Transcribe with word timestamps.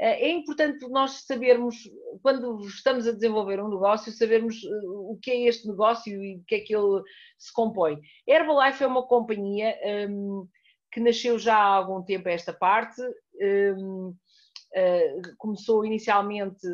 É 0.00 0.30
importante 0.30 0.88
nós 0.88 1.24
sabermos, 1.26 1.76
quando 2.22 2.60
estamos 2.60 3.06
a 3.08 3.12
desenvolver 3.12 3.60
um 3.60 3.68
negócio, 3.68 4.12
sabermos 4.12 4.62
o 4.64 5.18
que 5.20 5.30
é 5.30 5.48
este 5.48 5.66
negócio 5.66 6.22
e 6.22 6.36
o 6.36 6.44
que 6.46 6.54
é 6.54 6.60
que 6.60 6.74
ele 6.74 7.02
se 7.36 7.52
compõe. 7.52 8.00
Herbalife 8.26 8.84
é 8.84 8.86
uma 8.86 9.04
companhia 9.04 9.76
um, 10.08 10.48
que 10.92 11.00
nasceu 11.00 11.36
já 11.36 11.56
há 11.56 11.74
algum 11.74 12.00
tempo 12.02 12.28
a 12.28 12.32
esta 12.32 12.52
parte, 12.52 13.02
um, 13.76 14.08
uh, 14.10 15.36
começou 15.36 15.84
inicialmente 15.84 16.66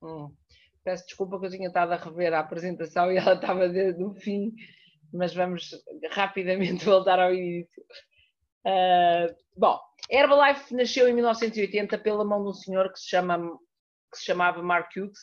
Hum. 0.00 0.37
Peço 0.88 1.04
desculpa 1.04 1.38
que 1.38 1.44
eu 1.44 1.50
tinha 1.50 1.68
estado 1.68 1.92
a 1.92 1.96
rever 1.96 2.32
a 2.32 2.38
apresentação 2.38 3.12
e 3.12 3.18
ela 3.18 3.34
estava 3.34 3.68
no 3.68 4.14
fim, 4.14 4.54
mas 5.12 5.34
vamos 5.34 5.72
rapidamente 6.12 6.82
voltar 6.86 7.20
ao 7.20 7.34
início. 7.34 7.82
Uh, 8.64 9.36
bom, 9.54 9.78
Herbalife 10.10 10.74
nasceu 10.74 11.06
em 11.06 11.12
1980 11.12 11.98
pela 11.98 12.24
mão 12.24 12.42
de 12.42 12.48
um 12.48 12.54
senhor 12.54 12.90
que 12.90 13.00
se, 13.00 13.10
chama, 13.10 13.36
que 14.10 14.18
se 14.18 14.24
chamava 14.24 14.62
Mark 14.62 14.90
Hughes 14.96 15.18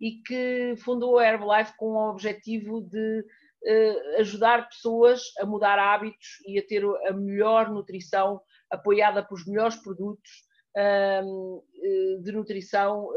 e 0.00 0.22
que 0.22 0.76
fundou 0.84 1.18
a 1.18 1.26
Herbalife 1.26 1.76
com 1.76 1.86
o 1.86 2.10
objetivo 2.10 2.80
de 2.80 3.20
uh, 3.20 4.20
ajudar 4.20 4.68
pessoas 4.68 5.20
a 5.40 5.44
mudar 5.44 5.80
hábitos 5.80 6.28
e 6.46 6.60
a 6.60 6.64
ter 6.64 6.84
a 7.08 7.12
melhor 7.12 7.70
nutrição 7.72 8.40
apoiada 8.70 9.24
por 9.24 9.34
os 9.34 9.46
melhores 9.46 9.74
produtos 9.82 10.30
uh, 10.76 12.22
de 12.22 12.30
nutrição 12.30 13.08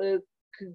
que, 0.57 0.65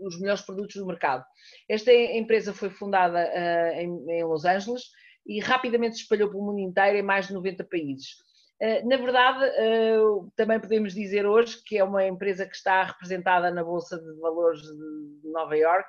os 0.00 0.18
melhores 0.18 0.42
produtos 0.42 0.76
do 0.76 0.86
mercado. 0.86 1.24
Esta 1.68 1.92
empresa 1.92 2.52
foi 2.52 2.70
fundada 2.70 3.18
uh, 3.18 3.80
em, 3.80 4.10
em, 4.10 4.24
Los 4.24 4.44
Angeles 4.44 4.82
e 5.26 5.40
rapidamente 5.40 5.96
se 5.96 6.02
espalhou 6.02 6.30
pelo 6.30 6.44
mundo 6.44 6.58
inteiro 6.58 6.96
em 6.96 7.02
mais 7.02 7.28
de 7.28 7.34
90 7.34 7.64
países. 7.64 8.14
Uh, 8.60 8.88
na 8.88 8.96
verdade, 8.96 9.44
uh, 9.44 10.30
também 10.36 10.60
podemos 10.60 10.94
dizer 10.94 11.26
hoje 11.26 11.62
que 11.64 11.78
é 11.78 11.84
uma 11.84 12.06
empresa 12.06 12.46
que 12.46 12.56
está 12.56 12.82
representada 12.82 13.50
na 13.50 13.62
Bolsa 13.62 13.98
de 13.98 14.20
Valores 14.20 14.62
de 14.62 15.30
Nova 15.30 15.56
York, 15.56 15.88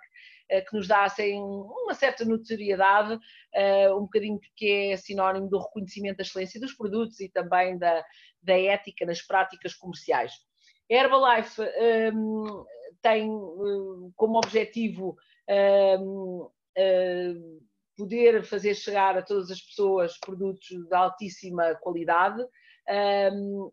que 0.69 0.75
nos 0.75 0.86
dá 0.86 1.05
assim, 1.05 1.39
uma 1.39 1.93
certa 1.93 2.25
notoriedade, 2.25 3.17
um 3.95 4.02
bocadinho 4.02 4.38
porque 4.38 4.89
é 4.91 4.97
sinónimo 4.97 5.47
do 5.47 5.58
reconhecimento 5.58 6.17
da 6.17 6.23
excelência 6.23 6.59
dos 6.59 6.73
produtos 6.73 7.21
e 7.21 7.30
também 7.30 7.77
da, 7.77 8.03
da 8.43 8.59
ética 8.59 9.05
nas 9.05 9.21
práticas 9.21 9.73
comerciais. 9.73 10.33
Herbalife 10.92 11.61
um, 12.14 12.66
tem 13.02 13.30
um, 13.30 14.11
como 14.16 14.38
objetivo 14.38 15.16
um, 16.00 16.50
poder 17.95 18.44
fazer 18.44 18.75
chegar 18.75 19.17
a 19.17 19.22
todas 19.22 19.50
as 19.50 19.61
pessoas 19.61 20.17
produtos 20.20 20.67
de 20.67 20.94
altíssima 20.94 21.75
qualidade. 21.75 22.45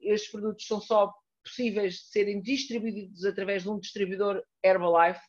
estes 0.02 0.30
produtos 0.30 0.66
são 0.66 0.80
só 0.80 1.12
possíveis 1.42 1.94
de 1.94 2.10
serem 2.10 2.41
distribuídos 2.41 3.25
através 3.25 3.62
de 3.62 3.70
um 3.70 3.78
distribuidor 3.78 4.42
Herbalife 4.62 5.20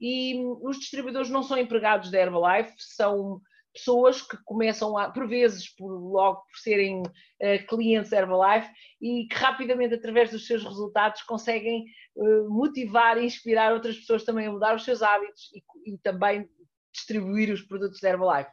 e 0.00 0.42
os 0.60 0.78
distribuidores 0.78 1.30
não 1.30 1.42
são 1.42 1.56
empregados 1.56 2.10
da 2.10 2.18
Herbalife, 2.18 2.74
são 2.76 3.40
pessoas 3.72 4.22
que 4.22 4.36
começam 4.44 4.96
a, 4.96 5.10
por 5.10 5.26
vezes, 5.26 5.68
por, 5.74 5.88
logo 5.88 6.42
por 6.42 6.58
serem 6.58 7.02
uh, 7.02 7.66
clientes 7.68 8.12
Herbalife 8.12 8.70
e 9.00 9.26
que 9.26 9.36
rapidamente, 9.36 9.94
através 9.94 10.30
dos 10.30 10.46
seus 10.46 10.62
resultados, 10.62 11.22
conseguem 11.22 11.84
uh, 12.16 12.50
motivar 12.50 13.18
e 13.18 13.24
inspirar 13.24 13.72
outras 13.72 13.96
pessoas 13.96 14.24
também 14.24 14.46
a 14.46 14.52
mudar 14.52 14.76
os 14.76 14.84
seus 14.84 15.02
hábitos 15.02 15.50
e, 15.54 15.92
e 15.92 15.98
também 15.98 16.48
distribuir 16.92 17.52
os 17.52 17.62
produtos 17.62 18.00
da 18.00 18.10
Herbalife. 18.10 18.50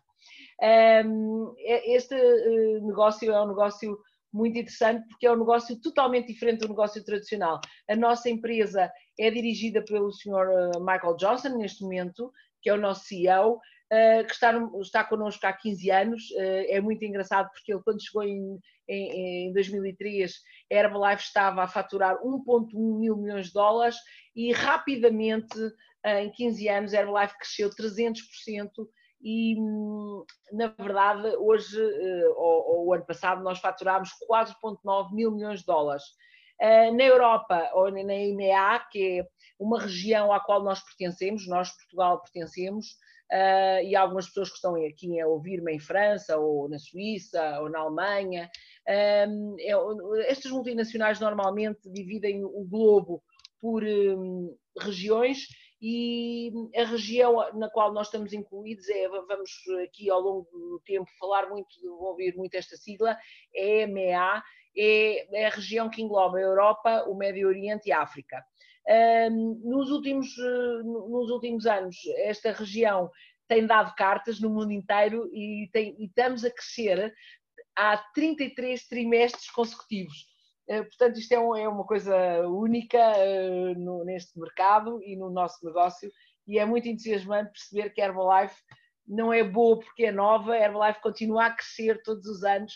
Um, 1.06 1.54
este 1.58 2.16
uh, 2.16 2.88
negócio 2.88 3.32
é 3.32 3.42
um 3.42 3.48
negócio 3.48 3.98
muito 4.32 4.58
interessante 4.58 5.08
porque 5.08 5.26
é 5.26 5.32
um 5.32 5.40
negócio 5.40 5.80
totalmente 5.82 6.28
diferente 6.28 6.60
do 6.60 6.70
negócio 6.70 7.04
tradicional. 7.04 7.60
A 7.90 7.96
nossa 7.96 8.30
empresa 8.30 8.92
é 9.18 9.32
dirigida 9.32 9.84
pelo 9.84 10.12
Sr. 10.12 10.80
Michael 10.80 11.16
Johnson, 11.18 11.58
neste 11.58 11.84
momento, 11.84 12.32
que 12.62 12.70
é 12.70 12.74
o 12.74 12.80
nosso 12.80 13.06
CEO, 13.06 13.60
que 14.28 14.34
está, 14.34 14.54
está 14.82 15.04
connosco 15.04 15.46
há 15.48 15.54
15 15.54 15.92
anos. 15.92 16.30
Uh, 16.32 16.66
é 16.68 16.80
muito 16.80 17.04
engraçado 17.04 17.50
porque 17.52 17.74
ele, 17.74 17.82
quando 17.84 18.04
chegou 18.04 18.24
em, 18.24 18.60
em, 18.88 19.48
em 19.48 19.54
2003, 19.54 20.32
a 20.72 20.76
Herbalife 20.76 21.24
estava 21.24 21.64
a 21.64 21.68
faturar 21.68 22.18
1,1 22.22 23.00
mil 23.00 23.18
milhões 23.18 23.48
de 23.48 23.54
dólares 23.54 23.98
e 24.36 24.52
rapidamente, 24.54 25.60
uh, 25.60 26.20
em 26.22 26.32
15 26.32 26.70
anos, 26.70 26.94
a 26.94 27.00
Herbalife 27.00 27.38
cresceu 27.38 27.70
300% 27.70 28.70
e 29.22 29.58
na 30.54 30.68
verdade 30.68 31.36
hoje 31.40 31.78
ou, 32.38 32.70
ou 32.70 32.88
o 32.88 32.94
ano 32.94 33.06
passado 33.06 33.44
nós 33.44 33.60
faturámos 33.60 34.12
4,9 34.32 35.14
mil 35.14 35.32
milhões 35.32 35.60
de 35.60 35.66
dólares. 35.66 36.04
Na 36.62 37.04
Europa 37.04 37.72
ou 37.74 37.90
na 37.90 38.14
IMEA, 38.14 38.80
que 38.92 39.20
é 39.20 39.28
uma 39.58 39.80
região 39.80 40.34
à 40.34 40.40
qual 40.40 40.62
nós 40.62 40.84
pertencemos, 40.84 41.48
nós 41.48 41.72
Portugal 41.72 42.22
pertencemos, 42.22 42.98
uh, 43.32 43.84
e 43.84 43.96
algumas 43.96 44.28
pessoas 44.28 44.50
que 44.50 44.56
estão 44.56 44.76
aqui 44.76 45.20
a 45.20 45.28
ouvir-me 45.28 45.74
em 45.74 45.80
França, 45.80 46.38
ou 46.38 46.68
na 46.70 46.80
Suíça, 46.80 47.60
ou 47.62 47.70
na 47.70 47.80
Alemanha. 47.80 48.50
Um, 49.28 49.56
é, 49.60 50.30
estas 50.30 50.52
multinacionais 50.52 51.20
normalmente 51.20 51.90
dividem 51.92 52.44
o 52.44 52.66
globo 52.66 53.24
por 53.62 53.84
um, 53.84 54.56
regiões 54.80 55.48
e 55.82 56.52
a 56.76 56.84
região 56.84 57.36
na 57.54 57.70
qual 57.70 57.94
nós 57.94 58.08
estamos 58.08 58.34
incluídos 58.34 58.90
é, 58.90 59.08
vamos 59.08 59.50
aqui 59.84 60.10
ao 60.10 60.20
longo 60.20 60.50
do 60.52 60.82
tempo 60.86 61.10
falar 61.18 61.50
muito, 61.50 61.70
ouvir 62.02 62.36
muito 62.36 62.56
esta 62.56 62.76
sigla, 62.76 63.18
é 63.56 63.84
EMEA, 63.84 64.44
é, 64.80 65.42
é 65.44 65.48
a 65.48 65.50
região 65.50 65.90
que 65.90 66.02
engloba 66.02 66.38
a 66.38 66.42
Europa, 66.42 67.04
o 67.08 67.16
Médio 67.16 67.48
Oriente 67.48 67.90
e 67.90 67.92
a 67.92 68.02
África. 68.02 68.44
Nos 69.64 69.92
últimos, 69.92 70.36
eh, 70.40 70.84
nos 70.84 71.30
últimos 71.30 71.68
anos, 71.68 71.96
esta 72.18 72.52
região 72.52 73.12
tem 73.48 73.68
dado 73.68 73.94
cartas 73.96 74.40
no 74.40 74.50
mundo 74.50 74.72
inteiro 74.72 75.30
e, 75.34 75.70
tem, 75.72 75.96
e 76.00 76.06
estamos 76.06 76.44
a 76.44 76.50
crescer 76.50 77.14
há 77.76 77.98
33 78.14 78.88
trimestres 78.88 79.50
consecutivos. 79.52 80.28
Eh, 80.68 80.84
portanto, 80.84 81.20
isto 81.20 81.32
é, 81.34 81.40
um, 81.40 81.56
é 81.56 81.68
uma 81.68 81.86
coisa 81.86 82.16
única 82.48 82.98
uh, 82.98 83.80
no, 83.80 84.06
neste 84.06 84.40
mercado 84.40 85.02
e 85.04 85.16
no 85.16 85.30
nosso 85.30 85.66
negócio, 85.66 86.12
e 86.48 86.60
é 86.60 86.66
muito 86.66 86.88
entusiasmante 86.88 87.52
perceber 87.52 87.90
que 87.92 88.02
a 88.02 88.06
Herbalife 88.06 88.62
não 89.08 89.34
é 89.34 89.44
boa 89.44 89.80
porque 89.80 90.06
é 90.06 90.12
nova, 90.12 90.54
a 90.54 90.60
Herbalife 90.60 91.02
continua 91.02 91.46
a 91.46 91.52
crescer 91.52 92.02
todos 92.04 92.28
os 92.28 92.44
anos, 92.44 92.74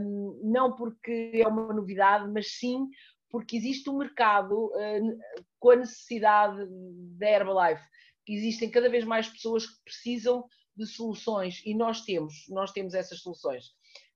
um, 0.00 0.40
não 0.44 0.74
porque 0.74 1.32
é 1.34 1.46
uma 1.46 1.72
novidade, 1.72 2.30
mas 2.30 2.58
sim 2.58 2.88
porque 3.30 3.56
existe 3.56 3.90
um 3.90 3.98
mercado 3.98 4.66
uh, 4.66 5.18
com 5.58 5.70
a 5.70 5.76
necessidade 5.76 6.64
da 7.18 7.28
Herbalife. 7.28 7.82
Existem 8.28 8.70
cada 8.70 8.88
vez 8.88 9.04
mais 9.04 9.28
pessoas 9.28 9.66
que 9.66 9.84
precisam 9.84 10.44
de 10.76 10.86
soluções 10.86 11.62
e 11.64 11.74
nós 11.74 12.02
temos, 12.02 12.34
nós 12.48 12.72
temos 12.72 12.94
essas 12.94 13.20
soluções. 13.20 13.66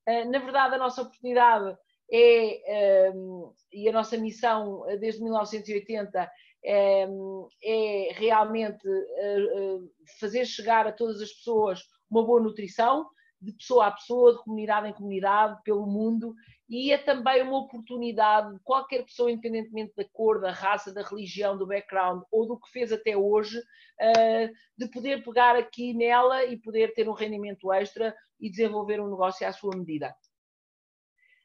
Uh, 0.08 0.30
na 0.30 0.38
verdade, 0.38 0.74
a 0.74 0.78
nossa 0.78 1.02
oportunidade 1.02 1.76
é, 2.12 3.12
um, 3.14 3.52
e 3.72 3.88
a 3.88 3.92
nossa 3.92 4.16
missão 4.16 4.82
desde 4.98 5.22
1980 5.22 6.30
é, 6.64 7.06
é 7.62 8.12
realmente 8.14 8.86
uh, 8.88 9.90
fazer 10.18 10.44
chegar 10.44 10.86
a 10.86 10.92
todas 10.92 11.20
as 11.20 11.32
pessoas 11.32 11.80
uma 12.10 12.24
boa 12.24 12.42
nutrição, 12.42 13.08
de 13.40 13.52
pessoa 13.52 13.86
a 13.86 13.90
pessoa, 13.90 14.32
de 14.32 14.42
comunidade 14.44 14.88
em 14.88 14.92
comunidade, 14.92 15.60
pelo 15.64 15.86
mundo, 15.86 16.34
e 16.68 16.92
é 16.92 16.98
também 16.98 17.42
uma 17.42 17.58
oportunidade 17.58 18.54
de 18.54 18.60
qualquer 18.62 19.04
pessoa, 19.04 19.30
independentemente 19.30 19.92
da 19.96 20.04
cor, 20.12 20.40
da 20.40 20.52
raça, 20.52 20.92
da 20.92 21.02
religião, 21.02 21.56
do 21.56 21.66
background 21.66 22.22
ou 22.30 22.46
do 22.46 22.60
que 22.60 22.70
fez 22.70 22.92
até 22.92 23.16
hoje, 23.16 23.60
eh, 23.98 24.50
de 24.76 24.88
poder 24.88 25.24
pegar 25.24 25.56
aqui 25.56 25.94
nela 25.94 26.44
e 26.44 26.56
poder 26.56 26.94
ter 26.94 27.08
um 27.08 27.12
rendimento 27.12 27.72
extra 27.72 28.14
e 28.38 28.50
desenvolver 28.50 29.00
um 29.00 29.10
negócio 29.10 29.46
à 29.46 29.52
sua 29.52 29.76
medida. 29.76 30.14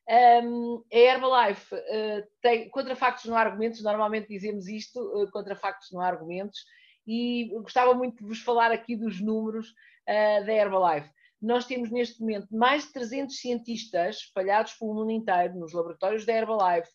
Um, 0.08 0.84
a 0.94 0.98
Herbalife 0.98 1.74
uh, 1.74 2.28
tem 2.40 2.70
contra 2.70 2.96
factos 2.96 3.26
não 3.26 3.36
há 3.36 3.40
argumentos, 3.40 3.82
normalmente 3.82 4.28
dizemos 4.28 4.68
isto, 4.68 5.00
uh, 5.00 5.32
contra 5.32 5.56
factos 5.56 5.92
não 5.92 6.00
há 6.00 6.06
argumentos, 6.06 6.64
e 7.08 7.50
gostava 7.64 7.96
muito 7.96 8.18
de 8.22 8.30
vos 8.30 8.40
falar 8.40 8.72
aqui 8.72 8.96
dos 8.96 9.20
números 9.20 9.70
uh, 9.70 10.46
da 10.46 10.54
Herbalife 10.54 11.10
nós 11.42 11.66
temos 11.66 11.92
neste 11.92 12.20
momento 12.20 12.48
mais 12.56 12.86
de 12.86 12.94
300 12.94 13.38
cientistas 13.38 14.18
espalhados 14.18 14.74
pelo 14.74 14.94
mundo 14.94 15.12
inteiro, 15.12 15.60
nos 15.60 15.74
laboratórios 15.74 16.26
da 16.26 16.34
Herbalife, 16.34 16.90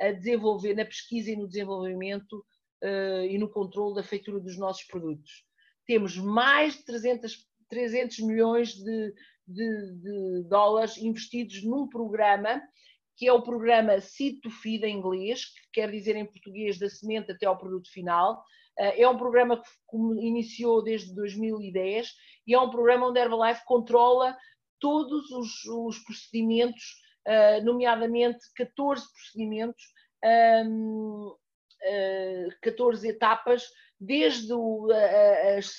a 0.00 0.10
desenvolver, 0.10 0.74
na 0.74 0.84
pesquisa 0.84 1.30
e 1.30 1.36
no 1.36 1.46
desenvolvimento 1.46 2.44
uh, 2.82 3.24
e 3.28 3.38
no 3.38 3.48
controle 3.48 3.94
da 3.94 4.02
feitura 4.02 4.40
dos 4.40 4.58
nossos 4.58 4.84
produtos. 4.84 5.44
Temos 5.86 6.16
mais 6.16 6.76
de 6.76 6.84
300, 6.84 7.46
300 7.68 8.18
milhões 8.20 8.74
de, 8.74 9.14
de, 9.46 9.92
de 10.00 10.48
dólares 10.48 10.96
investidos 10.96 11.62
num 11.62 11.88
programa 11.88 12.62
que 13.16 13.28
é 13.28 13.32
o 13.32 13.42
programa 13.42 14.00
Seed 14.00 14.40
to 14.40 14.50
Feed 14.50 14.84
em 14.84 14.96
inglês, 14.96 15.44
que 15.44 15.60
quer 15.74 15.90
dizer 15.90 16.16
em 16.16 16.26
português 16.26 16.78
da 16.78 16.88
semente 16.88 17.30
até 17.30 17.46
ao 17.46 17.58
produto 17.58 17.90
final. 17.92 18.42
Eh, 18.78 19.02
é 19.02 19.08
um 19.08 19.16
programa 19.16 19.60
que 19.60 19.96
iniciou 19.96 20.82
desde 20.82 21.14
2010 21.14 22.08
e 22.46 22.54
é 22.54 22.60
um 22.60 22.70
programa 22.70 23.08
onde 23.08 23.18
a 23.18 23.22
Herbalife 23.22 23.64
controla 23.64 24.36
todos 24.80 25.30
os, 25.30 25.64
os 25.64 25.98
procedimentos, 26.00 26.82
uh, 27.28 27.64
nomeadamente 27.64 28.40
14 28.56 29.04
procedimentos, 29.12 29.84
um, 30.66 31.28
uh, 31.28 32.60
14 32.60 33.08
etapas, 33.08 33.64
desde 34.00 34.52
as, 35.56 35.72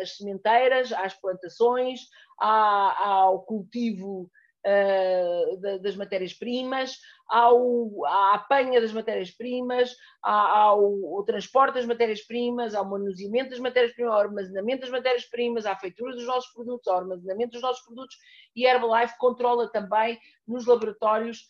as, 0.00 0.16
sementeiras, 0.16 0.92
às 0.92 1.14
plantações, 1.14 2.00
ao 2.40 3.44
cultivo 3.44 4.28
uh, 4.66 5.80
das 5.80 5.96
matérias-primas, 5.96 6.98
à 7.30 8.34
apanha 8.34 8.80
das 8.80 8.92
matérias-primas, 8.92 9.94
ao, 10.22 11.16
ao, 11.16 11.24
transporte 11.24 11.74
das 11.74 11.86
matérias-primas, 11.86 12.74
ao 12.74 12.88
manuseamento 12.88 13.50
das 13.50 13.58
matérias-primas, 13.58 14.12
ao 14.12 14.20
armazenamento 14.20 14.82
das 14.82 14.90
matérias-primas, 14.90 15.66
à 15.66 15.76
feitura 15.76 16.14
dos 16.14 16.26
nossos 16.26 16.52
produtos, 16.52 16.86
ao 16.88 16.98
armazenamento 16.98 17.52
dos 17.52 17.62
nossos 17.62 17.84
produtos 17.84 18.16
e 18.54 18.66
a 18.66 18.74
Herbalife 18.74 19.16
controla 19.18 19.70
também 19.70 20.18
nos 20.46 20.66
laboratórios 20.66 21.46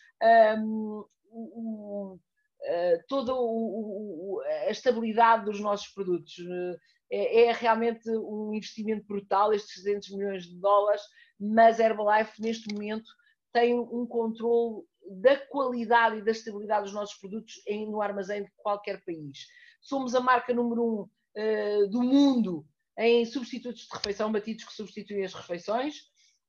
um, 0.59 1.05
o, 1.31 2.15
uh, 2.15 3.03
toda 3.09 3.35
o, 3.35 4.41
a 4.67 4.71
estabilidade 4.71 5.47
dos 5.47 5.61
nossos 5.61 5.89
produtos. 5.89 6.35
É, 7.15 7.43
é, 7.43 7.53
realmente 7.53 8.09
um 8.09 8.55
investimento 8.55 9.05
brutal, 9.07 9.53
estes 9.53 9.83
300 9.83 10.11
milhões 10.13 10.45
de 10.45 10.59
dólares, 10.59 11.03
mas 11.39 11.81
Herbalife 11.81 12.41
neste 12.41 12.73
momento 12.73 13.11
tem 13.53 13.79
um 13.79 14.07
controle 14.07 14.85
da 15.11 15.37
qualidade 15.37 16.19
e 16.19 16.23
da 16.23 16.31
estabilidade 16.31 16.85
dos 16.85 16.93
nossos 16.93 17.19
produtos 17.19 17.61
em, 17.67 17.91
no 17.91 18.01
armazém 18.01 18.45
de 18.45 18.51
qualquer 18.57 19.05
país. 19.05 19.47
Somos 19.81 20.15
a 20.15 20.21
marca 20.21 20.55
número 20.55 20.83
um 20.85 21.01
uh, 21.03 21.91
do 21.91 22.03
mundo 22.03 22.65
em 22.99 23.25
substitutos 23.25 23.83
de 23.83 23.89
refeição, 23.93 24.31
batidos 24.31 24.65
que 24.65 24.73
substituem 24.73 25.25
as 25.25 25.35
refeições, 25.35 25.97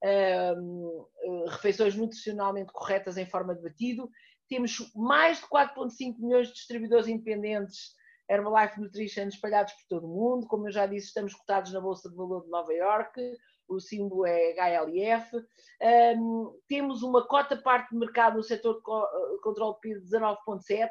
uh, 0.03 1.47
refeições 1.49 1.95
nutricionalmente 1.95 2.71
corretas 2.71 3.17
em 3.17 3.25
forma 3.25 3.55
de 3.55 3.61
batido. 3.61 4.09
Temos 4.47 4.91
mais 4.95 5.39
de 5.39 5.45
4,5 5.47 6.19
milhões 6.19 6.47
de 6.47 6.53
distribuidores 6.53 7.07
independentes 7.07 7.95
Herbalife 8.29 8.79
Nutrition 8.79 9.27
espalhados 9.27 9.73
por 9.73 9.87
todo 9.87 10.05
o 10.05 10.15
mundo. 10.15 10.47
Como 10.47 10.67
eu 10.67 10.71
já 10.71 10.85
disse, 10.85 11.07
estamos 11.07 11.33
cotados 11.33 11.73
na 11.73 11.81
Bolsa 11.81 12.09
de 12.09 12.15
Valor 12.15 12.43
de 12.43 12.49
Nova 12.49 12.73
York 12.73 13.19
o 13.67 13.79
símbolo 13.79 14.25
é 14.25 14.53
HLF. 14.53 15.37
Um, 16.17 16.59
temos 16.67 17.03
uma 17.03 17.27
cota 17.27 17.57
parte 17.57 17.91
de 17.91 17.97
mercado 17.97 18.37
no 18.37 18.43
setor 18.43 18.75
de 18.75 18.79
eh, 18.79 19.41
controle 19.41 19.75
de 19.75 19.79
peso 19.81 20.05
de 20.05 20.17
19,7%. 20.17 20.89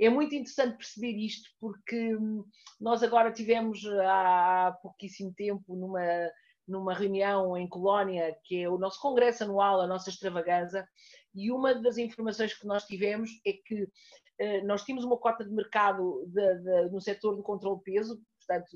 É 0.00 0.08
muito 0.08 0.34
interessante 0.34 0.76
perceber 0.76 1.16
isto, 1.16 1.50
porque 1.60 2.16
hum, 2.16 2.44
nós 2.80 3.02
agora 3.02 3.32
tivemos 3.32 3.84
há 3.86 4.76
pouquíssimo 4.80 5.32
tempo 5.34 5.74
numa, 5.74 6.30
numa 6.66 6.94
reunião 6.94 7.56
em 7.56 7.68
Colónia, 7.68 8.36
que 8.44 8.62
é 8.62 8.68
o 8.68 8.78
nosso 8.78 9.00
congresso 9.00 9.42
anual, 9.42 9.80
a 9.80 9.86
nossa 9.88 10.08
extravaganza, 10.08 10.86
e 11.34 11.50
uma 11.50 11.74
das 11.74 11.98
informações 11.98 12.54
que 12.54 12.66
nós 12.66 12.84
tivemos 12.84 13.30
é 13.44 13.52
que 13.52 13.88
nós 14.64 14.82
tínhamos 14.82 15.04
uma 15.04 15.18
cota 15.18 15.44
de 15.44 15.50
mercado 15.50 16.24
de, 16.28 16.58
de, 16.58 16.90
no 16.90 17.00
setor 17.00 17.34
do 17.34 17.42
controle 17.42 17.78
de 17.78 17.84
peso, 17.84 18.20
portanto, 18.38 18.70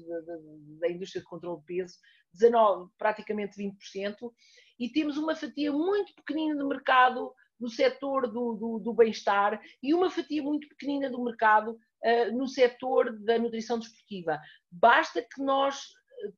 da 0.81 0.91
indústria 0.91 1.21
de 1.21 1.29
controle 1.29 1.61
de 1.61 1.67
peso, 1.67 1.95
19, 2.35 2.91
praticamente 2.99 3.57
20%, 3.57 4.33
e 4.79 4.89
temos 4.91 5.17
uma 5.17 5.35
fatia 5.37 5.73
muito 5.73 6.15
pequenina 6.15 6.57
de 6.57 6.65
mercado 6.65 7.33
no 7.61 7.69
setor 7.69 8.27
do, 8.27 8.55
do, 8.55 8.79
do 8.81 8.93
bem-estar 8.93 9.61
e 9.81 9.95
uma 9.95 10.11
fatia 10.11 10.43
muito 10.43 10.69
pequenina 10.69 11.09
do 11.09 11.23
mercado 11.23 11.73
uh, 11.73 12.37
no 12.37 12.49
setor 12.49 13.17
da 13.21 13.39
nutrição 13.39 13.79
desportiva. 13.79 14.41
Basta 14.71 15.23
que 15.23 15.43
nós 15.43 15.81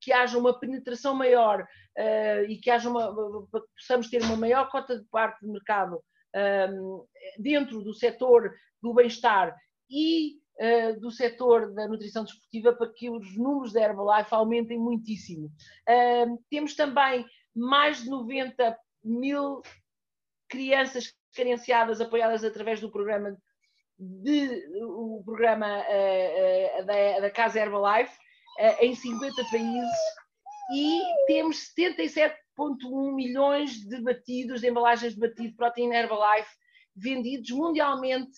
que 0.01 0.13
haja 0.13 0.39
uma 0.39 0.59
penetração 0.59 1.15
maior 1.15 1.63
uh, 1.63 2.45
e 2.49 2.59
que 2.59 2.71
haja 2.71 2.89
uma, 2.89 3.15
possamos 3.77 4.09
ter 4.09 4.23
uma 4.23 4.37
maior 4.37 4.71
cota 4.71 4.99
de 4.99 5.05
parte 5.07 5.41
de 5.45 5.51
mercado 5.51 6.03
um, 6.35 7.05
dentro 7.39 7.83
do 7.83 7.95
setor 7.95 8.53
do 8.83 8.93
bem-estar 8.93 9.55
e 9.91 10.37
uh, 10.61 11.01
do 11.01 11.11
setor 11.11 11.73
da 11.73 11.89
nutrição 11.89 12.25
desportiva 12.25 12.73
para 12.73 12.93
que 12.93 13.09
os 13.09 13.37
números 13.37 13.73
da 13.73 13.83
Herbalife 13.83 14.35
aumentem 14.35 14.79
muitíssimo. 14.79 15.51
Temos 16.51 16.75
também 16.75 17.25
mais 17.55 18.03
de 18.03 18.11
90 18.11 18.77
mil 19.03 19.63
crianças 20.49 21.13
carenciadas 21.35 22.01
apoiadas 22.01 22.45
através 22.45 22.81
do 22.81 22.91
programa 22.91 23.37
de, 23.99 24.67
o 24.83 25.23
programa 25.25 25.81
uh, 25.81 26.85
da, 26.85 27.21
da, 27.21 27.31
Casa 27.31 27.61
Herbalife 27.61 28.17
em 28.81 28.95
50 28.95 29.35
países 29.51 29.99
e 30.73 31.03
temos 31.27 31.73
77,1 32.59 33.15
milhões 33.15 33.87
de 33.87 34.01
batidos, 34.01 34.61
de 34.61 34.69
embalagens 34.69 35.15
de 35.15 35.21
batido 35.21 35.57
proteína 35.57 35.97
Herbalife 35.97 36.51
vendidos 36.97 37.51
mundialmente 37.51 38.33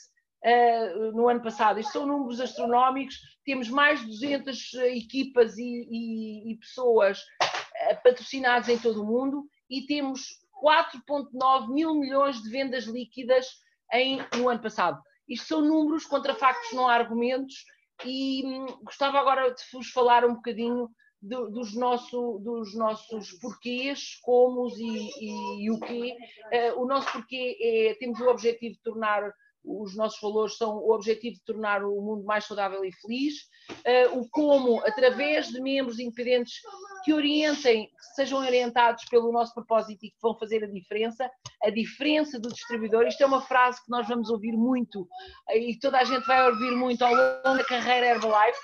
uh, 0.45 1.13
no 1.13 1.29
ano 1.29 1.43
passado. 1.43 1.79
Isto 1.79 1.93
são 1.93 2.07
números 2.07 2.41
astronómicos, 2.41 3.17
temos 3.45 3.69
mais 3.69 4.01
de 4.01 4.07
200 4.07 4.75
eh, 4.75 4.97
equipas 4.97 5.57
e, 5.59 5.63
e, 5.63 6.53
e 6.53 6.57
pessoas 6.57 7.21
uh, 7.21 8.03
patrocinadas 8.03 8.69
em 8.69 8.79
todo 8.79 9.03
o 9.03 9.07
mundo 9.07 9.45
e 9.69 9.87
temos 9.87 10.41
4,9 10.63 11.69
mil 11.69 11.95
milhões 11.95 12.43
de 12.43 12.51
vendas 12.51 12.85
líquidas 12.85 13.47
em, 13.93 14.19
no 14.37 14.49
ano 14.49 14.63
passado. 14.63 15.01
Isto 15.29 15.47
são 15.47 15.61
números 15.61 16.07
contra 16.07 16.35
factos, 16.35 16.73
não 16.73 16.89
há 16.89 16.95
argumentos, 16.95 17.65
e 18.05 18.45
hum, 18.45 18.67
gostava 18.85 19.19
agora 19.19 19.53
de 19.53 19.63
vos 19.73 19.89
falar 19.91 20.25
um 20.25 20.35
bocadinho 20.35 20.89
do, 21.21 21.51
dos, 21.51 21.75
nosso, 21.75 22.39
dos 22.39 22.75
nossos 22.75 23.33
porquês, 23.33 24.19
como 24.23 24.69
e, 24.77 25.65
e, 25.65 25.71
o 25.71 25.81
quê. 25.81 26.17
Uh, 26.53 26.83
o 26.83 26.87
nosso 26.87 27.11
porquê 27.13 27.57
é, 27.61 27.95
temos 27.99 28.21
o 28.21 28.29
objetivo 28.29 28.75
de 28.75 28.83
tornar 28.83 29.33
os 29.67 29.97
nossos 29.97 30.21
valores 30.21 30.57
são 30.57 30.77
o 30.77 30.93
objetivo 30.93 31.35
de 31.35 31.45
tornar 31.45 31.85
o 31.85 32.01
mundo 32.01 32.25
mais 32.25 32.45
saudável 32.45 32.85
e 32.85 32.93
feliz, 32.93 33.35
uh, 33.71 34.19
o 34.19 34.29
como, 34.31 34.81
através 34.87 35.49
de 35.49 35.61
membros 35.61 35.99
independentes 35.99 36.61
que 37.05 37.13
orientem, 37.13 37.87
que 37.87 38.15
sejam 38.15 38.39
orientados 38.39 39.05
pelo 39.07 39.33
nosso 39.33 39.53
propósito 39.53 40.05
e 40.05 40.11
que 40.11 40.17
vão 40.23 40.39
fazer 40.39 40.63
a 40.63 40.69
diferença, 40.69 41.29
a 41.63 41.71
diferença 41.71 42.39
do 42.39 42.49
distribuidor. 42.49 43.07
Isto 43.07 43.25
é 43.25 43.27
uma 43.27 43.43
frase 43.43 43.85
que 43.85 43.91
nós 43.91 44.07
vamos 44.07 44.31
ouvir 44.31 44.53
muito 44.53 45.09
e 45.53 45.77
toda 45.79 45.99
a 45.99 46.05
gente 46.05 46.27
vai 46.27 46.49
ouvir 46.49 46.71
muito 46.71 47.03
ao 47.05 47.13
longo 47.13 47.59
da 47.59 47.65
carreira 47.65 48.07
Herbalife, 48.07 48.59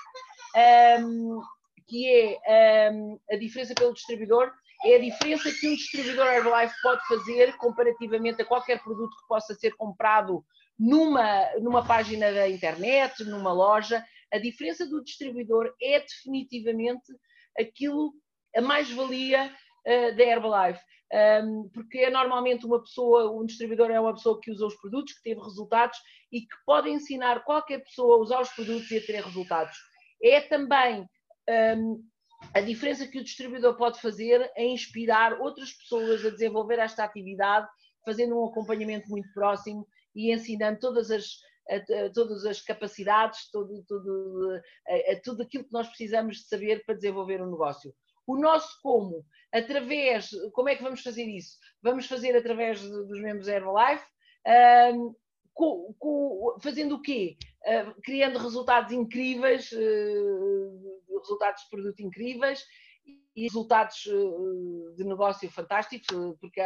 um, 1.01 1.41
que 1.87 2.07
é 2.45 2.91
um, 2.91 3.13
ehm, 3.13 3.19
a 3.31 3.35
diferença 3.35 3.73
pelo 3.75 3.93
distribuidor 3.93 4.51
é 4.85 4.95
a 4.95 4.99
diferença 4.99 5.51
que 5.51 5.67
um 5.67 5.75
distribuidor 5.75 6.27
Herbalife 6.27 6.73
pode 6.81 7.07
fazer 7.07 7.55
comparativamente 7.57 8.41
a 8.41 8.45
qualquer 8.45 8.83
produto 8.83 9.15
que 9.15 9.27
possa 9.27 9.55
ser 9.55 9.71
comprado 9.75 10.43
numa, 10.77 11.49
numa 11.61 11.85
página 11.85 12.31
da 12.33 12.49
internet, 12.49 13.23
numa 13.23 13.53
loja, 13.53 14.03
a 14.31 14.37
diferença 14.37 14.85
do 14.85 15.03
distribuidor 15.03 15.73
é 15.81 15.99
definitivamente 15.99 17.13
aquilo, 17.57 18.13
a 18.55 18.61
mais-valia 18.61 19.45
uh, 19.85 20.15
da 20.15 20.23
Herbalife. 20.23 20.81
Um, 21.13 21.69
porque 21.69 21.99
é 21.99 22.09
normalmente 22.09 22.65
uma 22.65 22.81
pessoa, 22.81 23.31
um 23.31 23.45
distribuidor 23.45 23.91
é 23.91 23.99
uma 23.99 24.13
pessoa 24.13 24.39
que 24.41 24.49
usa 24.49 24.65
os 24.65 24.75
produtos, 24.75 25.13
que 25.13 25.21
teve 25.21 25.39
resultados 25.39 25.97
e 26.31 26.41
que 26.41 26.55
pode 26.65 26.89
ensinar 26.89 27.43
qualquer 27.43 27.83
pessoa 27.83 28.15
a 28.15 28.19
usar 28.19 28.41
os 28.41 28.49
produtos 28.49 28.89
e 28.89 28.97
a 28.97 29.05
ter 29.05 29.23
resultados. 29.23 29.77
É 30.21 30.41
também 30.41 31.07
um, 31.49 32.03
a 32.53 32.61
diferença 32.61 33.07
que 33.07 33.19
o 33.19 33.23
distribuidor 33.23 33.77
pode 33.77 34.01
fazer 34.01 34.51
é 34.55 34.65
inspirar 34.65 35.39
outras 35.39 35.71
pessoas 35.73 36.25
a 36.25 36.29
desenvolver 36.29 36.79
esta 36.79 37.03
atividade, 37.03 37.67
fazendo 38.05 38.37
um 38.37 38.45
acompanhamento 38.45 39.09
muito 39.09 39.31
próximo 39.33 39.87
e 40.15 40.33
ensinando 40.33 40.79
todas 40.79 41.09
as, 41.09 41.25
todas 42.13 42.45
as 42.45 42.61
capacidades, 42.61 43.49
todo, 43.51 43.83
todo, 43.87 44.61
a, 44.87 45.21
tudo 45.23 45.43
aquilo 45.43 45.63
que 45.63 45.73
nós 45.73 45.87
precisamos 45.87 46.37
de 46.37 46.47
saber 46.47 46.83
para 46.85 46.95
desenvolver 46.95 47.41
um 47.41 47.49
negócio. 47.49 47.93
O 48.27 48.37
nosso 48.37 48.79
como, 48.81 49.25
através, 49.51 50.29
como 50.53 50.69
é 50.69 50.75
que 50.75 50.83
vamos 50.83 51.01
fazer 51.01 51.25
isso? 51.25 51.57
Vamos 51.81 52.07
fazer 52.07 52.35
através 52.35 52.81
dos 52.81 53.21
membros 53.21 53.47
Herbalife, 53.47 54.05
um, 54.95 55.13
com, 55.53 55.93
com, 55.99 56.57
fazendo 56.61 56.95
o 56.95 57.01
quê? 57.01 57.37
Criando 58.03 58.39
resultados 58.39 58.91
incríveis, 58.91 59.71
uh, 59.71 61.17
resultados 61.19 61.63
de 61.63 61.69
produto 61.69 62.01
incríveis 62.01 62.65
e 63.35 63.43
resultados 63.43 64.05
uh, 64.05 64.93
de 64.97 65.03
negócio 65.05 65.49
fantásticos, 65.49 66.07
porque 66.39 66.61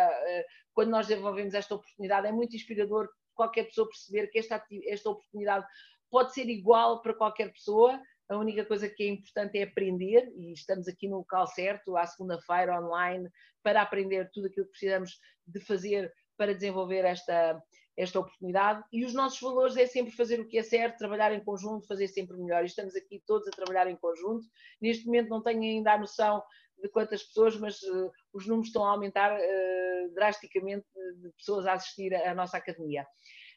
quando 0.74 0.90
nós 0.90 1.08
desenvolvemos 1.08 1.54
esta 1.54 1.76
oportunidade 1.76 2.28
é 2.28 2.32
muito 2.32 2.56
inspirador 2.56 3.10
qualquer 3.36 3.66
pessoa 3.66 3.88
perceber 3.88 4.28
que 4.28 4.40
esta, 4.40 4.64
esta 4.88 5.10
oportunidade 5.10 5.66
pode 6.10 6.34
ser 6.34 6.50
igual 6.50 7.02
para 7.02 7.14
qualquer 7.14 7.52
pessoa. 7.54 8.02
A 8.30 8.36
única 8.36 8.66
coisa 8.66 8.90
que 8.90 9.04
é 9.04 9.08
importante 9.08 9.58
é 9.58 9.64
aprender, 9.64 10.30
e 10.36 10.52
estamos 10.52 10.88
aqui 10.88 11.08
no 11.08 11.18
local 11.18 11.48
certo, 11.48 11.96
à 11.96 12.06
segunda-feira, 12.06 12.82
online, 12.82 13.30
para 13.64 13.82
aprender 13.82 14.30
tudo 14.34 14.48
aquilo 14.48 14.66
que 14.66 14.72
precisamos 14.72 15.20
de 15.46 15.60
fazer 15.62 16.12
para 16.36 16.54
desenvolver 16.54 17.06
esta, 17.06 17.62
esta 17.98 18.20
oportunidade. 18.20 18.84
E 18.94 19.04
os 19.04 19.14
nossos 19.14 19.42
valores 19.42 19.76
é 19.76 19.88
sempre 19.88 20.16
fazer 20.16 20.40
o 20.40 20.48
que 20.48 20.58
é 20.58 20.64
certo, 20.64 21.00
trabalhar 21.00 21.34
em 21.34 21.44
conjunto, 21.44 21.88
fazer 21.88 22.08
sempre 22.08 22.38
melhor. 22.38 22.64
E 22.64 22.68
estamos 22.68 22.96
aqui 22.96 23.22
todos 23.26 23.48
a 23.48 23.52
trabalhar 23.52 23.88
em 23.88 23.96
conjunto. 23.96 24.46
Neste 24.80 25.06
momento 25.06 25.30
não 25.30 25.42
tenho 25.42 25.62
ainda 25.62 25.94
a 25.94 25.98
noção 25.98 26.44
de 26.82 26.88
quantas 26.90 27.24
pessoas, 27.24 27.58
mas 27.58 27.82
uh, 27.82 28.12
os 28.32 28.46
números 28.46 28.68
estão 28.68 28.86
a 28.86 28.92
aumentar 28.92 29.36
uh, 29.36 30.14
drasticamente 30.14 30.86
de 31.22 31.30
pessoas 31.32 31.66
a 31.66 31.74
assistir 31.74 32.14
à 32.14 32.36
nossa 32.36 32.58
academia. 32.58 33.06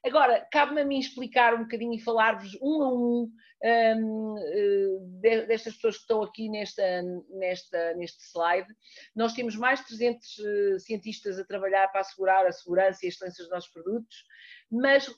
Agora, 0.05 0.47
cabe-me 0.51 0.81
a 0.81 0.85
mim 0.85 0.99
explicar 0.99 1.55
um 1.55 1.65
bocadinho 1.65 1.93
e 1.93 2.01
falar-vos 2.01 2.57
um 2.63 2.83
a 2.83 2.89
um, 2.89 3.33
um 3.63 4.35
uh, 4.35 5.21
destas 5.21 5.75
pessoas 5.75 5.97
que 5.97 6.03
estão 6.03 6.23
aqui 6.23 6.49
nesta, 6.49 7.03
nesta, 7.29 7.95
neste 7.95 8.23
slide. 8.23 8.69
Nós 9.15 9.35
temos 9.35 9.57
mais 9.57 9.81
de 9.81 9.89
300 9.89 10.85
cientistas 10.85 11.39
a 11.39 11.45
trabalhar 11.45 11.89
para 11.89 12.01
assegurar 12.01 12.47
a 12.47 12.53
segurança 12.53 13.01
e 13.03 13.07
a 13.07 13.09
excelência 13.11 13.45
dos 13.45 13.53
nossos 13.53 13.71
produtos, 13.71 14.25
mas 14.71 15.15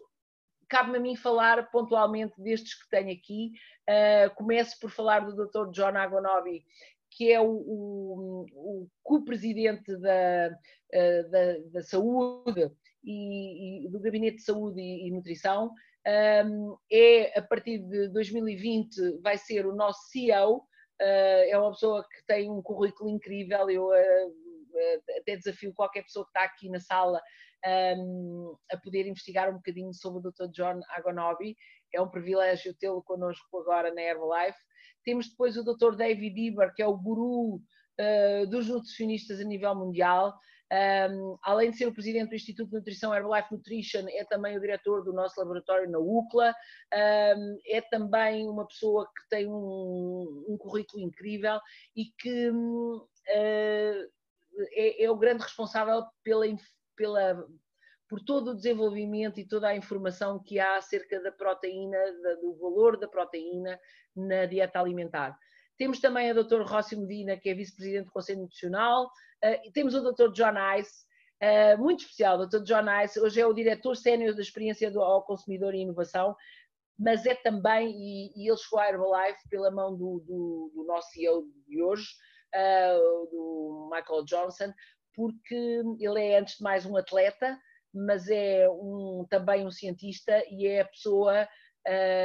cabe-me 0.68 0.98
a 0.98 1.00
mim 1.00 1.14
falar 1.14 1.70
pontualmente 1.70 2.34
destes 2.42 2.74
que 2.74 2.88
tenho 2.90 3.12
aqui. 3.12 3.52
Uh, 3.88 4.34
começo 4.34 4.78
por 4.80 4.90
falar 4.90 5.20
do 5.20 5.36
Dr. 5.46 5.70
John 5.70 5.96
Agonovi, 5.96 6.64
que 7.10 7.30
é 7.30 7.40
o, 7.40 7.46
o, 7.46 8.46
o 8.54 8.88
co-presidente 9.02 9.96
da, 9.98 10.48
da, 10.48 11.58
da, 11.72 11.82
saúde 11.82 12.70
e, 13.04 13.86
e, 13.86 13.90
do 13.90 14.00
Gabinete 14.00 14.36
de 14.36 14.44
Saúde 14.44 14.80
e, 14.80 15.08
e 15.08 15.10
Nutrição. 15.10 15.72
Um, 16.06 16.76
é, 16.90 17.38
a 17.38 17.42
partir 17.42 17.78
de 17.78 18.08
2020, 18.08 19.20
vai 19.22 19.38
ser 19.38 19.66
o 19.66 19.74
nosso 19.74 20.08
CEO. 20.10 20.56
Uh, 20.56 20.62
ah, 21.00 21.46
é 21.48 21.58
uma 21.58 21.70
pessoa 21.70 22.02
que 22.02 22.24
tem 22.26 22.50
um 22.50 22.62
currículo 22.62 23.10
incrível. 23.10 23.70
Eu 23.70 23.90
até 25.18 25.36
desafio 25.36 25.72
qualquer 25.74 26.02
pessoa 26.02 26.24
que 26.24 26.30
está 26.30 26.44
aqui 26.44 26.68
na 26.68 26.80
sala 26.80 27.20
um, 27.96 28.56
a 28.70 28.76
poder 28.76 29.06
investigar 29.06 29.48
um 29.50 29.56
bocadinho 29.56 29.92
sobre 29.94 30.20
o 30.20 30.32
Dr. 30.32 30.50
John 30.52 30.80
Agonobi. 30.90 31.56
É 31.94 32.00
um 32.00 32.08
privilégio 32.08 32.74
tê-lo 32.74 33.02
connosco 33.02 33.58
agora 33.58 33.92
na 33.94 34.02
Herbalife. 34.02 34.58
Temos 35.04 35.28
depois 35.28 35.56
o 35.56 35.64
Dr. 35.64 35.96
David 35.96 36.48
Eber, 36.48 36.72
que 36.74 36.82
é 36.82 36.86
o 36.86 36.96
guru 36.96 37.56
uh, 37.56 38.46
dos 38.48 38.68
nutricionistas 38.68 39.40
a 39.40 39.44
nível 39.44 39.74
mundial. 39.74 40.34
Um, 40.72 41.36
além 41.42 41.70
de 41.70 41.76
ser 41.76 41.86
o 41.86 41.92
presidente 41.92 42.30
do 42.30 42.34
Instituto 42.34 42.70
de 42.70 42.76
Nutrição 42.76 43.14
Herbalife 43.14 43.52
Nutrition, 43.52 44.06
é 44.08 44.24
também 44.24 44.56
o 44.56 44.60
diretor 44.60 45.04
do 45.04 45.12
nosso 45.12 45.38
laboratório 45.38 45.90
na 45.90 45.98
UCLA, 45.98 46.54
um, 46.94 47.58
é 47.66 47.82
também 47.82 48.48
uma 48.48 48.66
pessoa 48.66 49.06
que 49.06 49.28
tem 49.28 49.46
um, 49.46 50.46
um 50.48 50.56
currículo 50.56 51.02
incrível 51.02 51.60
e 51.94 52.06
que 52.18 52.48
uh, 52.50 53.06
é, 53.28 55.04
é, 55.04 55.10
o 55.10 55.16
grande 55.16 55.42
responsável 55.42 56.04
pela, 56.24 56.46
pela, 56.96 57.46
por 58.08 58.20
todo 58.20 58.52
o 58.52 58.54
desenvolvimento 58.54 59.40
e 59.40 59.46
toda 59.46 59.68
a 59.68 59.76
informação 59.76 60.42
que 60.42 60.58
há 60.58 60.76
acerca 60.76 61.20
da 61.22 61.32
proteína, 61.32 61.98
do 62.40 62.54
valor 62.54 62.98
da 62.98 63.08
proteína 63.08 63.78
na 64.16 64.46
dieta 64.46 64.80
alimentar. 64.80 65.38
Temos 65.78 66.00
também 66.00 66.30
a 66.30 66.34
doutora 66.34 66.64
Rossi 66.64 66.96
Medina, 66.96 67.36
que 67.36 67.48
é 67.48 67.54
vice-presidente 67.54 68.06
do 68.06 68.12
Conselho 68.12 68.40
Nutricional, 68.40 69.06
uh, 69.06 69.72
temos 69.72 69.94
o 69.94 70.00
doutor 70.00 70.32
John 70.32 70.54
Ice, 70.78 71.04
uh, 71.42 71.78
muito 71.78 72.00
especial, 72.00 72.40
o 72.40 72.46
John 72.46 73.02
Ice, 73.04 73.20
hoje 73.20 73.40
é 73.40 73.46
o 73.46 73.54
diretor 73.54 73.96
sénior 73.96 74.34
da 74.34 74.42
experiência 74.42 74.90
do, 74.90 75.00
ao 75.00 75.24
consumidor 75.24 75.74
e 75.74 75.80
inovação, 75.80 76.36
mas 76.98 77.26
é 77.26 77.34
também, 77.34 77.90
e, 77.90 78.32
e 78.36 78.48
ele 78.48 78.56
chegou 78.56 78.78
à 78.78 78.88
Herbalife 78.88 79.48
pela 79.48 79.70
mão 79.70 79.96
do, 79.96 80.20
do, 80.20 80.72
do 80.74 80.84
nosso 80.84 81.10
CEO 81.10 81.44
de 81.66 81.82
hoje, 81.82 82.06
uh, 82.54 83.30
do 83.30 83.90
Michael 83.92 84.24
Johnson, 84.24 84.72
porque 85.14 85.82
ele 85.98 86.20
é, 86.20 86.38
antes 86.38 86.56
de 86.56 86.62
mais, 86.62 86.86
um 86.86 86.96
atleta, 86.96 87.58
mas 87.94 88.28
é 88.28 88.68
um, 88.70 89.26
também 89.28 89.66
um 89.66 89.70
cientista 89.70 90.42
e 90.50 90.66
é 90.66 90.80
a 90.80 90.86
pessoa 90.86 91.46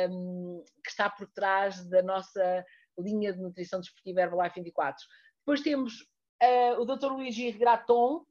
um, 0.10 0.63
que 0.84 0.89
está 0.89 1.10
por 1.10 1.27
trás 1.32 1.88
da 1.89 2.01
nossa 2.01 2.66
linha 2.98 3.34
de 3.34 3.42
nutrição 3.42 3.80
desportiva 3.80 4.22
Herbalife 4.22 4.62
24. 4.62 5.06
Depois 5.39 5.62
temos 5.62 6.01
uh, 6.44 6.82
o 6.82 6.86
Dr. 6.86 7.08
Luigi 7.08 7.51
Graton, 7.51 8.25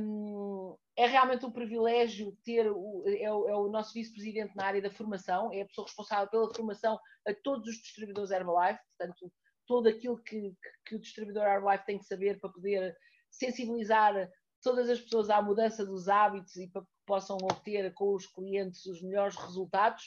um, 0.00 0.76
é 0.96 1.06
realmente 1.06 1.44
um 1.44 1.52
privilégio 1.52 2.36
ter 2.42 2.68
o, 2.70 3.04
é, 3.06 3.32
o, 3.32 3.48
é 3.48 3.56
o 3.56 3.68
nosso 3.68 3.92
vice-presidente 3.92 4.56
na 4.56 4.64
área 4.64 4.82
da 4.82 4.90
formação, 4.90 5.52
é 5.52 5.62
a 5.62 5.66
pessoa 5.66 5.86
responsável 5.86 6.28
pela 6.28 6.54
formação 6.54 6.98
a 7.26 7.34
todos 7.34 7.68
os 7.68 7.76
distribuidores 7.76 8.30
Herbalife, 8.30 8.80
portanto, 8.96 9.32
todo 9.66 9.88
aquilo 9.88 10.18
que, 10.22 10.54
que, 10.84 10.96
o 10.96 11.00
distribuidor 11.00 11.44
Herbalife 11.44 11.86
tem 11.86 11.98
que 11.98 12.06
saber 12.06 12.40
para 12.40 12.50
poder 12.50 12.96
sensibilizar 13.30 14.28
todas 14.62 14.88
as 14.88 15.00
pessoas 15.00 15.28
à 15.28 15.42
mudança 15.42 15.84
dos 15.84 16.08
hábitos 16.08 16.56
e 16.56 16.68
para 16.68 16.82
que 16.82 16.88
possam 17.06 17.36
obter 17.42 17.92
com 17.94 18.14
os 18.14 18.26
clientes 18.26 18.86
os 18.86 19.02
melhores 19.02 19.36
resultados. 19.36 20.04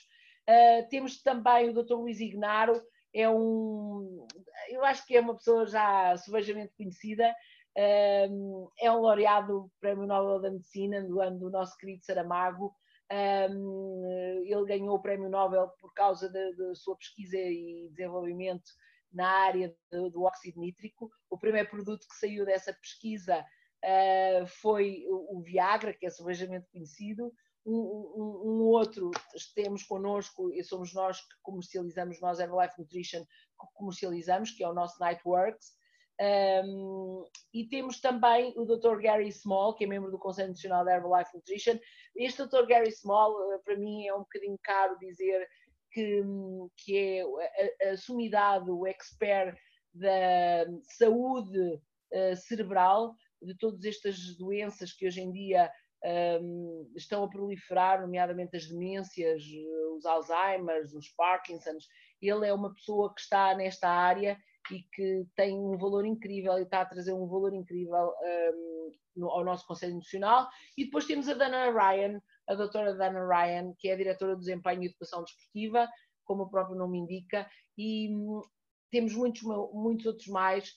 Uh, 0.49 0.89
temos 0.89 1.21
também 1.21 1.69
o 1.69 1.73
Dr. 1.73 1.93
Luís 1.93 2.19
Ignaro, 2.19 2.81
é 3.13 3.29
um, 3.29 4.27
eu 4.69 4.83
acho 4.85 5.05
que 5.05 5.15
é 5.15 5.21
uma 5.21 5.35
pessoa 5.35 5.65
já 5.65 6.15
subejamente 6.17 6.73
conhecida, 6.75 7.29
uh, 7.77 8.71
é 8.79 8.91
um 8.91 9.01
laureado 9.01 9.61
do 9.63 9.71
Prémio 9.79 10.05
Nobel 10.05 10.41
da 10.41 10.51
Medicina 10.51 11.01
do 11.01 11.19
ano 11.21 11.39
do 11.39 11.49
nosso 11.49 11.77
querido 11.77 12.05
Saramago. 12.05 12.73
Um, 13.11 14.43
ele 14.45 14.65
ganhou 14.65 14.95
o 14.95 15.01
Prémio 15.01 15.29
Nobel 15.29 15.67
por 15.79 15.91
causa 15.93 16.31
da 16.31 16.75
sua 16.75 16.95
pesquisa 16.95 17.37
e 17.37 17.89
desenvolvimento 17.89 18.69
na 19.11 19.27
área 19.27 19.73
do, 19.91 20.09
do 20.11 20.23
óxido 20.23 20.59
nítrico. 20.59 21.09
O 21.29 21.37
primeiro 21.37 21.69
produto 21.69 22.05
que 22.07 22.15
saiu 22.15 22.45
dessa 22.45 22.73
pesquisa 22.73 23.43
uh, 23.83 24.47
foi 24.61 25.03
o, 25.07 25.41
Viagra, 25.41 25.93
que 25.93 26.05
é 26.05 26.09
subejamente 26.09 26.67
conhecido. 26.71 27.33
Um, 27.65 27.73
um, 27.73 28.61
outro 28.63 29.11
temos 29.53 29.83
connosco, 29.83 30.51
e 30.51 30.63
somos 30.63 30.93
nós 30.93 31.21
que 31.21 31.35
comercializamos, 31.41 32.19
nós 32.21 32.39
Herbalife 32.39 32.79
Nutrition, 32.79 33.23
que 33.23 33.67
comercializamos, 33.73 34.51
que 34.51 34.63
é 34.63 34.69
o 34.69 34.73
nosso 34.73 34.99
Nightworks. 34.99 35.77
Um, 36.21 37.25
e 37.53 37.65
temos 37.67 38.01
também 38.01 38.53
o 38.57 38.65
Dr. 38.65 38.99
Gary 39.01 39.31
Small, 39.31 39.73
que 39.75 39.85
é 39.85 39.87
membro 39.87 40.11
do 40.11 40.19
Conselho 40.19 40.49
Nacional 40.49 40.83
da 40.83 40.95
Herbalife 40.95 41.33
Nutrition. 41.33 41.79
Este 42.15 42.45
Dr. 42.45 42.65
Gary 42.67 42.91
Small, 42.91 43.53
eh, 43.53 43.59
para 43.63 43.77
mim, 43.77 44.05
é 44.05 44.13
um 44.13 44.19
bocadinho 44.19 44.59
caro 44.61 44.97
dizer 44.99 45.47
que, 45.91 46.21
que 46.77 46.97
é 46.97 47.23
a, 47.87 47.91
a 47.91 47.97
sumidade, 47.97 48.69
o 48.69 48.85
expert 48.85 49.57
da 49.93 50.65
saúde 50.97 51.81
uh, 52.13 52.35
cerebral, 52.35 53.15
de 53.41 53.55
todas 53.57 53.83
estas 53.85 54.35
doenças 54.37 54.91
que 54.91 55.07
hoje 55.07 55.21
em 55.21 55.31
dia 55.31 55.71
um, 56.41 56.91
estão 56.95 57.23
a 57.23 57.29
proliferar, 57.29 58.01
nomeadamente 58.01 58.55
as 58.55 58.67
demências, 58.67 59.43
os 59.97 60.05
Alzheimer's, 60.05 60.93
os 60.93 61.09
Parkinson's. 61.09 61.87
Ele 62.21 62.47
é 62.47 62.53
uma 62.53 62.73
pessoa 62.73 63.13
que 63.13 63.21
está 63.21 63.55
nesta 63.55 63.89
área 63.89 64.37
e 64.71 64.83
que 64.93 65.25
tem 65.35 65.57
um 65.57 65.77
valor 65.77 66.05
incrível 66.05 66.57
e 66.57 66.63
está 66.63 66.81
a 66.81 66.85
trazer 66.85 67.13
um 67.13 67.27
valor 67.27 67.53
incrível 67.53 68.13
um, 68.21 68.91
no, 69.15 69.29
ao 69.29 69.43
nosso 69.43 69.65
Conselho 69.65 69.95
Nacional. 69.95 70.47
E 70.77 70.85
depois 70.85 71.05
temos 71.05 71.27
a 71.27 71.33
Dana 71.33 71.71
Ryan, 71.71 72.21
a 72.47 72.55
doutora 72.55 72.95
Dana 72.95 73.25
Ryan, 73.25 73.73
que 73.77 73.89
é 73.89 73.93
a 73.93 73.97
diretora 73.97 74.35
do 74.35 74.39
Desempenho 74.39 74.83
e 74.83 74.87
Educação 74.87 75.23
Desportiva, 75.23 75.87
como 76.23 76.43
o 76.43 76.49
próprio 76.49 76.77
nome 76.77 76.99
indica, 76.99 77.49
e 77.75 78.13
hum, 78.13 78.41
temos 78.91 79.15
muitos, 79.15 79.41
muitos 79.73 80.05
outros 80.05 80.27
mais 80.27 80.73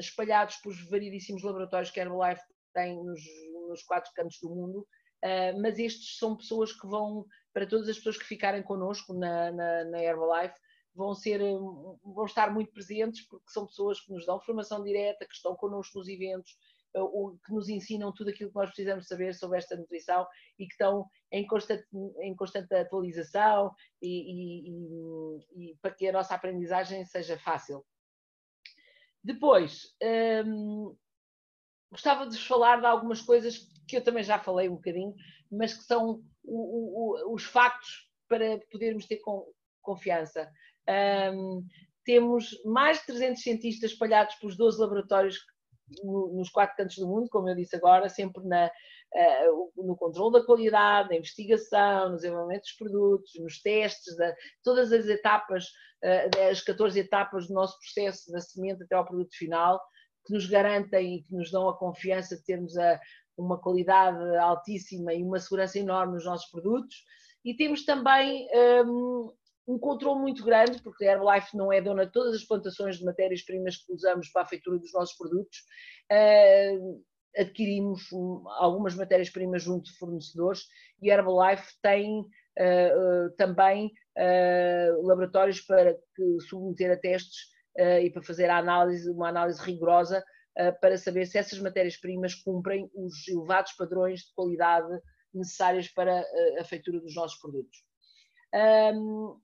espalhados 0.00 0.56
por 0.56 0.74
variedíssimos 0.90 1.44
laboratórios 1.44 1.92
que 1.92 2.00
a 2.00 2.02
Herbalife 2.02 2.42
tem 2.74 2.96
nos, 2.96 3.20
nos 3.68 3.82
quatro 3.82 4.10
cantos 4.14 4.38
do 4.40 4.48
mundo, 4.48 4.80
uh, 5.24 5.60
mas 5.60 5.78
estes 5.78 6.18
são 6.18 6.36
pessoas 6.36 6.72
que 6.72 6.86
vão, 6.86 7.26
para 7.52 7.66
todas 7.66 7.88
as 7.88 7.96
pessoas 7.96 8.18
que 8.18 8.24
ficarem 8.24 8.62
connosco 8.62 9.14
na, 9.14 9.52
na, 9.52 9.84
na 9.84 10.02
Herbalife, 10.02 10.58
vão, 10.94 11.14
ser, 11.14 11.40
vão 12.02 12.24
estar 12.24 12.52
muito 12.52 12.72
presentes 12.72 13.26
porque 13.28 13.50
são 13.50 13.66
pessoas 13.66 14.00
que 14.00 14.12
nos 14.12 14.26
dão 14.26 14.40
formação 14.40 14.82
direta, 14.82 15.26
que 15.26 15.34
estão 15.34 15.54
connosco 15.54 15.98
nos 15.98 16.08
eventos, 16.08 16.56
que 17.44 17.52
nos 17.52 17.68
ensinam 17.68 18.12
tudo 18.12 18.30
aquilo 18.30 18.50
que 18.50 18.56
nós 18.56 18.70
precisamos 18.70 19.06
saber 19.06 19.34
sobre 19.34 19.58
esta 19.58 19.76
nutrição 19.76 20.26
e 20.58 20.66
que 20.66 20.72
estão 20.72 21.06
em 21.30 21.46
constante, 21.46 21.86
em 22.20 22.34
constante 22.34 22.74
atualização 22.74 23.72
e, 24.02 24.66
e, 24.66 25.70
e, 25.70 25.76
para 25.80 25.94
que 25.94 26.08
a 26.08 26.12
nossa 26.12 26.34
aprendizagem 26.34 27.04
seja 27.04 27.38
fácil. 27.38 27.84
Depois, 29.22 29.94
hum, 30.46 30.96
gostava 31.90 32.26
de 32.26 32.36
vos 32.36 32.46
falar 32.46 32.80
de 32.80 32.86
algumas 32.86 33.20
coisas 33.20 33.66
que 33.86 33.96
eu 33.96 34.04
também 34.04 34.22
já 34.22 34.38
falei 34.38 34.68
um 34.68 34.76
bocadinho, 34.76 35.14
mas 35.50 35.74
que 35.74 35.84
são 35.84 36.22
o, 36.44 37.30
o, 37.30 37.34
os 37.34 37.44
factos 37.44 38.08
para 38.28 38.58
podermos 38.70 39.06
ter 39.06 39.20
confiança. 39.82 40.50
Um, 41.34 41.66
temos 42.04 42.50
mais 42.64 43.00
de 43.00 43.06
300 43.06 43.42
cientistas 43.42 43.90
espalhados 43.92 44.34
pelos 44.36 44.56
12 44.56 44.80
laboratórios 44.80 45.38
nos 46.04 46.50
quatro 46.50 46.76
cantos 46.76 46.96
do 46.96 47.06
mundo, 47.06 47.28
como 47.30 47.48
eu 47.48 47.54
disse 47.54 47.74
agora, 47.76 48.08
sempre 48.08 48.44
na, 48.44 48.66
uh, 48.66 49.72
no 49.76 49.96
controle 49.96 50.38
da 50.38 50.44
qualidade, 50.44 51.08
na 51.08 51.16
investigação, 51.16 52.10
no 52.10 52.16
desenvolvimento 52.16 52.62
dos 52.62 52.72
produtos, 52.72 53.32
nos 53.40 53.60
testes, 53.60 54.16
da, 54.16 54.34
todas 54.62 54.92
as 54.92 55.06
etapas, 55.06 55.64
uh, 56.04 56.50
as 56.50 56.60
14 56.60 56.98
etapas 57.00 57.48
do 57.48 57.54
nosso 57.54 57.78
processo 57.78 58.30
da 58.30 58.40
semente 58.40 58.82
até 58.82 58.94
ao 58.94 59.06
produto 59.06 59.34
final, 59.34 59.80
que 60.28 60.34
nos 60.34 60.46
garantem 60.46 61.16
e 61.16 61.22
que 61.22 61.34
nos 61.34 61.50
dão 61.50 61.68
a 61.68 61.76
confiança 61.76 62.36
de 62.36 62.44
termos 62.44 62.76
a, 62.76 63.00
uma 63.36 63.58
qualidade 63.58 64.36
altíssima 64.36 65.14
e 65.14 65.22
uma 65.22 65.40
segurança 65.40 65.78
enorme 65.78 66.14
nos 66.14 66.26
nossos 66.26 66.50
produtos. 66.50 67.02
E 67.44 67.54
temos 67.56 67.84
também 67.84 68.46
um, 68.84 69.32
um 69.66 69.78
controle 69.78 70.20
muito 70.20 70.44
grande, 70.44 70.82
porque 70.82 71.06
a 71.06 71.12
Herbalife 71.12 71.56
não 71.56 71.72
é 71.72 71.80
dona 71.80 72.04
de 72.04 72.12
todas 72.12 72.34
as 72.34 72.44
plantações 72.44 72.98
de 72.98 73.04
matérias-primas 73.04 73.78
que 73.78 73.92
usamos 73.92 74.28
para 74.28 74.42
a 74.42 74.46
feitura 74.46 74.78
dos 74.78 74.92
nossos 74.92 75.16
produtos. 75.16 75.58
Uh, 76.12 77.02
adquirimos 77.36 78.02
algumas 78.58 78.94
matérias-primas 78.94 79.62
junto 79.62 79.84
de 79.84 79.98
fornecedores 79.98 80.66
e 81.00 81.10
a 81.10 81.14
Herbalife 81.14 81.74
tem 81.80 82.20
uh, 82.20 82.24
uh, 82.24 83.30
também 83.36 83.92
laboratórios 85.04 85.60
para 85.60 85.94
que 85.94 86.40
submeter 86.48 86.90
a 86.90 86.96
testes 86.96 87.38
e 88.02 88.10
para 88.10 88.22
fazer 88.22 88.50
análise, 88.50 89.08
uma 89.10 89.28
análise 89.28 89.62
rigorosa 89.62 90.24
para 90.80 90.98
saber 90.98 91.26
se 91.26 91.38
essas 91.38 91.60
matérias-primas 91.60 92.34
cumprem 92.34 92.90
os 92.92 93.28
elevados 93.28 93.72
padrões 93.72 94.22
de 94.22 94.34
qualidade 94.34 94.88
necessários 95.32 95.86
para 95.88 96.24
a 96.58 96.64
feitura 96.64 97.00
dos 97.00 97.14
nossos 97.14 97.38
produtos. 97.38 97.78
Um, 98.52 99.38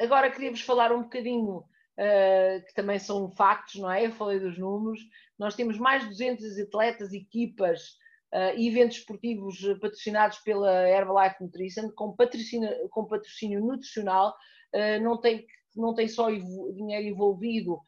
Agora 0.00 0.30
queria-vos 0.30 0.62
falar 0.62 0.92
um 0.92 1.02
bocadinho, 1.02 1.58
uh, 1.58 2.64
que 2.66 2.74
também 2.74 2.98
são 2.98 3.30
factos, 3.30 3.74
não 3.74 3.90
é? 3.90 4.06
Eu 4.06 4.12
falei 4.12 4.40
dos 4.40 4.56
números. 4.58 4.98
Nós 5.38 5.54
temos 5.54 5.76
mais 5.76 6.02
de 6.02 6.08
200 6.08 6.58
atletas, 6.58 7.12
equipas 7.12 7.90
uh, 8.32 8.56
e 8.56 8.66
eventos 8.66 8.96
esportivos 8.96 9.60
patrocinados 9.78 10.38
pela 10.38 10.88
Herbalife 10.88 11.42
Nutrition, 11.42 11.90
com 11.90 12.16
patrocínio, 12.16 12.88
com 12.88 13.04
patrocínio 13.04 13.60
nutricional. 13.60 14.34
Uh, 14.74 15.04
não, 15.04 15.20
tem, 15.20 15.46
não 15.74 15.94
tem 15.94 16.08
só 16.08 16.30
dinheiro 16.30 17.06
envolvido, 17.06 17.80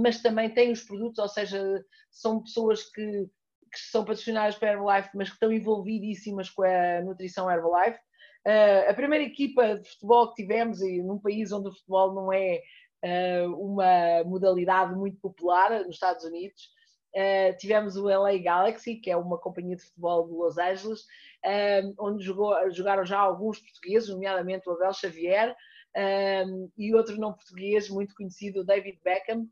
mas 0.00 0.20
também 0.20 0.50
tem 0.50 0.72
os 0.72 0.82
produtos, 0.82 1.18
ou 1.18 1.28
seja, 1.28 1.84
são 2.10 2.42
pessoas 2.42 2.82
que, 2.84 3.28
que 3.72 3.78
são 3.90 4.04
patrocinadas 4.04 4.56
pela 4.56 4.72
Herbalife, 4.72 5.10
mas 5.14 5.28
que 5.28 5.34
estão 5.34 5.52
envolvidíssimas 5.52 6.50
com 6.50 6.62
a 6.62 7.02
nutrição 7.02 7.50
Herbalife. 7.50 7.98
Uh, 8.46 8.90
a 8.90 8.94
primeira 8.94 9.24
equipa 9.24 9.78
de 9.78 9.88
futebol 9.88 10.28
que 10.28 10.42
tivemos, 10.42 10.82
e 10.82 11.02
num 11.02 11.18
país 11.18 11.50
onde 11.50 11.68
o 11.70 11.72
futebol 11.72 12.14
não 12.14 12.30
é 12.30 12.60
uh, 13.02 13.54
uma 13.54 14.22
modalidade 14.24 14.94
muito 14.94 15.18
popular, 15.18 15.70
nos 15.86 15.96
Estados 15.96 16.24
Unidos, 16.24 16.68
uh, 17.16 17.56
tivemos 17.56 17.96
o 17.96 18.04
LA 18.04 18.36
Galaxy, 18.36 18.96
que 18.96 19.10
é 19.10 19.16
uma 19.16 19.38
companhia 19.38 19.76
de 19.76 19.82
futebol 19.82 20.26
de 20.28 20.34
Los 20.34 20.58
Angeles, 20.58 21.06
onde 21.98 22.24
jogou, 22.24 22.54
jogaram 22.70 23.04
já 23.04 23.18
alguns 23.18 23.58
portugueses, 23.58 24.08
nomeadamente 24.08 24.68
o 24.68 24.72
Abel 24.72 24.92
Xavier, 24.94 25.54
e 26.76 26.94
outro 26.94 27.16
não 27.16 27.32
português 27.32 27.88
muito 27.88 28.14
conhecido, 28.14 28.64
David 28.64 28.98
Beckham, 29.04 29.46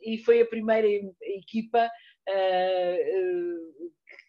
e 0.00 0.18
foi 0.18 0.40
a 0.40 0.46
primeira 0.46 0.86
equipa 1.22 1.90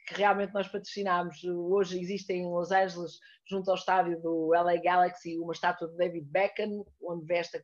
que 0.07 0.15
realmente 0.15 0.53
nós 0.53 0.67
patrocinámos. 0.67 1.43
Hoje 1.43 1.99
existe 1.99 2.33
em 2.33 2.45
Los 2.45 2.71
Angeles, 2.71 3.19
junto 3.49 3.69
ao 3.69 3.75
estádio 3.75 4.21
do 4.21 4.47
LA 4.47 4.77
Galaxy, 4.77 5.37
uma 5.37 5.53
estátua 5.53 5.87
de 5.87 5.97
David 5.97 6.25
Beckham, 6.29 6.85
onde 7.01 7.25
veste 7.25 7.57
a, 7.57 7.61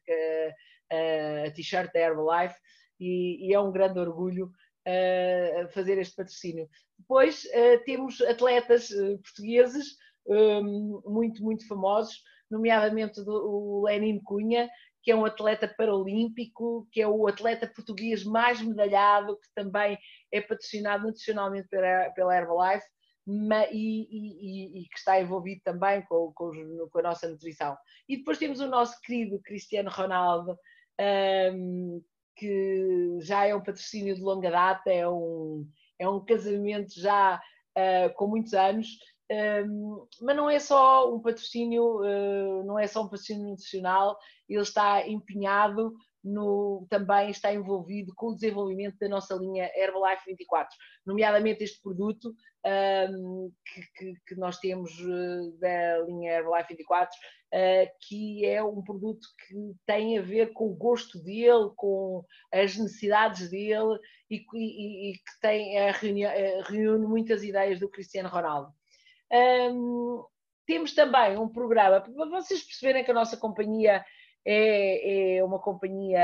a, 0.96 1.48
a 1.48 1.52
t-shirt 1.52 1.92
da 1.94 2.00
Herbalife, 2.00 2.56
e, 3.00 3.48
e, 3.48 3.54
é 3.54 3.60
um 3.60 3.72
grande 3.72 4.00
orgulho 4.00 4.48
uh, 4.48 5.72
fazer 5.72 5.98
este 6.00 6.16
patrocínio. 6.16 6.68
Depois 6.98 7.44
uh, 7.46 7.84
temos 7.86 8.22
atletas 8.22 8.90
uh, 8.90 9.20
portugueses 9.20 9.96
um, 10.26 11.02
muito, 11.06 11.44
muito 11.44 11.68
famosos, 11.68 12.24
nomeadamente 12.50 13.24
do, 13.24 13.32
o 13.32 13.86
Lenin 13.86 14.20
Cunha, 14.24 14.70
que 15.04 15.12
é 15.12 15.16
um 15.16 15.26
atleta 15.26 15.68
paralímpico, 15.68 16.88
que 16.92 17.02
é 17.02 17.08
o 17.08 17.28
atleta 17.28 17.66
português 17.66 18.24
mais 18.24 18.62
medalhado, 18.62 19.38
que 19.38 19.48
também 19.56 19.98
é 20.32 20.42
patrocinado 20.42 21.08
nacionalmente 21.08 21.68
pela, 21.70 22.10
pela 22.12 22.36
Herbalife 22.36 22.86
e, 23.72 24.08
e, 24.10 24.82
e, 24.82 24.90
que 24.90 24.98
está 24.98 25.20
envolvido 25.20 25.62
também 25.64 26.02
com, 26.04 26.32
com, 26.34 26.52
com, 26.92 27.00
a 27.00 27.04
nossa 27.04 27.28
nutrição. 27.30 27.78
E 28.08 28.18
depois 28.18 28.38
temos 28.38 28.60
o 28.60 28.68
nosso 28.68 29.00
querido 29.02 29.40
Cristiano 29.42 29.90
Ronaldo, 29.90 30.58
um, 31.54 32.02
que 32.36 33.18
já 33.22 33.46
é 33.46 33.56
um 33.56 33.64
patrocínio 33.64 34.16
de 34.16 34.22
longa 34.22 34.50
data, 34.50 34.92
é 34.92 35.08
um, 35.08 35.68
é 36.00 36.08
um 36.08 36.24
casamento 36.24 36.94
já 37.00 37.36
uh, 37.78 38.14
com 38.16 38.28
muitos 38.28 38.54
anos 38.54 38.88
um, 39.30 40.08
mas 40.22 40.36
não 40.36 40.50
é 40.50 40.60
só 40.60 41.14
um 41.14 41.20
patrocínio, 41.20 42.02
uh, 42.02 42.64
não 42.66 42.80
é 42.80 42.88
só 42.88 43.02
um 43.02 43.10
patrocínio 43.10 43.50
nutricional, 43.50 44.18
ele 44.48 44.62
está 44.62 45.08
empenhado 45.08 45.94
no, 46.24 46.86
também 46.90 47.30
está 47.30 47.54
envolvido 47.54 48.14
com 48.16 48.28
o 48.28 48.36
desenvolvimento 48.36 48.98
da 49.00 49.08
nossa 49.08 49.36
linha 49.36 49.72
Herbalife 49.76 50.24
24, 50.26 50.76
nomeadamente 51.06 51.64
este 51.64 51.82
produto 51.82 52.34
um, 52.66 53.52
que, 53.66 53.82
que, 53.96 54.14
que, 54.28 54.36
nós 54.36 54.58
temos 54.58 54.92
uh, 55.00 55.58
da 55.60 56.00
linha 56.06 56.34
Herbalife 56.34 56.76
24, 56.76 57.16
uh, 57.16 57.90
que 58.02 58.46
é 58.46 58.62
um 58.62 58.82
produto 58.84 59.26
que 59.48 59.56
tem 59.86 60.18
a 60.18 60.22
ver 60.22 60.54
com 60.54 60.68
o 60.68 60.76
gosto 60.76 61.22
dele, 61.24 61.72
com 61.76 62.26
as 62.52 62.76
necessidades 62.78 63.50
dele 63.50 63.98
e, 64.30 64.44
e, 64.54 65.12
e 65.12 65.14
que 65.14 65.40
tem, 65.42 65.76
reúne 66.64 67.08
muitas 67.08 67.44
ideias 67.44 67.80
do 67.80 67.90
Cristiano 67.90 68.30
Ronaldo. 68.30 68.74
Um, 69.32 70.24
temos 70.66 70.94
também 70.94 71.38
um 71.38 71.48
programa, 71.48 72.02
para 72.02 72.30
vocês 72.30 72.64
perceberem 72.64 73.04
que 73.04 73.12
a 73.12 73.14
nossa 73.14 73.38
companhia 73.38 74.04
é, 74.46 75.38
é, 75.38 75.44
uma 75.44 75.60
companhia 75.60 76.22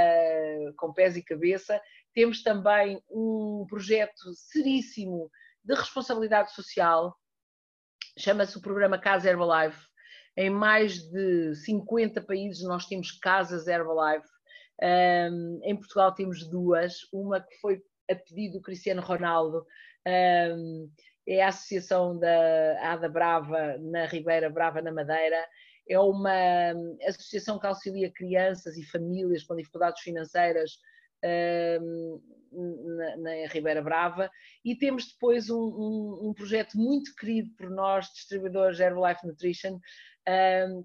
com 0.77 0.93
pés 0.93 1.17
e 1.17 1.23
cabeça, 1.23 1.81
temos 2.13 2.43
também 2.43 3.01
um 3.09 3.65
projeto 3.67 4.33
seríssimo 4.33 5.29
de 5.63 5.73
responsabilidade 5.73 6.53
social, 6.53 7.15
chama-se 8.17 8.57
o 8.57 8.61
programa 8.61 8.99
Casa 8.99 9.29
Herbalife. 9.29 9.87
Em 10.35 10.49
mais 10.49 10.97
de 11.09 11.55
50 11.55 12.21
países 12.21 12.63
nós 12.63 12.85
temos 12.85 13.11
casas 13.11 13.67
Herbalife. 13.67 14.27
Um, 14.81 15.59
em 15.63 15.75
Portugal 15.75 16.13
temos 16.13 16.47
duas, 16.49 16.97
uma 17.11 17.39
que 17.39 17.55
foi 17.59 17.81
a 18.09 18.15
pedido 18.15 18.57
do 18.57 18.61
Cristiano 18.61 19.01
Ronaldo, 19.01 19.65
um, 20.07 20.89
é 21.27 21.41
a 21.41 21.47
associação 21.47 22.17
da 22.17 22.91
Ada 22.91 23.09
Brava 23.09 23.77
na 23.79 24.05
Ribeira 24.05 24.49
Brava, 24.49 24.81
na 24.81 24.91
Madeira. 24.91 25.45
É 25.87 25.99
uma 25.99 26.31
associação 27.07 27.59
que 27.59 27.67
auxilia 27.67 28.11
crianças 28.11 28.77
e 28.77 28.83
famílias 28.83 29.43
com 29.43 29.55
dificuldades 29.55 30.01
financeiras 30.01 30.71
um, 31.81 32.21
na, 32.97 33.17
na, 33.17 33.47
Ribeira 33.47 33.81
Brava. 33.81 34.29
E 34.63 34.75
temos 34.75 35.11
depois 35.13 35.49
um, 35.49 35.55
um, 35.55 36.29
um, 36.29 36.33
projeto 36.33 36.77
muito 36.77 37.15
querido 37.15 37.49
por 37.57 37.69
nós, 37.69 38.07
distribuidores 38.13 38.79
Herbalife 38.79 39.25
Nutrition, 39.25 39.79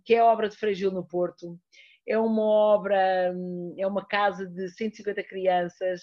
que 0.04 0.14
é 0.14 0.18
a 0.18 0.24
obra 0.24 0.48
de 0.48 0.56
Frei 0.56 0.74
Gil 0.74 0.90
no 0.90 1.06
Porto. 1.06 1.58
É 2.06 2.18
uma 2.18 2.42
obra, 2.42 3.32
hum, 3.34 3.74
é 3.76 3.86
uma 3.86 4.06
casa 4.06 4.46
de 4.46 4.68
150 4.70 5.22
crianças 5.24 6.00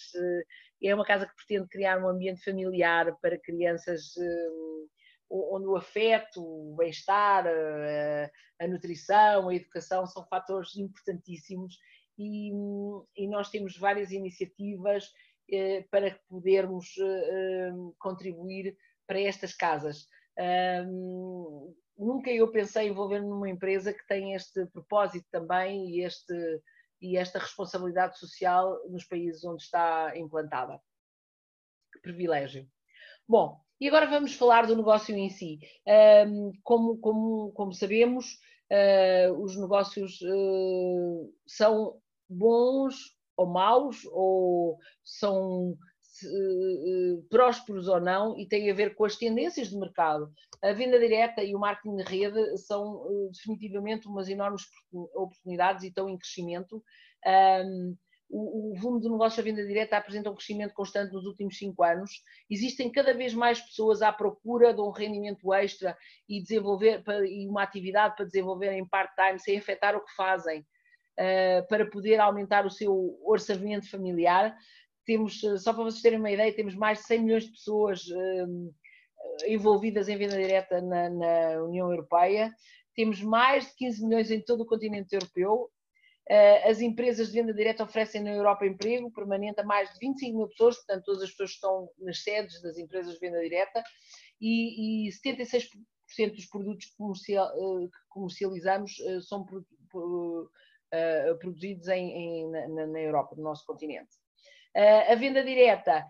é 0.87 0.95
uma 0.95 1.05
casa 1.05 1.25
que 1.25 1.35
pretende 1.35 1.67
criar 1.67 2.01
um 2.01 2.07
ambiente 2.07 2.43
familiar 2.43 3.15
para 3.21 3.39
crianças 3.39 4.15
hum, 4.17 4.87
onde 5.29 5.67
o 5.67 5.75
afeto, 5.75 6.41
o 6.41 6.75
bem-estar, 6.75 7.45
a, 7.47 8.67
nutrição, 8.67 9.49
a 9.49 9.55
educação 9.55 10.05
são 10.05 10.25
fatores 10.27 10.75
importantíssimos 10.75 11.77
e, 12.17 12.51
e 13.17 13.27
nós 13.27 13.49
temos 13.49 13.77
várias 13.77 14.11
iniciativas 14.11 15.11
eh, 15.51 15.83
para 15.89 16.17
podermos 16.29 16.93
eh, 16.99 17.71
hum, 17.73 17.93
contribuir 17.97 18.77
para 19.07 19.19
estas 19.19 19.53
casas. 19.53 20.07
Nunca 21.97 22.29
eu 22.29 22.51
pensei 22.51 22.87
em 22.87 22.91
envolver-me 22.91 23.27
numa 23.27 23.49
empresa 23.49 23.93
que 23.93 24.05
tem 24.05 24.33
este 24.33 24.65
propósito 24.67 25.25
também 25.31 25.89
e 25.89 26.03
este 26.03 26.33
e 27.01 27.17
esta 27.17 27.39
responsabilidade 27.39 28.17
social 28.17 28.79
nos 28.89 29.03
países 29.03 29.43
onde 29.43 29.63
está 29.63 30.17
implantada. 30.17 30.79
Que 31.93 31.99
privilégio. 31.99 32.67
Bom, 33.27 33.59
e 33.79 33.87
agora 33.87 34.05
vamos 34.05 34.35
falar 34.35 34.65
do 34.67 34.75
negócio 34.75 35.15
em 35.15 35.29
si. 35.29 35.59
Um, 36.27 36.51
como, 36.63 36.97
como, 36.99 37.51
como, 37.51 37.73
sabemos, 37.73 38.39
uh, 38.71 39.33
os 39.41 39.57
negócios 39.57 40.21
uh, 40.21 41.33
são 41.45 41.99
bons 42.29 42.95
ou 43.35 43.47
maus, 43.47 44.05
ou 44.11 44.77
são 45.03 45.77
uh, 46.23 47.23
prósperos 47.29 47.87
ou 47.87 47.99
não, 47.99 48.37
e 48.39 48.47
têm 48.47 48.69
a 48.69 48.73
ver 48.73 48.95
com 48.95 49.05
as 49.05 49.15
tendências 49.15 49.69
de 49.69 49.77
mercado. 49.77 50.31
A 50.63 50.71
venda 50.71 50.99
direta 50.99 51.43
e 51.43 51.55
o 51.55 51.59
marketing 51.59 51.97
de 51.97 52.03
rede 52.03 52.57
são 52.57 52.95
uh, 52.95 53.29
definitivamente 53.31 54.07
umas 54.07 54.29
enormes 54.29 54.63
oportunidades 54.91 55.83
e 55.83 55.87
estão 55.87 56.09
em 56.09 56.17
crescimento. 56.17 56.83
Um, 57.25 57.95
o, 58.29 58.73
volume 58.79 59.01
de 59.01 59.09
negócio 59.09 59.39
à 59.39 59.43
venda 59.43 59.65
direta 59.65 59.97
apresenta 59.97 60.29
um 60.29 60.35
crescimento 60.35 60.73
constante 60.73 61.13
nos 61.13 61.25
últimos 61.25 61.57
cinco 61.57 61.83
anos. 61.83 62.11
Existem 62.49 62.91
cada 62.91 63.13
vez 63.13 63.33
mais 63.33 63.61
pessoas 63.61 64.01
à 64.01 64.11
procura 64.11 64.73
de 64.73 64.81
um 64.81 64.89
rendimento 64.89 65.53
extra 65.53 65.95
e, 66.27 66.41
desenvolver, 66.41 67.03
e 67.27 67.47
uma 67.47 67.63
atividade 67.63 68.15
para 68.15 68.25
desenvolver 68.25 68.71
em 68.71 68.87
part-time 68.87 69.39
sem 69.39 69.57
afetar 69.57 69.95
o 69.95 70.03
que 70.03 70.13
fazem, 70.15 70.65
para 71.69 71.89
poder 71.89 72.19
aumentar 72.19 72.65
o 72.65 72.71
seu 72.71 73.17
orçamento 73.23 73.89
familiar. 73.89 74.57
Temos, 75.05 75.39
só 75.59 75.73
para 75.73 75.83
vocês 75.83 76.01
terem 76.01 76.19
uma 76.19 76.31
ideia, 76.31 76.55
temos 76.55 76.75
mais 76.75 76.99
de 76.99 77.05
100 77.05 77.23
milhões 77.23 77.45
de 77.45 77.51
pessoas 77.51 78.05
envolvidas 79.47 80.07
em 80.07 80.17
venda 80.17 80.37
direta 80.37 80.81
na, 80.81 81.09
na 81.09 81.63
União 81.63 81.89
Europeia. 81.91 82.53
temos 82.95 83.21
mais 83.21 83.67
de 83.67 83.75
15 83.75 84.05
milhões 84.05 84.31
em 84.31 84.41
todo 84.41 84.61
o 84.61 84.65
continente 84.65 85.13
europeu. 85.13 85.69
Uh, 86.27 86.69
as 86.69 86.81
empresas 86.81 87.27
de 87.27 87.33
venda 87.33 87.53
direta 87.53 87.83
oferecem 87.83 88.23
na 88.23 88.31
Europa 88.31 88.65
emprego 88.65 89.11
permanente 89.11 89.61
a 89.61 89.63
mais 89.63 89.93
de 89.93 89.99
25 89.99 90.37
mil 90.37 90.47
pessoas, 90.47 90.77
portanto, 90.77 91.03
todas 91.03 91.21
as 91.21 91.29
pessoas 91.29 91.51
estão 91.51 91.89
nas 91.99 92.23
sedes 92.23 92.61
das 92.63 92.79
empresas 92.79 93.13
de 93.13 93.19
venda 93.19 93.39
direta, 93.41 93.83
e, 94.41 95.07
e 95.07 95.11
76% 95.11 95.69
dos 96.33 96.45
produtos 96.47 96.85
que 96.85 98.07
comercializamos 98.09 98.95
são 99.27 99.45
pro, 99.45 99.63
pro, 99.89 100.49
produzidos 101.39 101.87
em, 101.89 102.11
em, 102.11 102.49
na, 102.49 102.87
na, 102.87 102.99
Europa, 102.99 103.35
no 103.35 103.43
nosso 103.43 103.63
continente. 103.65 104.09
A 104.75 105.15
venda 105.15 105.43
direta 105.43 106.05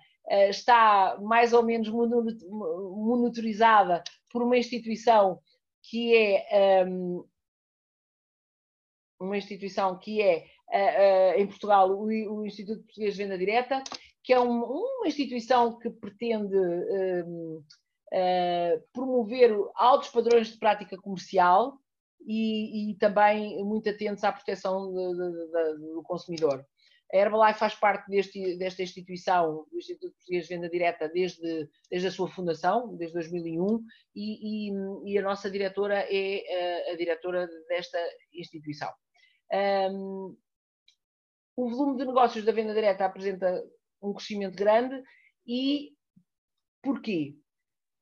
está 0.49 1.17
mais 1.21 1.53
ou 1.53 1.63
menos 1.63 1.89
monitorizada 1.89 4.03
por 4.31 4.41
uma 4.41 4.57
instituição 4.57 5.39
que 5.89 6.15
é 6.15 6.85
um, 6.87 7.25
uma 9.19 9.37
instituição 9.37 9.97
que 9.97 10.21
é 10.21 10.45
uh, 10.69 11.39
em 11.39 11.47
Portugal 11.47 11.89
o, 11.91 12.45
Instituto 12.45 12.83
Português 12.83 13.15
de 13.15 13.23
Venda 13.23 13.37
Direta, 13.37 13.83
que 14.23 14.33
é 14.33 14.39
um, 14.39 14.63
uma 14.63 15.07
instituição 15.07 15.77
que 15.77 15.89
pretende 15.89 16.57
uh, 16.57 17.63
promover 18.93 19.55
altos 19.75 20.09
padrões 20.09 20.47
de 20.47 20.57
prática 20.57 20.97
comercial 20.97 21.77
e, 22.25 22.91
e 22.91 22.95
também 22.95 23.63
muito 23.63 23.89
atentos 23.89 24.23
à 24.23 24.31
proteção 24.31 24.91
do 24.91 26.01
consumidor. 26.03 26.65
A 27.13 27.17
Herbalife 27.17 27.59
faz 27.59 27.75
parte 27.75 28.09
deste, 28.09 28.57
desta 28.57 28.81
instituição, 28.81 29.65
do 29.71 29.77
Instituto 29.77 30.13
Português 30.15 30.47
de 30.47 30.55
Venda 30.55 30.69
Direta, 30.69 31.07
desde, 31.07 31.69
desde 31.89 32.07
a 32.07 32.11
sua 32.11 32.27
fundação, 32.27 32.95
desde 32.97 33.13
2001, 33.13 33.83
e, 34.15 34.69
e, 34.69 35.13
e 35.13 35.17
a 35.17 35.21
nossa 35.21 35.49
diretora 35.49 36.05
é 36.09 36.89
a, 36.89 36.93
a 36.93 36.97
diretora 36.97 37.47
desta 37.69 37.99
instituição. 38.33 38.91
Um, 39.51 40.35
o 41.55 41.69
volume 41.69 41.97
de 41.97 42.05
negócios 42.05 42.43
da 42.43 42.51
venda 42.51 42.73
direta 42.73 43.05
apresenta 43.05 43.63
um 44.01 44.13
crescimento 44.13 44.55
grande 44.55 45.01
e 45.47 45.93
porquê? 46.81 47.35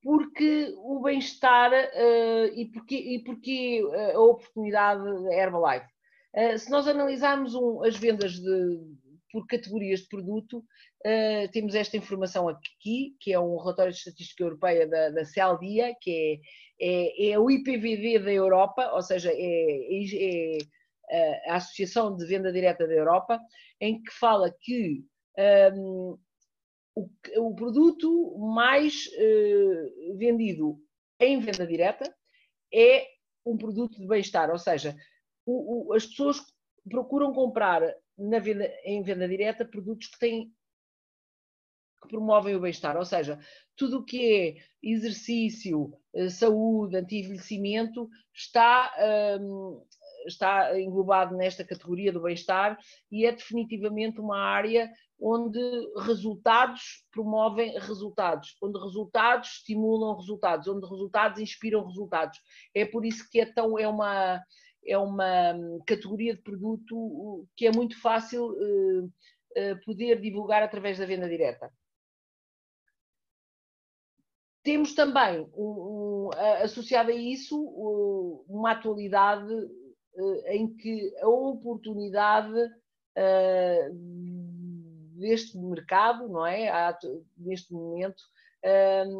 Porque 0.01 0.73
o 0.77 1.01
bem-estar 1.01 1.71
uh, 1.71 2.45
e, 2.53 2.69
porque, 2.71 2.95
e 2.95 3.23
porque 3.23 3.81
a 4.13 4.19
oportunidade 4.19 5.03
da 5.23 5.33
Herbalife. 5.33 5.92
Uh, 6.35 6.57
se 6.57 6.69
nós 6.69 6.87
analisarmos 6.87 7.53
um, 7.55 7.83
as 7.83 7.95
vendas 7.95 8.33
de, 8.33 8.79
por 9.31 9.45
categorias 9.47 10.01
de 10.01 10.07
produto, 10.07 10.59
uh, 10.59 11.51
temos 11.51 11.75
esta 11.75 11.97
informação 11.97 12.47
aqui, 12.47 13.15
que 13.19 13.33
é 13.33 13.39
um 13.39 13.57
relatório 13.57 13.91
de 13.91 13.97
estatística 13.97 14.43
europeia 14.43 14.87
da, 14.87 15.09
da 15.09 15.25
CELDIA, 15.25 15.95
que 15.99 16.41
é, 16.79 17.29
é, 17.29 17.31
é, 17.31 17.39
o 17.39 17.49
IPVD 17.49 18.19
da 18.19 18.31
Europa, 18.31 18.91
ou 18.93 19.01
seja, 19.01 19.31
é, 19.31 19.35
é, 19.35 20.57
é 21.09 21.51
a 21.51 21.55
Associação 21.55 22.15
de 22.15 22.25
Venda 22.25 22.51
Direta 22.51 22.87
da 22.87 22.93
Europa, 22.93 23.39
em 23.79 24.01
que 24.01 24.11
fala 24.13 24.53
que 24.61 25.03
um, 25.75 26.17
o, 26.95 27.09
o, 27.37 27.55
produto 27.55 28.37
mais 28.37 29.07
uh, 29.07 30.17
vendido 30.17 30.77
em 31.19 31.39
venda 31.39 31.65
direta 31.65 32.13
é 32.71 33.07
um 33.45 33.57
produto 33.57 33.99
de 33.99 34.07
bem-estar, 34.07 34.49
ou 34.51 34.57
seja, 34.57 34.95
o, 35.45 35.89
o, 35.89 35.93
as 35.93 36.05
pessoas 36.05 36.41
procuram 36.89 37.33
comprar 37.33 37.81
venda, 38.17 38.71
em 38.85 39.01
venda 39.03 39.27
direta 39.27 39.65
produtos 39.65 40.07
que 40.07 40.19
têm 40.19 40.53
que 42.01 42.09
promovem 42.09 42.53
o 42.53 42.59
bem-estar, 42.59 42.97
ou 42.97 43.05
seja, 43.05 43.39
tudo 43.77 43.99
o 43.99 44.03
que 44.03 44.35
é 44.35 44.55
exercício, 44.83 45.93
eh, 46.13 46.29
saúde, 46.29 46.97
anti-envelhecimento 46.97 48.09
está, 48.33 48.93
um, 49.39 49.81
está 50.27 50.77
englobado 50.79 51.35
nesta 51.35 51.63
categoria 51.63 52.11
do 52.11 52.21
bem-estar 52.21 52.77
e 53.09 53.25
é 53.25 53.31
definitivamente 53.31 54.19
uma 54.19 54.37
área 54.37 54.91
onde 55.19 55.59
resultados 56.05 57.05
promovem 57.09 57.79
resultados, 57.79 58.57
onde 58.61 58.77
resultados 58.77 59.49
estimulam 59.51 60.17
resultados, 60.17 60.67
onde 60.67 60.85
resultados 60.85 61.39
inspiram 61.39 61.85
resultados. 61.85 62.37
É 62.75 62.85
por 62.85 63.05
isso 63.05 63.29
que 63.31 63.39
é 63.39 63.45
tão 63.45 63.79
é 63.79 63.87
uma 63.87 64.43
é 64.85 64.97
uma 64.97 65.53
categoria 65.85 66.35
de 66.35 66.41
produto 66.41 67.47
que 67.55 67.65
é 67.65 67.71
muito 67.71 67.99
fácil 68.01 68.47
uh, 68.47 69.05
uh, 69.05 69.85
poder 69.85 70.19
divulgar 70.19 70.63
através 70.63 70.97
da 70.97 71.05
venda 71.05 71.27
direta. 71.27 71.71
Temos 74.63 74.93
também, 74.93 75.41
um, 75.55 76.27
um, 76.27 76.29
associado 76.61 77.11
a 77.11 77.15
isso, 77.15 77.59
uma 78.47 78.71
atualidade 78.71 79.53
uh, 79.53 80.47
em 80.47 80.73
que 80.75 81.13
a 81.19 81.27
oportunidade 81.27 82.53
deste 85.15 85.55
mercado, 85.55 86.27
não 86.27 86.43
é? 86.43 86.97
Neste 87.37 87.71
momento, 87.71 88.23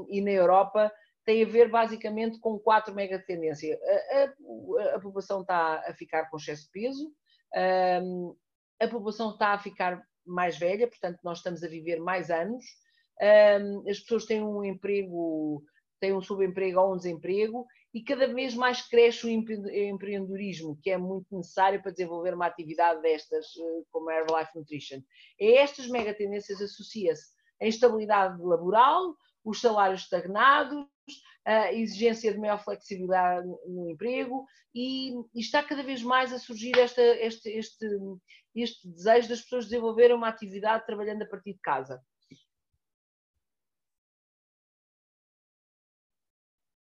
e 0.10 0.20
na 0.20 0.32
Europa, 0.32 0.92
tem 1.26 1.44
a 1.44 1.48
ver 1.48 1.70
basicamente 1.70 2.40
com 2.40 2.60
quatro 2.60 2.94
mega 2.94 3.20
tendências. 3.20 3.80
A, 3.82 4.18
a, 4.18 4.96
a, 4.96 5.00
população 5.00 5.42
está 5.42 5.84
a 5.88 5.94
ficar 5.94 6.30
com 6.30 6.38
excesso 6.38 6.66
de 6.66 6.72
peso, 6.72 7.14
um, 8.04 8.36
a 8.80 8.88
população 8.88 9.32
está 9.32 9.54
a 9.54 9.60
ficar 9.60 10.02
mais 10.26 10.58
velha, 10.58 10.88
portanto, 10.88 11.20
nós 11.24 11.40
estamos 11.40 11.64
a 11.64 11.68
viver 11.68 12.00
mais 12.00 12.30
anos, 12.30 12.66
um, 13.62 13.90
as 13.90 14.00
pessoas 14.00 14.26
têm 14.26 14.44
um 14.44 14.64
emprego, 14.64 15.64
têm 16.00 16.14
um 16.14 16.22
subemprego 16.22 16.80
ou 16.80 16.94
um 16.94 16.98
desemprego, 16.98 17.66
e 17.94 18.02
cada 18.02 18.28
vez 18.28 18.56
mais 18.56 18.82
cresce 18.82 19.28
o 19.28 19.30
empreendedorismo, 19.30 20.80
que 20.82 20.90
é 20.90 20.98
muito 20.98 21.28
necessário 21.36 21.82
para 21.82 21.92
desenvolver 21.92 22.34
uma 22.34 22.48
atividade 22.48 23.02
destas, 23.04 23.46
eh, 23.46 23.84
como 23.92 24.10
a 24.10 24.16
Herbalife 24.16 24.58
Nutrition. 24.58 24.98
A 25.40 25.46
estas 25.46 25.88
mega 25.88 26.12
tendências 26.12 26.60
associa-se 26.60 27.34
a 27.62 27.68
instabilidade 27.68 28.42
laboral, 28.42 29.16
os 29.46 29.62
salários 29.62 30.02
estagnados, 30.02 30.86
a 31.46 31.74
exigência 31.74 32.32
de 32.32 32.40
maior 32.40 32.64
flexibilidade 32.64 33.48
no 33.68 33.90
emprego 33.90 34.46
e, 34.74 35.12
e 35.34 35.40
está 35.40 35.62
cada 35.62 35.84
vez 35.84 36.02
mais 36.02 36.32
a 36.32 36.40
surgir 36.40 36.78
esta, 36.78 37.02
este, 37.02 37.50
este, 37.50 37.86
este 38.56 38.88
desejo 38.88 39.30
das 39.30 39.42
pessoas 39.42 39.66
desenvolverem 39.66 40.16
uma 40.16 40.30
atividade 40.30 40.86
trabalhando 40.86 41.24
a 41.24 41.28
partir 41.28 41.54
de 41.54 41.60
casa. 41.60 42.02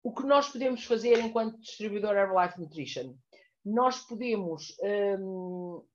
O 0.02 0.14
que 0.14 0.24
nós 0.24 0.50
podemos 0.50 0.86
fazer 0.86 1.20
enquanto 1.20 1.60
distribuidor 1.60 2.16
Herbalife 2.16 2.58
Nutrition? 2.60 3.18
Nós 3.66 4.00
podemos 4.08 4.74
um, 5.20 5.86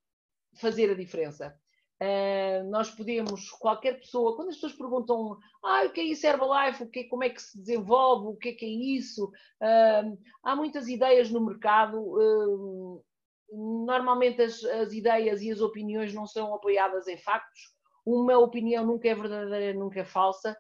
fazer 0.61 0.91
a 0.91 0.95
diferença. 0.95 1.59
Uh, 2.03 2.69
nós 2.69 2.91
podemos, 2.91 3.49
qualquer 3.51 4.01
pessoa, 4.01 4.35
quando 4.35 4.49
as 4.49 4.57
pessoas 4.57 4.73
perguntam 4.73 5.39
ah, 5.63 5.85
o 5.85 5.91
que 5.91 6.01
é 6.01 6.05
isso 6.05 6.27
Herbalife, 6.27 6.83
o 6.83 6.89
que, 6.89 7.05
como 7.05 7.23
é 7.23 7.29
que 7.29 7.41
se 7.41 7.57
desenvolve, 7.57 8.27
o 8.27 8.37
que 8.37 8.49
é 8.49 8.53
que 8.55 8.65
é 8.65 8.69
isso, 8.69 9.27
uh, 9.27 10.19
há 10.43 10.57
muitas 10.57 10.89
ideias 10.89 11.31
no 11.31 11.47
mercado, 11.47 12.01
uh, 12.01 13.05
normalmente 13.53 14.43
as, 14.43 14.65
as, 14.65 14.93
ideias 14.93 15.43
e 15.43 15.53
as 15.53 15.61
opiniões 15.61 16.13
não 16.13 16.27
são 16.27 16.53
apoiadas 16.53 17.07
em 17.07 17.17
factos, 17.17 17.61
uma 18.05 18.37
opinião 18.37 18.85
nunca 18.85 19.09
é 19.09 19.15
verdadeira, 19.15 19.79
nunca 19.79 20.01
é 20.01 20.05
falsa, 20.05 20.57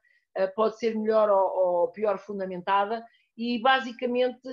pode 0.54 0.78
ser 0.78 0.94
melhor 0.94 1.28
ou, 1.28 1.80
ou, 1.82 1.88
pior 1.88 2.18
fundamentada. 2.18 3.04
E 3.36 3.58
basicamente 3.60 4.48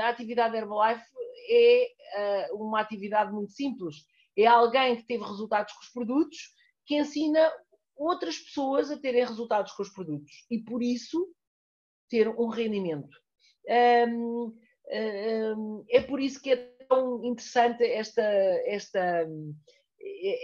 a 0.00 0.08
atividade 0.08 0.56
Herbalife 0.56 1.04
é 1.50 2.48
uma 2.52 2.80
atividade 2.80 3.32
muito 3.32 3.52
simples, 3.52 3.96
é 4.36 4.46
alguém 4.46 4.96
que 4.96 5.06
teve 5.06 5.24
resultados 5.24 5.72
com 5.72 5.80
os 5.80 5.88
produtos, 5.88 6.38
que 6.84 6.96
ensina 6.96 7.50
outras 7.96 8.38
pessoas 8.38 8.90
a 8.90 8.98
terem 8.98 9.24
resultados 9.24 9.72
com 9.72 9.82
os 9.82 9.90
produtos 9.90 10.44
e, 10.50 10.58
por 10.58 10.82
isso, 10.82 11.26
ter 12.08 12.28
um 12.28 12.48
rendimento. 12.48 13.16
É 13.66 14.06
por 16.06 16.20
isso 16.20 16.40
que 16.40 16.52
é 16.52 16.56
tão 16.88 17.24
interessante 17.24 17.84
esta, 17.84 18.22
esta, 18.22 19.26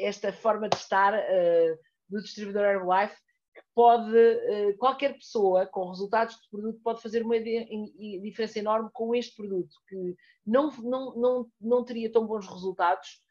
esta 0.00 0.32
forma 0.32 0.68
de 0.68 0.76
estar 0.76 1.14
uh, 1.14 1.78
do 2.08 2.20
distribuidor 2.20 2.64
Herbalife, 2.64 3.16
que 3.54 3.62
pode, 3.74 4.16
uh, 4.16 4.76
qualquer 4.78 5.14
pessoa 5.14 5.66
com 5.66 5.90
resultados 5.90 6.34
de 6.34 6.48
produto 6.50 6.80
pode 6.82 7.02
fazer 7.02 7.22
uma 7.22 7.38
diferença 7.38 8.58
enorme 8.58 8.90
com 8.92 9.14
este 9.14 9.36
produto, 9.36 9.74
que 9.88 10.16
não, 10.44 10.70
não, 10.78 11.14
não, 11.16 11.46
não 11.60 11.84
teria 11.84 12.10
tão 12.10 12.26
bons 12.26 12.46
resultados 12.46 13.22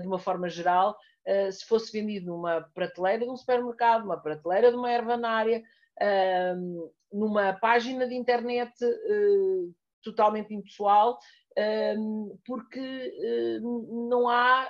de 0.00 0.06
uma 0.06 0.18
forma 0.18 0.48
geral, 0.48 0.96
eh, 1.24 1.50
se 1.50 1.64
fosse 1.66 1.92
vendido 1.92 2.26
numa 2.26 2.62
prateleira 2.74 3.24
de 3.24 3.30
um 3.30 3.36
supermercado, 3.36 4.02
numa 4.02 4.20
prateleira 4.20 4.70
de 4.70 4.76
uma 4.76 4.90
ervanária, 4.90 5.62
ehm, 6.00 6.76
numa 7.12 7.52
página 7.54 8.08
de 8.08 8.14
internet 8.14 8.72
eh, 8.82 9.70
totalmente 10.02 10.54
impessoal, 10.54 11.18
ehm, 11.56 12.28
porque 12.46 13.60
não 13.60 14.28
há 14.28 14.68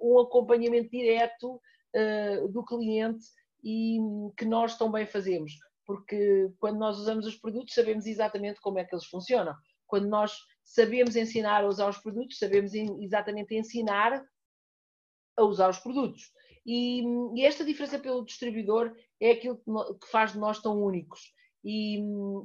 um 0.00 0.18
acompanhamento 0.18 0.90
direto 0.90 1.60
do 2.50 2.64
cliente 2.64 3.24
e 3.62 3.98
que 4.36 4.44
nós 4.44 4.76
também 4.76 5.06
fazemos, 5.06 5.52
porque 5.86 6.50
quando 6.58 6.78
nós 6.78 6.98
usamos 6.98 7.26
os 7.26 7.36
produtos 7.36 7.72
sabemos 7.72 8.04
exatamente 8.04 8.60
como 8.60 8.78
é 8.78 8.84
que 8.84 8.94
eles 8.94 9.06
funcionam. 9.06 9.54
Quando 9.86 10.08
nós 10.08 10.32
sabemos 10.64 11.14
ensinar 11.14 11.62
a 11.62 11.68
usar 11.68 11.88
os 11.88 11.98
produtos, 11.98 12.38
sabemos 12.38 12.72
exatamente 12.74 13.54
ensinar 13.54 14.24
a 15.36 15.42
usar 15.44 15.68
os 15.68 15.78
produtos. 15.78 16.32
E, 16.66 17.02
e, 17.36 17.44
esta 17.44 17.64
diferença 17.64 17.98
pelo 17.98 18.24
distribuidor 18.24 18.94
é 19.20 19.32
aquilo 19.32 19.56
que, 19.56 20.10
faz 20.10 20.32
de 20.32 20.38
nós 20.38 20.60
tão 20.60 20.82
únicos 20.82 21.20
e, 21.62 21.98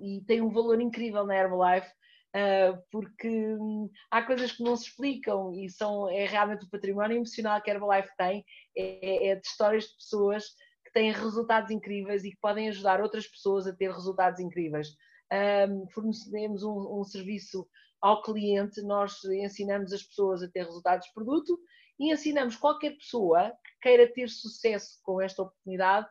e 0.03 0.21
tem 0.25 0.41
um 0.41 0.51
valor 0.51 0.82
incrível 0.82 1.25
na 1.25 1.36
Herbalife. 1.36 1.89
Uh, 2.29 2.79
porque 2.91 3.27
hum, 3.27 3.89
há 4.12 4.21
coisas 4.21 4.51
que 4.51 4.62
não 4.62 4.75
se 4.75 4.88
explicam 4.88 5.51
e 5.51 5.67
são, 5.67 6.08
é 6.08 6.27
realmente 6.27 6.63
o 6.63 6.69
património 6.69 7.17
emocional 7.17 7.60
que 7.60 7.71
a 7.71 7.73
Herbalife 7.73 8.10
tem, 8.15 8.45
é, 8.77 9.29
é 9.29 9.36
de 9.36 9.47
histórias 9.47 9.86
de 9.86 9.95
pessoas 9.95 10.45
que 10.86 10.91
têm 10.93 11.12
resultados 11.12 11.71
incríveis 11.71 12.23
e 12.23 12.29
que 12.29 12.38
podem 12.39 12.69
ajudar 12.69 13.01
outras 13.01 13.27
pessoas 13.27 13.65
a 13.65 13.75
ter 13.75 13.91
resultados 13.91 14.39
incríveis. 14.39 14.89
Um, 15.32 15.88
fornecemos 15.89 16.62
um, 16.62 16.99
um 16.99 17.03
serviço 17.03 17.67
ao 18.02 18.22
cliente, 18.22 18.82
nós 18.82 19.24
ensinamos 19.26 19.92
as 19.94 20.04
pessoas 20.04 20.42
a 20.42 20.48
ter 20.48 20.66
resultados 20.66 21.08
de 21.08 21.14
produto 21.14 21.60
e 22.00 22.12
ensinamos 22.12 22.56
qualquer 22.56 22.96
pessoa 22.98 23.52
que 23.64 23.80
queira 23.82 24.12
ter 24.12 24.30
sucesso 24.30 25.00
com 25.04 25.22
esta 25.22 25.42
oportunidade 25.42 26.08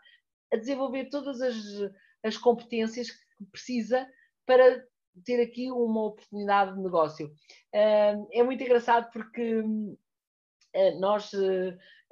a 0.53 0.57
desenvolver 0.57 1.09
todas 1.09 1.41
as, 1.41 1.57
as 2.23 2.37
competências 2.37 3.11
que 3.11 3.45
precisa 3.51 4.07
para 4.47 4.85
ter 5.25 5.43
aqui 5.43 5.71
uma 5.71 6.05
oportunidade 6.05 6.75
de 6.75 6.83
negócio. 6.83 7.33
É 7.73 8.43
muito 8.43 8.63
engraçado 8.63 9.11
porque 9.13 9.63
eh, 10.73 10.95
nós 10.99 11.31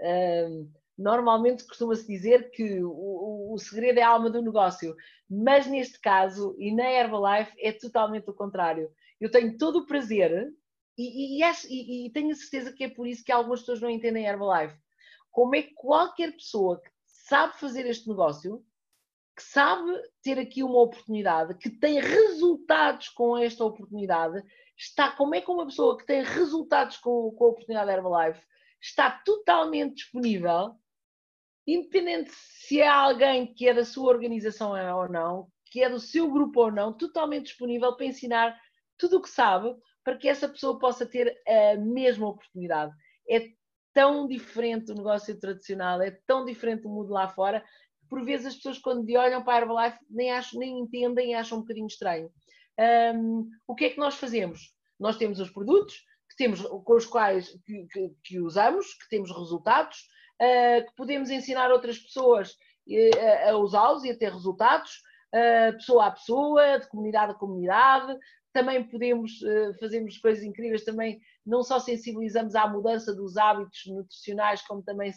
eh, 0.01 0.49
normalmente 0.97 1.67
costuma-se 1.67 2.07
dizer 2.07 2.51
que 2.51 2.83
o, 2.83 3.53
o, 3.53 3.59
segredo 3.59 3.99
é 3.99 4.03
a 4.03 4.09
alma 4.09 4.31
do 4.31 4.43
negócio, 4.43 4.97
mas 5.29 5.67
neste 5.67 6.01
caso 6.01 6.57
e 6.59 6.75
na 6.75 6.91
Herbalife 6.91 7.53
é 7.59 7.73
totalmente 7.73 8.29
o 8.31 8.35
contrário. 8.35 8.91
Eu 9.21 9.31
tenho 9.31 9.57
todo 9.57 9.81
o 9.81 9.87
prazer 9.87 10.53
e, 10.99 11.41
e, 11.41 11.43
e, 11.43 12.07
e, 12.07 12.11
tenho 12.11 12.31
a 12.31 12.35
certeza 12.35 12.73
que 12.73 12.85
é 12.85 12.89
por 12.89 13.07
isso 13.07 13.25
que 13.25 13.33
algumas 13.33 13.61
pessoas 13.61 13.81
não 13.81 13.91
entendem 13.91 14.27
Herbalife. 14.27 14.79
Como 15.31 15.55
é 15.55 15.63
que 15.63 15.75
qualquer 15.75 16.33
pessoa 16.33 16.81
que 16.81 16.91
sabe 17.05 17.59
fazer 17.59 17.87
este 17.87 18.09
negócio, 18.09 18.65
que 19.37 19.43
sabe 19.43 19.93
ter 20.23 20.39
aqui 20.39 20.63
uma 20.63 20.81
oportunidade, 20.81 21.57
que 21.59 21.69
tem 21.69 22.01
resultados 22.01 23.11
com 23.11 23.37
esta 23.37 23.65
oportunidade, 23.65 24.43
está, 24.77 25.11
como 25.13 25.35
é 25.35 25.41
que 25.41 25.51
uma 25.51 25.67
pessoa 25.67 25.99
que 25.99 26.07
tem 26.07 26.23
resultados 26.23 26.97
com, 26.97 27.31
com 27.33 27.45
a 27.45 27.49
oportunidade 27.49 27.91
Herbalife 27.91 28.41
está 28.81 29.11
totalmente 29.11 29.97
disponível, 29.97 30.75
independente 31.67 32.31
se 32.33 32.81
é 32.81 32.89
alguém 32.89 33.53
que 33.53 33.69
é 33.69 33.75
da 33.75 33.85
sua 33.85 34.11
organização 34.11 34.71
ou 34.71 35.09
não, 35.09 35.51
que 35.67 35.83
é 35.83 35.91
do 35.91 35.99
seu 35.99 36.31
grupo 36.31 36.61
ou 36.61 36.71
não, 36.71 36.93
totalmente 36.93 37.47
disponível 37.47 37.95
para 37.97 38.07
ensinar 38.07 38.59
tudo 38.99 39.19
o 39.19 39.23
que 39.23 39.31
sabe 39.31 39.75
para 40.05 40.17
que 40.17 40.29
essa 40.29 40.49
pessoa 40.49 40.79
possa 40.79 41.05
ter 41.05 41.37
a 41.47 41.77
mesma 41.77 42.29
oportunidade. 42.29 42.93
É 43.29 43.49
tão 43.93 44.29
diferente 44.29 44.87
do 44.87 44.95
negócio 44.95 45.39
tradicional, 45.41 46.03
é 46.03 46.11
tão 46.27 46.45
diferente 46.45 46.83
do 46.83 46.89
mundo 46.89 47.13
lá 47.13 47.29
fora, 47.29 47.61
que 47.61 48.07
por 48.09 48.25
vezes 48.25 48.47
as 48.47 48.55
pessoas 48.57 48.79
quando 48.79 49.11
olham 49.17 49.43
para 49.43 49.55
a 49.55 49.59
Herbalife 49.63 49.99
nem, 50.11 50.31
acham, 50.31 50.61
nem 50.61 50.79
entendem 50.79 51.31
e 51.31 51.35
acham 51.35 51.59
um 51.59 51.61
bocadinho 51.63 51.87
estranho. 51.87 52.31
Um, 52.79 53.49
o 53.67 53.75
que 53.75 53.87
é 53.87 53.91
que 53.91 53.99
nós 53.99 54.17
fazemos? 54.17 54.75
Nós 55.01 55.17
temos 55.17 55.41
os 55.41 55.51
produtos 55.51 56.05
que 56.29 56.37
temos, 56.37 56.61
com 56.61 56.95
os 56.95 57.07
quais 57.07 57.49
que, 57.65 57.87
que, 57.87 58.15
que 58.23 58.41
usamos, 58.41 58.95
que 58.95 59.09
temos 59.09 59.31
resultados, 59.31 59.99
uh, 60.43 60.87
que 60.87 60.95
podemos 60.95 61.31
ensinar 61.31 61.73
outras 61.73 61.99
pessoas 61.99 62.53
uh, 62.53 63.49
a 63.49 63.57
usá-los 63.57 64.05
e 64.05 64.11
a 64.11 64.17
ter 64.17 64.31
resultados, 64.31 64.91
uh, 65.35 65.73
pessoa 65.73 66.07
a 66.07 66.11
pessoa, 66.11 66.79
de 66.79 66.89
comunidade 66.89 67.33
a 67.33 67.37
comunidade, 67.37 68.17
também 68.57 68.83
podemos, 68.89 69.33
uh, 69.43 69.79
fazemos 69.79 70.17
coisas 70.17 70.43
incríveis, 70.43 70.83
também 70.83 71.21
não 71.45 71.63
só 71.63 71.79
sensibilizamos 71.79 72.55
à 72.55 72.67
mudança 72.67 73.15
dos 73.15 73.37
hábitos 73.37 73.83
nutricionais, 73.87 74.63
como 74.63 74.83
também 74.83 75.13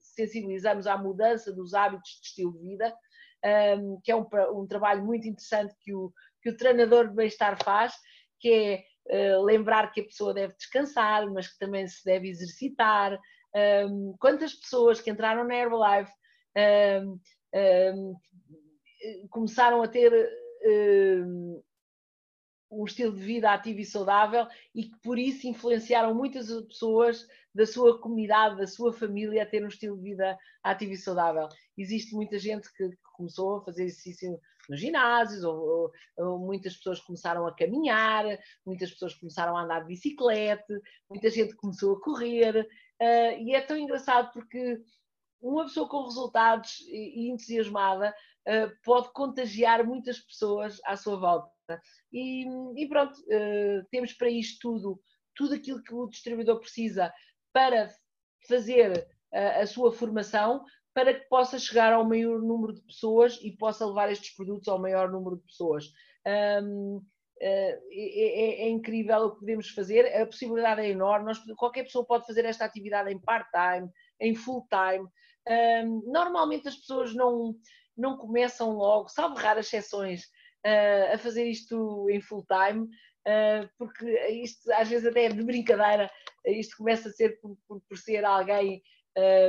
sensibilizamos 0.00 0.86
à 0.86 0.96
mudança 0.96 1.52
dos 1.52 1.74
hábitos 1.74 2.10
de 2.22 2.28
estilo 2.28 2.54
de 2.54 2.68
vida, 2.70 2.96
ehm, 3.44 3.98
que 4.02 4.10
é 4.10 4.16
um, 4.16 4.26
um, 4.54 4.66
trabalho 4.66 5.04
muito 5.04 5.28
interessante 5.28 5.74
que 5.82 5.94
o, 5.94 6.10
que 6.42 6.48
o 6.48 6.56
treinador 6.56 7.08
de 7.08 7.14
bem-estar 7.14 7.62
faz, 7.62 7.92
que 8.38 8.82
é 9.10 9.36
uh, 9.36 9.44
lembrar 9.44 9.92
que 9.92 10.00
a 10.00 10.04
pessoa 10.04 10.32
deve 10.32 10.54
descansar, 10.54 11.30
mas 11.30 11.48
que 11.48 11.58
também 11.58 11.86
se 11.86 12.02
deve 12.02 12.30
exercitar. 12.30 13.18
Ehm, 13.54 14.14
quantas 14.18 14.54
pessoas 14.54 15.02
que 15.02 15.10
entraram 15.10 15.44
na 15.44 15.54
Herbalife 15.54 16.12
ehm, 16.54 17.18
começaram 19.28 19.82
a 19.82 19.88
ter 19.88 20.10
um 22.70 22.84
estilo 22.84 23.14
de 23.14 23.22
vida 23.22 23.52
ativo 23.52 23.80
e 23.80 23.84
saudável 23.84 24.46
e 24.74 24.84
que 24.84 24.98
por 25.02 25.18
isso 25.18 25.46
influenciaram 25.46 26.14
muitas 26.14 26.48
pessoas 26.66 27.26
da 27.54 27.66
sua 27.66 28.00
comunidade, 28.00 28.58
da 28.58 28.66
sua 28.66 28.92
família 28.92 29.42
a 29.42 29.46
ter 29.46 29.64
um 29.64 29.68
estilo 29.68 29.96
de 29.96 30.10
vida 30.10 30.38
ativo 30.62 30.92
e 30.92 30.96
saudável. 30.96 31.48
Existe 31.76 32.14
muita 32.14 32.38
gente 32.38 32.72
que, 32.72 32.90
começou 33.16 33.58
a 33.58 33.64
fazer 33.64 33.84
exercício 33.84 34.40
nos 34.68 34.80
ginásios, 34.80 35.44
ou, 35.44 35.58
ou, 35.58 35.92
ou, 36.16 36.38
muitas 36.38 36.74
pessoas 36.76 37.00
começaram 37.00 37.46
a 37.46 37.54
caminhar, 37.54 38.24
muitas 38.64 38.90
pessoas 38.92 39.14
começaram 39.14 39.56
a 39.56 39.62
andar 39.62 39.80
de 39.80 39.88
bicicleta, 39.88 40.80
muita 41.08 41.28
gente 41.28 41.54
começou 41.56 41.96
a 41.96 42.00
correr, 42.00 42.60
uh, 42.60 43.42
e 43.42 43.54
é 43.54 43.60
tão 43.60 43.76
engraçado 43.76 44.32
porque 44.32 44.80
uma 45.40 45.64
pessoa 45.64 45.88
com 45.88 46.04
resultados 46.04 46.80
e, 46.88 47.30
entusiasmada 47.30 48.14
uh, 48.48 48.70
pode 48.84 49.12
contagiar 49.12 49.84
muitas 49.86 50.18
pessoas 50.18 50.80
à 50.84 50.96
sua 50.96 51.16
volta. 51.16 51.80
E, 52.12 52.44
e 52.76 52.88
pronto, 52.88 53.14
uh, 53.14 53.86
temos 53.90 54.12
para 54.12 54.28
isto 54.28 54.58
tudo, 54.60 55.00
tudo 55.34 55.54
aquilo 55.54 55.82
que 55.82 55.94
o 55.94 56.08
distribuidor 56.08 56.60
precisa 56.60 57.12
para 57.52 57.90
fazer 58.48 59.06
a, 59.32 59.60
a 59.60 59.66
sua 59.66 59.92
formação, 59.92 60.64
para 60.92 61.14
que 61.14 61.28
possa 61.28 61.58
chegar 61.58 61.92
ao 61.92 62.04
maior 62.04 62.40
número 62.40 62.74
de 62.74 62.82
pessoas 62.82 63.38
e 63.42 63.56
possa 63.56 63.86
levar 63.86 64.10
estes 64.10 64.34
produtos 64.34 64.68
ao 64.68 64.80
maior 64.80 65.10
número 65.10 65.36
de 65.36 65.44
pessoas. 65.44 65.84
Um, 66.62 67.00
é, 67.42 67.78
é, 67.90 68.66
é, 68.66 68.68
incrível 68.68 69.18
o 69.20 69.30
que 69.32 69.40
podemos 69.40 69.70
fazer, 69.70 70.14
a 70.14 70.26
possibilidade 70.26 70.82
é 70.82 70.90
enorme. 70.90 71.26
Nós, 71.26 71.38
qualquer 71.56 71.84
pessoa 71.84 72.04
pode 72.04 72.26
fazer 72.26 72.44
esta 72.44 72.66
atividade 72.66 73.10
em 73.10 73.18
part-time, 73.18 73.88
em 74.20 74.34
full-time. 74.34 75.08
Um, 75.48 76.02
normalmente 76.06 76.68
as 76.68 76.76
pessoas 76.76 77.14
não, 77.14 77.54
não 77.96 78.16
começam 78.16 78.72
logo, 78.72 79.08
salvo 79.08 79.34
raras 79.36 79.66
exceções, 79.66 80.24
uh, 80.66 81.14
a 81.14 81.18
fazer 81.18 81.46
isto 81.48 82.08
em 82.10 82.20
full 82.20 82.46
time, 82.46 82.84
uh, 82.84 83.68
porque 83.78 84.06
isto 84.42 84.70
às 84.72 84.88
vezes 84.88 85.06
até 85.06 85.24
é 85.24 85.28
de 85.28 85.42
brincadeira, 85.42 86.10
isto 86.46 86.76
começa 86.76 87.08
a 87.08 87.12
ser 87.12 87.40
por, 87.40 87.56
por, 87.66 87.80
por 87.88 87.98
ser 87.98 88.24
alguém. 88.24 88.82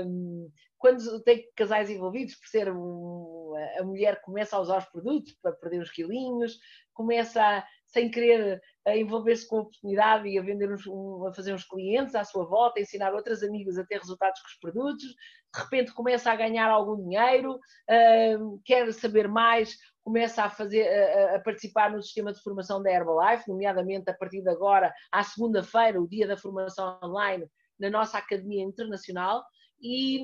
Um, 0.05 0.49
quando 0.77 1.21
tem 1.21 1.47
casais 1.55 1.89
envolvidos, 1.89 2.35
por 2.35 2.47
ser 2.47 2.71
um, 2.71 3.53
a 3.77 3.83
mulher 3.83 4.19
começa 4.21 4.57
a 4.57 4.59
usar 4.59 4.79
os 4.79 4.85
produtos 4.85 5.33
para 5.41 5.53
perder 5.53 5.79
uns 5.79 5.91
quilinhos, 5.91 6.57
começa 6.93 7.41
a, 7.41 7.63
sem 7.91 8.09
querer 8.09 8.61
a 8.85 8.97
envolver-se 8.97 9.47
com 9.47 9.57
a 9.57 9.61
oportunidade 9.61 10.27
e 10.27 10.39
a 10.39 10.41
vender 10.41 10.71
uns, 10.71 10.87
um, 10.87 11.27
a 11.27 11.33
fazer 11.33 11.53
uns 11.53 11.65
clientes 11.65 12.15
à 12.15 12.23
sua 12.23 12.45
volta, 12.45 12.79
a 12.79 12.81
ensinar 12.81 13.13
outras 13.13 13.43
amigas 13.43 13.77
a 13.77 13.85
ter 13.85 13.99
resultados 13.99 14.41
com 14.41 14.47
os 14.47 14.59
produtos, 14.59 15.07
de 15.07 15.61
repente 15.61 15.93
começa 15.93 16.31
a 16.31 16.35
ganhar 16.35 16.69
algum 16.69 16.95
dinheiro, 16.95 17.55
uh, 17.55 18.61
quer 18.65 18.91
saber 18.93 19.27
mais, 19.27 19.77
começa 20.03 20.43
a, 20.43 20.49
fazer, 20.49 20.87
a, 21.35 21.39
participar 21.41 21.91
no 21.91 22.01
sistema 22.01 22.33
de 22.33 22.41
formação 22.41 22.81
da 22.81 22.91
Herbalife, 22.91 23.47
nomeadamente 23.47 24.09
a 24.09 24.13
partir 24.13 24.41
de 24.41 24.49
agora, 24.49 24.91
à 25.11 25.21
segunda-feira, 25.23 26.01
o 26.01 26.07
dia 26.07 26.27
da 26.27 26.37
formação 26.37 26.99
online, 27.03 27.45
na 27.79 27.89
nossa 27.89 28.17
Academia 28.17 28.63
Internacional, 28.63 29.43
e, 29.79 30.21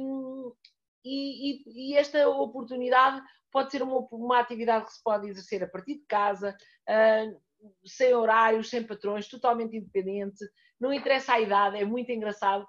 e, 1.05 1.91
e 1.91 1.95
esta 1.95 2.27
oportunidade 2.27 3.21
pode 3.51 3.71
ser 3.71 3.81
uma, 3.81 4.07
uma, 4.11 4.39
atividade 4.39 4.85
que 4.85 4.93
se 4.93 5.03
pode 5.03 5.27
exercer 5.29 5.63
a 5.63 5.67
partir 5.67 5.95
de 5.95 6.05
casa, 6.07 6.55
uh, 6.89 7.46
sem 7.85 8.13
horários, 8.13 8.69
sem 8.69 8.83
patrões, 8.83 9.27
totalmente 9.27 9.75
independente, 9.75 10.45
não 10.79 10.93
interessa 10.93 11.33
a 11.33 11.39
idade, 11.39 11.77
é 11.77 11.85
muito 11.85 12.11
engraçado 12.11 12.65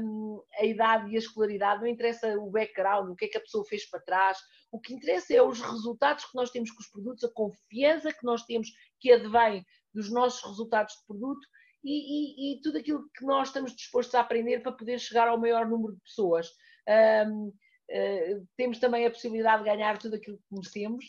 um, 0.00 0.42
a 0.58 0.64
idade 0.64 1.10
e 1.10 1.16
a 1.16 1.18
escolaridade, 1.18 1.80
não 1.80 1.88
interessa 1.88 2.36
o 2.38 2.50
background, 2.50 3.10
o 3.10 3.16
que 3.16 3.26
é 3.26 3.28
que 3.28 3.38
a 3.38 3.40
pessoa 3.40 3.64
fez 3.64 3.88
para 3.88 4.00
trás, 4.00 4.38
o 4.70 4.80
que 4.80 4.94
interessa 4.94 5.34
é 5.34 5.42
os 5.42 5.60
resultados 5.60 6.24
que 6.24 6.34
nós 6.34 6.50
temos 6.50 6.70
com 6.70 6.80
os 6.80 6.88
produtos, 6.88 7.24
a 7.24 7.32
confiança 7.32 8.12
que 8.12 8.24
nós 8.24 8.44
temos 8.44 8.68
que 9.00 9.12
advém 9.12 9.64
dos 9.94 10.10
nossos 10.10 10.42
resultados 10.46 10.94
de 10.94 11.06
produto 11.06 11.46
e, 11.82 12.52
e, 12.52 12.54
e 12.58 12.60
tudo 12.60 12.78
aquilo 12.78 13.08
que 13.14 13.24
nós 13.24 13.48
estamos 13.48 13.74
dispostos 13.74 14.14
a 14.14 14.20
aprender 14.20 14.60
para 14.60 14.72
poder 14.72 14.98
chegar 14.98 15.28
ao 15.28 15.38
maior 15.38 15.66
número 15.66 15.94
de 15.94 16.02
pessoas. 16.02 16.48
Um, 16.88 17.48
uh, 17.48 17.52
eh, 17.88 18.40
temos 18.56 18.78
também 18.78 19.06
a 19.06 19.10
possibilidade 19.10 19.62
de 19.62 19.70
ganhar 19.70 19.96
tudo 19.98 20.16
aquilo 20.16 20.36
que 20.36 20.54
merecemos. 20.54 21.04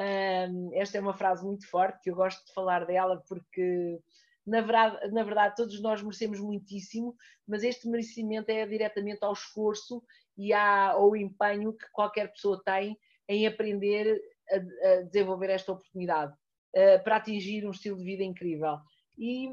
Um, 0.00 0.70
esta 0.72 0.96
é 0.96 1.00
uma 1.00 1.12
frase 1.12 1.44
muito 1.44 1.68
forte 1.68 2.00
que 2.02 2.10
eu 2.10 2.14
gosto 2.14 2.46
de 2.46 2.54
falar 2.54 2.86
dela 2.86 3.22
porque 3.28 4.00
na 4.46 4.62
verdade, 4.62 5.12
na 5.12 5.22
verdade, 5.22 5.56
todos 5.56 5.80
nós 5.82 6.02
merecemos 6.02 6.40
muitíssimo, 6.40 7.14
mas 7.46 7.62
este 7.62 7.88
merecimento 7.88 8.50
é 8.50 8.66
diretamente 8.66 9.22
ao 9.22 9.32
esforço 9.32 10.02
e 10.36 10.52
ao 10.52 11.14
empenho 11.14 11.72
que 11.72 11.86
qualquer 11.92 12.32
pessoa 12.32 12.60
tem 12.64 12.98
em 13.28 13.46
aprender 13.46 14.20
a, 14.50 14.56
a 14.56 15.02
desenvolver 15.02 15.50
esta 15.50 15.72
oportunidade 15.72 16.32
uh, 16.32 17.04
para 17.04 17.16
atingir 17.16 17.66
um 17.66 17.70
estilo 17.70 17.98
de 17.98 18.04
vida 18.04 18.24
incrível. 18.24 18.78
E 19.18 19.50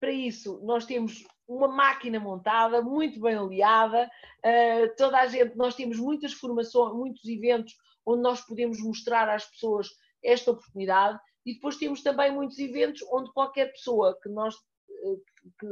para 0.00 0.10
isso, 0.10 0.60
nós 0.64 0.86
temos 0.86 1.24
uma 1.46 1.68
máquina 1.68 2.18
montada, 2.18 2.82
muito 2.82 3.20
bem 3.20 3.36
aliada, 3.36 4.10
uh, 4.44 4.96
toda 4.96 5.20
a 5.20 5.26
gente, 5.26 5.54
nós 5.54 5.76
temos 5.76 5.98
muitas 5.98 6.32
formações, 6.32 6.94
muitos 6.94 7.24
eventos 7.26 7.76
onde 8.06 8.22
nós 8.22 8.40
podemos 8.40 8.80
mostrar 8.80 9.28
às 9.28 9.44
pessoas 9.44 9.88
esta 10.22 10.50
oportunidade 10.50 11.18
e 11.44 11.54
depois 11.54 11.76
temos 11.76 12.02
também 12.02 12.32
muitos 12.32 12.58
eventos 12.58 13.02
onde 13.12 13.32
qualquer 13.32 13.70
pessoa 13.72 14.18
que 14.22 14.28
nós 14.28 14.54
que, 15.58 15.66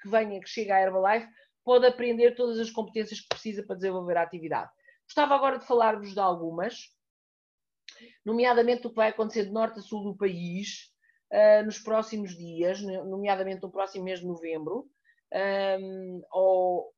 que 0.00 0.08
venha, 0.08 0.40
que 0.40 0.48
chegue 0.48 0.70
à 0.70 0.80
Herbalife, 0.80 1.28
pode 1.64 1.86
aprender 1.86 2.34
todas 2.34 2.58
as 2.58 2.70
competências 2.70 3.20
que 3.20 3.28
precisa 3.28 3.62
para 3.62 3.76
desenvolver 3.76 4.16
a 4.16 4.22
atividade. 4.22 4.70
Gostava 5.06 5.34
agora 5.34 5.58
de 5.58 5.66
falar-vos 5.66 6.12
de 6.12 6.20
algumas, 6.20 6.90
nomeadamente 8.24 8.86
o 8.86 8.90
que 8.90 8.96
vai 8.96 9.08
acontecer 9.08 9.46
de 9.46 9.52
norte 9.52 9.78
a 9.78 9.82
sul 9.82 10.02
do 10.04 10.16
país, 10.16 10.90
uh, 11.32 11.64
nos 11.64 11.78
próximos 11.78 12.36
dias, 12.36 12.80
nomeadamente 12.80 13.62
no 13.62 13.70
próximo 13.70 14.04
mês 14.04 14.20
de 14.20 14.26
novembro. 14.26 14.88
Um, 15.32 16.22
ou 16.30 16.94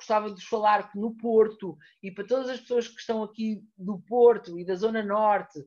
gostava 0.00 0.28
de 0.28 0.34
vos 0.34 0.44
falar 0.44 0.90
que 0.90 0.98
no 0.98 1.14
Porto, 1.14 1.76
e 2.02 2.10
para 2.10 2.26
todas 2.26 2.48
as 2.48 2.60
pessoas 2.60 2.88
que 2.88 2.98
estão 2.98 3.22
aqui 3.22 3.62
do 3.76 3.98
Porto 4.00 4.58
e 4.58 4.64
da 4.64 4.74
Zona 4.74 5.02
Norte, 5.02 5.62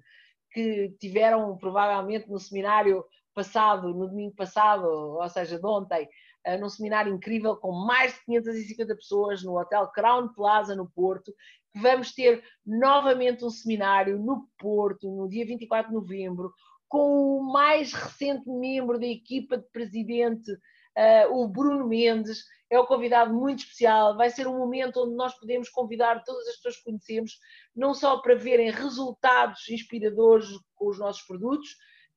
que 0.52 0.96
tiveram 1.00 1.56
provavelmente 1.58 2.30
no 2.30 2.39
seminário 2.39 3.04
passado, 3.34 3.93
no 3.93 4.08
domingo 4.08 4.36
passado, 4.36 4.86
ou 4.86 5.30
seja, 5.30 5.60
de 5.60 5.65
ontem, 5.65 6.08
uh, 6.48 6.60
num 6.60 6.69
seminário 6.69 7.13
incrível 7.13 7.56
com 7.56 7.72
mais 7.72 8.13
de 8.13 8.26
550 8.26 8.96
pessoas 8.96 9.43
no 9.43 9.58
Hotel 9.58 9.88
Crown 9.88 10.34
Plaza, 10.34 10.76
no 10.76 10.89
Porto, 10.89 11.34
vamos 11.76 12.13
ter 12.13 12.43
novamente 12.65 13.43
um 13.43 13.50
seminário 13.50 14.19
no 14.19 14.48
Porto, 14.58 15.10
no 15.10 15.28
dia 15.28 15.46
24 15.46 15.89
de 15.89 15.96
novembro, 15.96 16.54
com 16.88 17.38
o 17.38 17.52
mais 17.52 17.91
recente 17.93 18.48
membro 18.48 19.00
da 19.00 19.08
equipa 19.08 19.58
de 19.58 19.67
presidente, 19.72 20.52
uh, 20.97 21.34
o 21.34 21.47
Bruno 21.47 21.88
Mendes, 21.88 22.43
é 22.69 22.79
um 22.79 22.86
convidado 22.86 23.34
muito 23.34 23.60
especial. 23.60 24.17
Vai 24.17 24.29
ser 24.29 24.47
um 24.47 24.58
momento 24.58 25.03
onde 25.03 25.15
nós 25.15 25.38
podemos 25.38 25.69
convidar 25.69 26.23
todas 26.23 26.47
as 26.47 26.56
pessoas 26.56 26.77
que 26.77 26.84
conhecemos, 26.86 27.38
não 27.75 27.93
só 27.93 28.17
para 28.17 28.36
verem 28.36 28.71
resultados 28.71 29.69
inspiradores 29.69 30.47
com 30.75 30.89
os 30.89 30.97
nossos 30.97 31.21
produtos, 31.23 31.75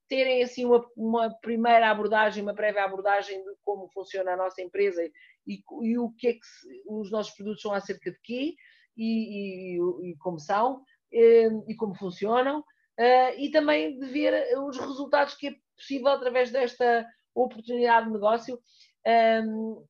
terem 0.08 0.42
assim 0.42 0.64
uma, 0.64 0.86
uma 0.96 1.30
primeira 1.40 1.90
abordagem, 1.90 2.42
uma 2.42 2.54
prévia 2.54 2.84
abordagem 2.84 3.42
de 3.42 3.50
como 3.64 3.88
funciona 3.88 4.32
a 4.32 4.36
nossa 4.36 4.62
empresa 4.62 5.02
e, 5.46 5.62
e 5.82 5.98
o 5.98 6.10
que 6.10 6.28
é 6.28 6.32
que 6.32 6.40
os 6.86 7.10
nossos 7.10 7.34
produtos 7.34 7.62
são 7.62 7.72
acerca 7.72 8.10
de 8.10 8.18
quê 8.22 8.54
e, 8.96 9.76
e, 9.76 10.10
e 10.10 10.16
como 10.18 10.38
são 10.38 10.82
e, 11.12 11.48
e 11.68 11.74
como 11.74 11.94
funcionam 11.94 12.60
uh, 12.60 13.38
e 13.38 13.50
também 13.50 13.98
de 13.98 14.06
ver 14.06 14.56
os 14.58 14.78
resultados 14.78 15.34
que 15.34 15.48
é 15.48 15.54
possível 15.76 16.08
através 16.08 16.50
desta 16.50 17.06
oportunidade 17.44 18.07
de 18.07 18.12
negócio. 18.12 18.59
Um, 19.07 19.85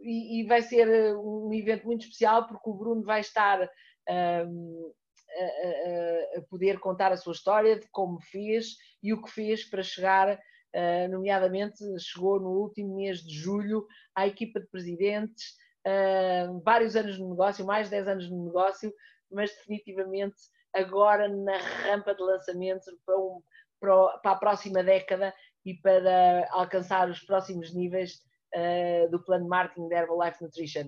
e, 0.00 0.40
e, 0.40 0.46
vai 0.46 0.62
ser 0.62 1.16
um 1.16 1.52
evento 1.52 1.86
muito 1.86 2.02
especial 2.02 2.46
porque 2.46 2.70
o 2.70 2.74
Bruno 2.74 3.02
vai 3.02 3.20
estar 3.20 3.68
um, 4.08 4.92
a, 5.30 6.36
a, 6.36 6.38
a, 6.38 6.42
poder 6.48 6.78
contar 6.78 7.12
a 7.12 7.16
sua 7.16 7.32
história 7.32 7.78
de 7.78 7.86
como 7.90 8.20
fez 8.20 8.76
e 9.02 9.12
o 9.12 9.22
que 9.22 9.30
fez 9.30 9.68
para 9.68 9.82
chegar, 9.82 10.34
uh, 10.34 11.08
nomeadamente 11.10 11.84
chegou 11.98 12.40
no 12.40 12.50
último 12.50 12.96
mês 12.96 13.18
de 13.18 13.34
julho 13.34 13.86
à 14.14 14.26
equipa 14.26 14.60
de 14.60 14.66
presidentes, 14.68 15.54
uh, 15.86 16.60
vários 16.60 16.96
anos 16.96 17.18
no 17.18 17.30
negócio, 17.30 17.66
mais 17.66 17.86
de 17.86 17.92
10 17.92 18.08
anos 18.08 18.30
no 18.30 18.44
negócio, 18.44 18.92
mas 19.30 19.50
definitivamente 19.50 20.36
agora 20.72 21.28
na 21.28 21.58
rampa 21.58 22.14
de 22.14 22.22
lançamento 22.22 22.84
para, 23.04 23.18
um, 23.18 23.42
para, 23.80 24.20
a 24.24 24.36
próxima 24.36 24.82
década 24.82 25.34
e 25.68 25.74
para 25.74 26.48
alcançar 26.50 27.10
os 27.10 27.20
próximos 27.20 27.74
níveis 27.74 28.22
uh, 28.54 29.10
do 29.10 29.22
plano 29.22 29.44
de 29.44 29.50
marketing 29.50 29.88
da 29.88 29.98
Herbalife 29.98 30.42
Nutrition. 30.42 30.86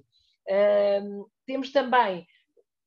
Uh, 0.48 1.30
temos 1.46 1.70
também 1.70 2.26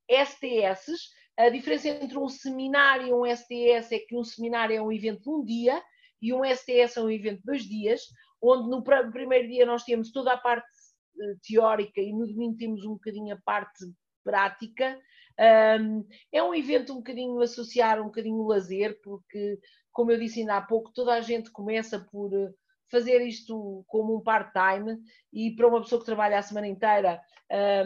STS. 0.10 1.12
A 1.38 1.50
diferença 1.50 1.90
entre 1.90 2.18
um 2.18 2.28
seminário 2.28 3.08
e 3.08 3.14
um 3.14 3.26
STS 3.26 3.92
é 3.92 4.00
que 4.00 4.16
um 4.16 4.24
seminário 4.24 4.76
é 4.76 4.82
um 4.82 4.92
evento 4.92 5.22
de 5.22 5.30
um 5.30 5.46
dia 5.46 5.84
e 6.20 6.34
um 6.34 6.44
STS 6.44 6.98
é 6.98 7.02
um 7.02 7.12
evento 7.12 7.40
de 7.40 7.46
dois 7.46 7.64
dias, 7.64 8.02
onde 8.42 8.70
no 8.70 8.84
primeiro 8.84 9.48
dia 9.48 9.64
nós 9.64 9.84
temos 9.84 10.12
toda 10.12 10.34
a 10.34 10.38
parte 10.38 10.66
uh, 10.66 11.40
teórica 11.48 12.02
e 12.02 12.12
no 12.12 12.26
domingo 12.26 12.58
temos 12.58 12.84
um 12.86 12.94
bocadinho 12.94 13.36
a 13.36 13.40
parte 13.46 13.86
prática. 14.24 15.00
Um, 15.40 16.06
é 16.32 16.44
um 16.44 16.54
evento 16.54 16.94
um 16.94 16.98
bocadinho 16.98 17.42
associar, 17.42 18.00
um 18.00 18.06
bocadinho 18.06 18.46
lazer, 18.46 19.00
porque, 19.02 19.60
como 19.92 20.12
eu 20.12 20.20
disse 20.20 20.42
ainda 20.42 20.58
há 20.58 20.62
pouco, 20.62 20.92
toda 20.94 21.14
a 21.14 21.22
gente 21.22 21.52
começa 21.52 22.00
por 22.00 22.32
eh, 22.34 22.52
fazer 22.92 23.22
isto 23.22 23.84
como 23.88 24.16
um 24.16 24.22
part-time 24.22 25.00
e 25.32 25.56
para 25.56 25.68
uma 25.68 25.82
pessoa 25.82 26.00
que 26.00 26.06
trabalha 26.06 26.38
a 26.38 26.44
semana 26.44 26.68
inteira, 26.68 27.20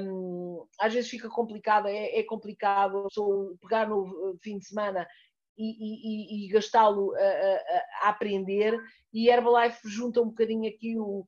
um, 0.02 0.66
às 0.80 0.94
vezes 0.94 1.10
fica 1.10 1.30
complicado, 1.30 1.88
é, 1.88 2.20
é 2.20 2.24
complicado 2.24 3.08
pegar 3.62 3.88
no 3.88 4.38
fim 4.42 4.58
de 4.60 4.66
semana 4.66 5.08
e, 5.58 6.44
e, 6.44 6.46
e 6.46 6.48
gastá-lo 6.50 7.16
a, 7.16 7.20
a, 7.20 8.08
a, 8.08 8.10
aprender 8.10 8.78
e 9.14 9.30
Herbalife 9.30 9.90
junta 9.90 10.22
um 10.22 10.28
bocadinho 10.28 10.70
aqui 10.70 10.98
o, 11.00 11.26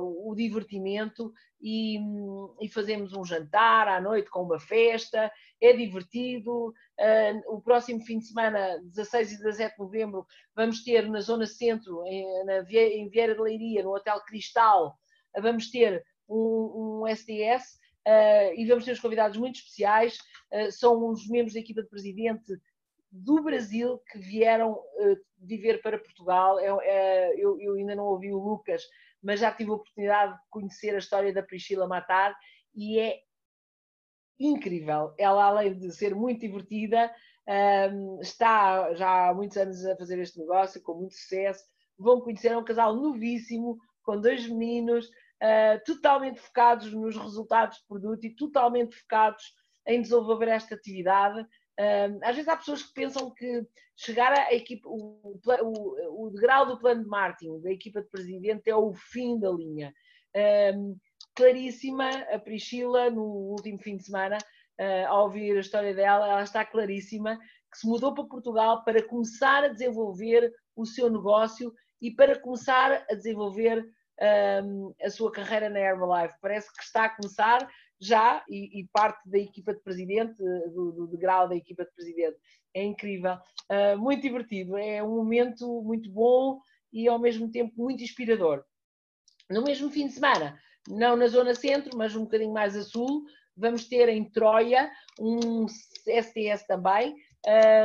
o 0.00 0.34
divertimento 0.34 1.32
e, 1.60 1.98
e, 2.60 2.68
fazemos 2.68 3.12
um 3.12 3.24
jantar 3.24 3.88
à 3.88 4.00
noite 4.00 4.30
com 4.30 4.42
uma 4.42 4.58
festa, 4.58 5.30
é 5.60 5.72
divertido. 5.72 6.68
Uh, 6.68 7.54
o 7.56 7.60
próximo 7.60 8.00
fim 8.00 8.18
de 8.18 8.26
semana, 8.26 8.78
16 8.84 9.32
e 9.32 9.38
17 9.38 9.74
de 9.74 9.82
novembro, 9.82 10.26
vamos 10.54 10.82
ter 10.84 11.08
na 11.08 11.20
Zona 11.20 11.46
Centro, 11.46 12.04
em, 12.06 12.44
na, 12.44 12.60
em 12.70 13.08
Vieira 13.08 13.34
de 13.34 13.40
Leiria, 13.40 13.82
no 13.82 13.94
Hotel 13.94 14.20
Cristal, 14.24 14.96
vamos 15.40 15.70
ter 15.70 16.04
um, 16.28 17.02
um 17.02 17.06
SDS 17.06 17.78
uh, 18.06 18.54
e 18.54 18.66
vamos 18.66 18.84
ter 18.84 18.92
os 18.92 19.00
convidados 19.00 19.36
muito 19.36 19.56
especiais. 19.56 20.18
Uh, 20.52 20.70
são 20.70 21.08
os 21.08 21.28
membros 21.28 21.54
da 21.54 21.60
equipa 21.60 21.82
de 21.82 21.88
presidente 21.88 22.56
do 23.10 23.42
Brasil 23.42 23.98
que 24.10 24.18
vieram 24.18 24.72
uh, 24.72 25.16
viver 25.38 25.80
para 25.80 25.98
Portugal. 25.98 26.60
Eu, 26.60 26.80
eu, 27.36 27.60
eu, 27.60 27.74
ainda 27.74 27.94
não 27.94 28.04
ouvi 28.04 28.32
o 28.32 28.38
Lucas, 28.38 28.82
mas 29.22 29.40
já 29.40 29.52
tive 29.52 29.70
a 29.70 29.74
oportunidade 29.74 30.32
de 30.32 30.40
conhecer 30.50 30.94
a 30.94 30.98
história 30.98 31.32
da 31.32 31.42
Priscila 31.42 31.86
Matar 31.86 32.36
e 32.74 32.98
é 32.98 33.20
incrível. 34.38 35.14
Ela, 35.18 35.44
além 35.44 35.76
de 35.76 35.90
ser 35.92 36.14
muito 36.14 36.40
divertida, 36.40 37.12
um, 37.92 38.20
está 38.20 38.94
já 38.94 39.28
há 39.28 39.34
muitos 39.34 39.56
anos 39.56 39.84
a 39.84 39.96
fazer 39.96 40.18
este 40.18 40.38
negócio 40.38 40.82
com 40.82 40.94
muito 40.94 41.14
sucesso. 41.14 41.64
Vão 41.98 42.20
conhecer 42.20 42.52
é 42.52 42.56
um 42.56 42.64
casal 42.64 42.94
novíssimo, 42.94 43.78
com 44.02 44.20
dois 44.20 44.46
meninos, 44.46 45.06
uh, 45.06 45.82
totalmente 45.84 46.40
focados 46.40 46.92
nos 46.92 47.16
resultados 47.16 47.78
de 47.78 47.86
produto 47.86 48.24
e 48.24 48.34
totalmente 48.34 48.96
focados 48.96 49.42
em 49.86 50.02
desenvolver 50.02 50.48
esta 50.48 50.74
atividade 50.74 51.44
às 52.22 52.34
vezes 52.34 52.48
há 52.48 52.56
pessoas 52.56 52.82
que 52.82 52.92
pensam 52.92 53.30
que 53.30 53.66
chegar 53.96 54.32
à 54.32 54.52
equipa, 54.52 54.88
o, 54.88 55.38
o, 55.44 56.26
o 56.26 56.30
degrau 56.30 56.66
do 56.66 56.78
plano 56.78 57.02
de 57.02 57.08
marketing 57.08 57.60
da 57.60 57.70
equipa 57.70 58.02
de 58.02 58.08
presidente 58.08 58.68
é 58.68 58.74
o 58.74 58.92
fim 58.94 59.38
da 59.38 59.50
linha. 59.50 59.94
Um, 60.74 60.96
claríssima, 61.34 62.08
a 62.32 62.38
Priscila, 62.38 63.10
no 63.10 63.22
último 63.22 63.78
fim 63.78 63.96
de 63.96 64.04
semana, 64.04 64.38
uh, 64.80 65.06
ao 65.08 65.24
ouvir 65.24 65.56
a 65.56 65.60
história 65.60 65.94
dela, 65.94 66.28
ela 66.28 66.42
está 66.42 66.64
claríssima 66.64 67.38
que 67.70 67.78
se 67.78 67.86
mudou 67.86 68.14
para 68.14 68.24
Portugal 68.24 68.84
para 68.84 69.02
começar 69.02 69.64
a 69.64 69.68
desenvolver 69.68 70.52
o 70.74 70.86
seu 70.86 71.10
negócio 71.10 71.72
e 72.00 72.10
para 72.10 72.38
começar 72.38 73.04
a 73.10 73.14
desenvolver 73.14 73.84
um, 74.64 74.94
a 75.02 75.10
sua 75.10 75.30
carreira 75.30 75.68
na 75.68 75.78
Herbalife. 75.78 76.34
Parece 76.40 76.72
que 76.74 76.82
está 76.82 77.04
a 77.04 77.08
começar, 77.16 77.68
já 78.00 78.44
e, 78.48 78.80
e, 78.80 78.88
parte 78.92 79.28
da 79.28 79.38
equipa 79.38 79.74
de 79.74 79.80
presidente, 79.80 80.36
do, 80.36 80.92
do, 80.92 81.06
do, 81.08 81.18
grau 81.18 81.48
da 81.48 81.56
equipa 81.56 81.84
de 81.84 81.92
presidente. 81.92 82.36
É 82.74 82.82
incrível, 82.82 83.34
uh, 83.34 83.98
muito 83.98 84.22
divertido, 84.22 84.76
é 84.76 85.02
um 85.02 85.16
momento 85.16 85.82
muito 85.82 86.10
bom 86.10 86.60
e 86.92 87.08
ao 87.08 87.18
mesmo 87.18 87.50
tempo 87.50 87.72
muito 87.76 88.02
inspirador. 88.02 88.64
No 89.50 89.62
mesmo 89.62 89.90
fim 89.90 90.06
de 90.06 90.12
semana, 90.12 90.58
não 90.88 91.16
na 91.16 91.26
zona 91.26 91.54
centro, 91.54 91.96
mas 91.96 92.14
um 92.14 92.24
bocadinho 92.24 92.52
mais 92.52 92.76
a 92.76 92.82
sul, 92.82 93.24
vamos 93.56 93.86
ter 93.86 94.08
em 94.08 94.24
Troia 94.24 94.90
um 95.18 95.66
STS 95.66 96.66
também, 96.66 97.16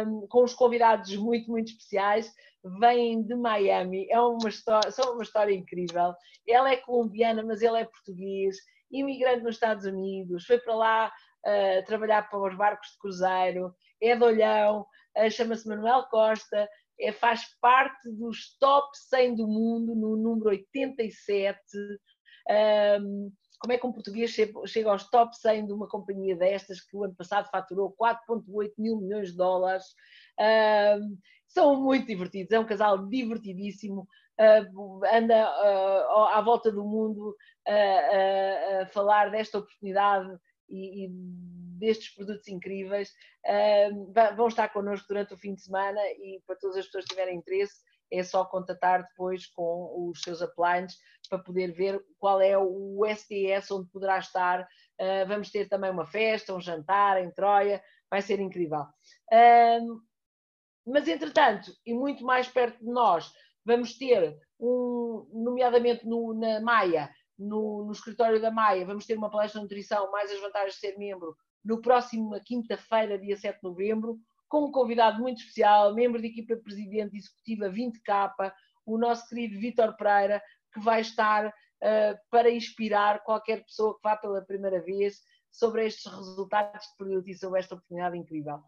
um, 0.07 0.27
com 0.27 0.43
os 0.43 0.53
convidados 0.53 1.15
muito, 1.15 1.49
muito 1.49 1.71
especiais, 1.71 2.33
vêm 2.79 3.21
de 3.23 3.35
Miami, 3.35 4.07
é 4.09 4.19
uma 4.19 4.49
história, 4.49 4.91
são 4.91 5.13
uma 5.13 5.23
história 5.23 5.53
incrível. 5.53 6.13
Ela 6.47 6.71
é 6.71 6.77
colombiana, 6.77 7.43
mas 7.43 7.61
ele 7.61 7.77
é 7.77 7.85
português, 7.85 8.57
imigrante 8.93 9.43
nos 9.43 9.55
Estados 9.55 9.85
Unidos, 9.85 10.45
foi 10.45 10.59
para 10.59 10.75
lá 10.75 11.13
uh, 11.45 11.85
trabalhar 11.85 12.29
para 12.29 12.39
os 12.39 12.55
barcos 12.55 12.89
de 12.91 12.97
cruzeiro, 12.99 13.73
é 14.01 14.15
de 14.15 14.23
olhão, 14.23 14.85
uh, 15.17 15.31
chama-se 15.31 15.67
Manuel 15.67 16.03
Costa, 16.09 16.69
é, 16.99 17.11
faz 17.11 17.41
parte 17.59 18.09
dos 18.11 18.57
top 18.59 18.89
100 19.09 19.35
do 19.35 19.47
mundo, 19.47 19.95
no 19.95 20.15
número 20.15 20.49
87. 20.49 21.59
Um, 23.01 23.31
como 23.59 23.73
é 23.73 23.77
que 23.77 23.87
um 23.87 23.93
português 23.93 24.35
chega 24.65 24.91
aos 24.91 25.09
top 25.09 25.35
100 25.37 25.67
de 25.67 25.73
uma 25.73 25.87
companhia 25.87 26.35
destas 26.35 26.81
que 26.81 26.95
o 26.97 27.03
ano 27.03 27.15
passado 27.15 27.49
faturou 27.49 27.95
4,8 27.95 28.73
mil 28.77 28.97
milhões 28.97 29.31
de 29.31 29.37
dólares? 29.37 29.85
Um, 30.99 31.17
são 31.47 31.81
muito 31.81 32.07
divertidos, 32.07 32.51
é 32.51 32.59
um 32.59 32.65
casal 32.65 33.07
divertidíssimo, 33.07 34.07
anda 35.11 35.47
à 36.33 36.41
volta 36.41 36.71
do 36.71 36.83
mundo 36.83 37.35
a 37.67 38.85
falar 38.87 39.29
desta 39.29 39.59
oportunidade 39.59 40.35
e, 40.69 41.05
e 41.05 41.09
destes 41.79 42.13
produtos 42.15 42.47
incríveis. 42.47 43.11
vão 44.35 44.47
estar 44.47 44.69
connosco 44.69 45.07
durante 45.07 45.33
o 45.33 45.37
fim 45.37 45.53
de 45.53 45.61
semana 45.61 45.99
e 46.17 46.41
para 46.47 46.55
todas 46.55 46.77
as 46.77 46.85
pessoas 46.85 47.05
que 47.05 47.11
tiverem 47.11 47.37
interesse, 47.37 47.75
é 48.13 48.23
só 48.23 48.45
contatar 48.45 49.03
depois 49.07 49.47
com 49.47 50.09
os 50.09 50.21
seus 50.21 50.41
uplines 50.41 50.95
para 51.29 51.39
poder 51.39 51.71
ver 51.73 51.99
qual 52.19 52.39
é 52.39 52.57
o 52.57 53.01
STS 53.07 53.71
onde 53.71 53.89
poderá 53.89 54.19
estar. 54.19 54.61
Uh, 55.01 55.27
vamos 55.27 55.49
ter 55.49 55.67
também 55.67 55.89
uma 55.89 56.05
festa, 56.05 56.53
um 56.53 56.61
jantar 56.61 57.23
em 57.23 57.31
Troia, 57.31 57.83
vai 58.09 58.21
ser 58.21 58.39
incrível. 58.39 58.81
Uh, 59.31 59.99
mas, 60.85 61.07
entretanto, 61.07 61.71
e 61.85 61.93
muito 61.93 62.23
mais 62.23 62.47
perto 62.47 62.77
de 62.79 62.91
nós, 62.91 63.33
vamos 63.65 63.97
ter, 63.97 64.37
um, 64.59 65.27
nomeadamente 65.33 66.05
no, 66.05 66.33
na 66.33 66.59
Maia, 66.61 67.09
no, 67.37 67.85
no, 67.85 67.91
escritório 67.91 68.41
da 68.41 68.51
Maia, 68.51 68.85
vamos 68.85 69.05
ter 69.05 69.17
uma 69.17 69.29
palestra 69.29 69.59
de 69.59 69.63
nutrição, 69.63 70.11
mais 70.11 70.31
as 70.31 70.39
vantagens 70.39 70.75
de 70.75 70.79
ser 70.79 70.97
membro, 70.97 71.35
no 71.63 71.81
próximo 71.81 72.39
quinta-feira, 72.43 73.17
dia 73.17 73.37
7 73.37 73.55
de 73.55 73.63
novembro, 73.63 74.19
com 74.47 74.65
um 74.65 74.71
convidado 74.71 75.19
muito 75.19 75.39
especial, 75.39 75.93
membro 75.95 76.21
da 76.21 76.27
equipa 76.27 76.55
presidente 76.57 77.17
executiva 77.17 77.69
20K, 77.69 78.53
o 78.85 78.97
nosso 78.97 79.27
querido 79.27 79.59
Vítor 79.59 79.95
Pereira, 79.95 80.41
que 80.73 80.79
vai 80.79 81.01
estar 81.01 81.47
uh, 81.47 82.17
para 82.29 82.51
inspirar 82.51 83.23
qualquer 83.23 83.63
pessoa 83.63 83.95
que 83.95 84.01
vá 84.03 84.15
pela 84.15 84.45
primeira 84.45 84.81
vez 84.81 85.21
sobre 85.51 85.85
estes 85.85 86.11
resultados 86.11 86.85
de 86.85 86.97
produto 86.97 87.29
e 87.29 87.35
sobre 87.35 87.59
esta 87.59 87.75
oportunidade 87.75 88.17
incrível. 88.17 88.59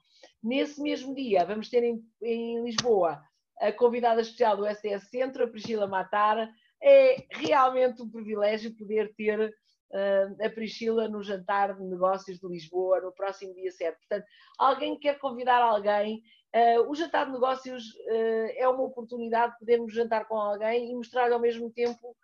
Nesse 0.42 0.82
mesmo 0.82 1.14
dia, 1.14 1.46
vamos 1.46 1.70
ter 1.70 1.84
em, 1.84 2.02
em 2.22 2.64
Lisboa 2.64 3.22
a 3.60 3.72
convidada 3.72 4.22
especial 4.22 4.58
do 4.58 4.66
SDS 4.66 5.10
Centro, 5.10 5.44
a 5.44 5.48
Priscila 5.48 5.88
Matara. 5.88 6.50
É 6.82 7.26
realmente 7.32 8.02
um 8.02 8.10
privilégio 8.10 8.76
poder 8.76 9.14
ter 9.16 9.40
uh, 9.40 10.46
a 10.46 10.50
Priscila 10.50 11.08
no 11.08 11.24
jantar 11.24 11.76
de 11.76 11.84
negócios 11.84 12.40
de 12.40 12.48
Lisboa 12.48 13.02
no 13.02 13.12
próximo 13.12 13.54
dia 13.56 13.72
7. 13.72 13.98
Portanto, 13.98 14.26
alguém 14.58 15.00
quer 15.00 15.18
convidar 15.20 15.62
alguém, 15.62 16.22
uh, 16.54 16.90
o 16.90 16.96
jantar 16.96 17.26
de 17.26 17.32
negócios 17.32 17.84
uh, 17.84 18.52
é 18.58 18.68
uma 18.68 18.84
oportunidade 18.84 19.54
de 19.54 19.60
podermos 19.60 19.94
jantar 19.94 20.28
com 20.28 20.38
alguém 20.38 20.92
e 20.92 20.96
mostrar 20.96 21.32
ao 21.32 21.40
mesmo 21.40 21.72
tempo 21.72 22.16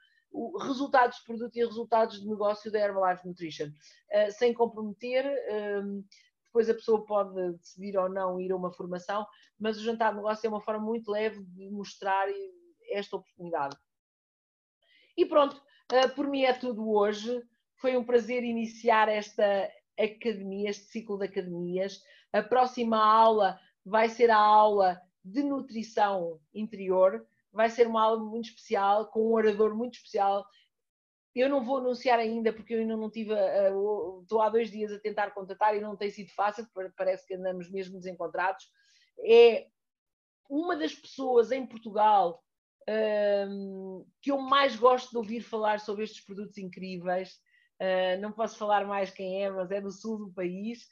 resultados 0.61 1.17
de 1.17 1.25
produto 1.25 1.55
e 1.55 1.65
resultados 1.65 2.21
de 2.21 2.27
negócio 2.27 2.71
da 2.71 2.79
Herbalife 2.79 3.27
Nutrition, 3.27 3.67
sem 4.29 4.53
comprometer. 4.53 5.25
Depois 6.51 6.69
a 6.69 6.73
pessoa 6.73 7.05
pode 7.05 7.53
decidir 7.53 7.97
ou 7.97 8.09
não 8.09 8.39
ir 8.39 8.51
a 8.51 8.57
uma 8.57 8.73
formação, 8.73 9.25
mas 9.57 9.77
o 9.77 9.83
jantar 9.83 10.11
de 10.11 10.17
negócio 10.17 10.45
é 10.45 10.49
uma 10.49 10.59
forma 10.59 10.85
muito 10.85 11.09
leve 11.09 11.41
de 11.45 11.69
mostrar 11.69 12.27
esta 12.89 13.15
oportunidade. 13.15 13.77
E 15.15 15.25
pronto, 15.25 15.61
por 16.13 16.27
mim 16.27 16.43
é 16.43 16.53
tudo 16.53 16.91
hoje. 16.91 17.41
Foi 17.77 17.95
um 17.95 18.03
prazer 18.03 18.43
iniciar 18.43 19.07
esta 19.07 19.71
academia, 19.97 20.69
este 20.69 20.85
ciclo 20.85 21.17
de 21.17 21.25
academias. 21.25 22.03
A 22.33 22.43
próxima 22.43 22.97
aula 23.01 23.57
vai 23.85 24.09
ser 24.09 24.29
a 24.29 24.37
aula 24.37 25.01
de 25.23 25.43
nutrição 25.43 26.37
interior. 26.53 27.25
Vai 27.53 27.69
ser 27.69 27.87
uma 27.87 28.03
aula 28.03 28.21
muito 28.21 28.49
especial, 28.49 29.07
com 29.07 29.29
um 29.29 29.33
orador 29.33 29.73
muito 29.73 29.95
especial. 29.95 30.45
Eu 31.33 31.49
não 31.49 31.63
vou 31.63 31.77
anunciar 31.77 32.19
ainda, 32.19 32.51
porque 32.51 32.73
eu 32.73 32.79
ainda 32.79 32.97
não 32.97 33.09
tive. 33.09 33.33
estou 34.21 34.41
há 34.41 34.49
dois 34.49 34.69
dias 34.69 34.91
a 34.91 34.99
tentar 34.99 35.31
contatar 35.31 35.75
e 35.75 35.81
não 35.81 35.95
tem 35.95 36.09
sido 36.09 36.29
fácil, 36.31 36.67
parece 36.97 37.25
que 37.25 37.35
andamos 37.35 37.69
mesmo 37.69 37.97
desencontrados. 37.97 38.65
É 39.25 39.67
uma 40.49 40.75
das 40.75 40.93
pessoas 40.93 41.51
em 41.51 41.65
Portugal 41.65 42.43
um, 43.47 44.05
que 44.21 44.31
eu 44.31 44.37
mais 44.39 44.75
gosto 44.75 45.11
de 45.11 45.17
ouvir 45.17 45.41
falar 45.41 45.79
sobre 45.79 46.03
estes 46.03 46.23
produtos 46.25 46.57
incríveis. 46.57 47.39
Uh, 47.79 48.19
não 48.19 48.31
posso 48.31 48.57
falar 48.57 48.85
mais 48.85 49.09
quem 49.09 49.43
é, 49.43 49.49
mas 49.49 49.71
é 49.71 49.79
do 49.79 49.91
sul 49.91 50.17
do 50.17 50.33
país. 50.33 50.87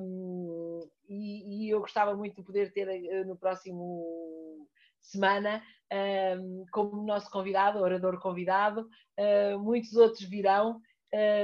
Um, 0.00 0.80
e, 1.08 1.66
e, 1.66 1.70
eu 1.70 1.80
gostava 1.80 2.14
muito 2.16 2.36
de 2.36 2.42
poder 2.42 2.72
ter 2.72 2.88
uh, 2.88 3.26
no 3.26 3.36
próximo 3.36 4.68
semana 5.00 5.62
um, 5.92 6.64
como 6.72 7.06
nosso 7.06 7.30
convidado, 7.30 7.78
orador 7.78 8.20
convidado. 8.20 8.88
Uh, 9.18 9.58
muitos 9.58 9.94
outros 9.94 10.22
virão. 10.28 10.80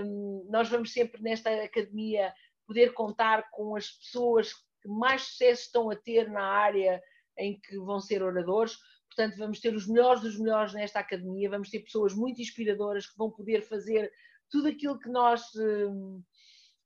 Um, 0.04 0.46
nós 0.50 0.68
vamos 0.68 0.92
sempre 0.92 1.22
nesta 1.22 1.50
academia 1.62 2.32
poder 2.66 2.92
contar 2.92 3.50
com 3.50 3.76
as 3.76 3.90
pessoas 3.90 4.52
que 4.54 4.88
mais 4.88 5.22
sucesso 5.22 5.62
estão 5.62 5.90
a 5.90 5.96
ter 5.96 6.28
na 6.28 6.42
área 6.42 7.00
em 7.38 7.58
que 7.60 7.78
vão 7.78 8.00
ser 8.00 8.22
oradores. 8.22 8.76
Portanto, 9.06 9.36
vamos 9.36 9.60
ter 9.60 9.74
os 9.74 9.86
melhores 9.86 10.22
dos 10.22 10.38
melhores 10.38 10.72
nesta 10.72 11.00
academia, 11.00 11.50
vamos 11.50 11.68
ter 11.68 11.80
pessoas 11.80 12.14
muito 12.14 12.40
inspiradoras 12.40 13.06
que 13.06 13.16
vão 13.16 13.30
poder 13.30 13.62
fazer 13.62 14.10
tudo 14.50 14.68
aquilo 14.68 14.98
que 14.98 15.08
nós 15.08 15.42
um, 15.54 16.22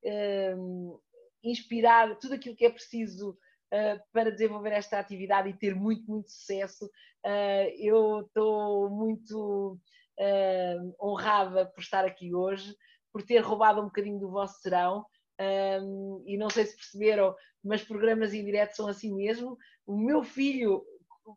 um, 0.03 0.99
inspirar, 1.43 2.17
tudo 2.17 2.35
aquilo 2.35 2.55
que 2.55 2.65
é 2.65 2.69
preciso 2.69 3.37
uh, 3.73 3.99
para 4.11 4.31
desenvolver 4.31 4.71
esta 4.71 4.99
atividade 4.99 5.49
e 5.49 5.57
ter 5.57 5.75
muito, 5.75 6.09
muito 6.09 6.29
sucesso. 6.29 6.85
Uh, 7.25 7.69
eu 7.77 8.21
estou 8.21 8.89
muito 8.89 9.79
uh, 10.19 10.95
honrada 11.01 11.65
por 11.65 11.81
estar 11.81 12.05
aqui 12.05 12.33
hoje, 12.33 12.75
por 13.11 13.23
ter 13.23 13.39
roubado 13.39 13.81
um 13.81 13.85
bocadinho 13.85 14.19
do 14.19 14.29
vosso 14.29 14.61
serão. 14.61 15.05
Um, 15.39 16.23
e 16.25 16.35
não 16.35 16.49
sei 16.49 16.65
se 16.65 16.75
perceberam, 16.75 17.35
mas 17.63 17.83
programas 17.83 18.33
em 18.33 18.43
direto 18.43 18.75
são 18.75 18.87
assim 18.87 19.13
mesmo. 19.13 19.57
O 19.85 19.97
meu 19.97 20.23
filho, 20.23 20.83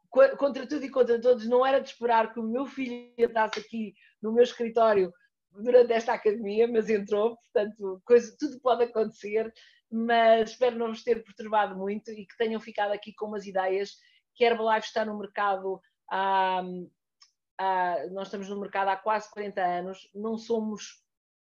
contra 0.09 0.67
tudo 0.67 0.85
e 0.85 0.91
contra 0.91 1.21
todos, 1.21 1.47
não 1.47 1.67
era 1.67 1.81
de 1.81 1.91
esperar 1.91 2.33
que 2.33 2.41
o 2.41 2.49
meu 2.49 2.67
filho 2.67 3.13
entrasse 3.19 3.61
aqui 3.61 3.95
no 4.23 4.33
meu 4.33 4.43
escritório 4.43 5.13
durante 5.53 5.93
esta 5.93 6.15
academia, 6.15 6.69
mas 6.69 6.89
entrou, 6.89 7.37
portanto, 7.37 8.01
coisa, 8.05 8.35
tudo 8.39 8.61
pode 8.61 8.85
acontecer, 8.85 9.53
mas 9.91 10.51
espero 10.51 10.77
não 10.77 10.89
vos 10.89 11.03
ter 11.03 11.25
perturbado 11.25 11.77
muito 11.77 12.11
e 12.13 12.27
que 12.27 12.37
tenham 12.37 12.61
ficado 12.61 12.93
aqui 12.93 13.13
com 13.13 13.27
umas 13.27 13.47
ideias 13.47 13.97
que 14.35 14.45
a 14.45 14.51
Herbalife 14.51 14.87
está 14.87 15.05
no 15.05 15.19
mercado 15.19 15.81
há, 16.09 16.63
há, 17.59 17.97
nós 18.13 18.29
estamos 18.29 18.49
no 18.49 18.61
mercado 18.61 18.89
há 18.89 18.97
quase 18.97 19.29
40 19.31 19.61
anos, 19.61 20.09
não 20.15 20.39
somos, 20.39 21.03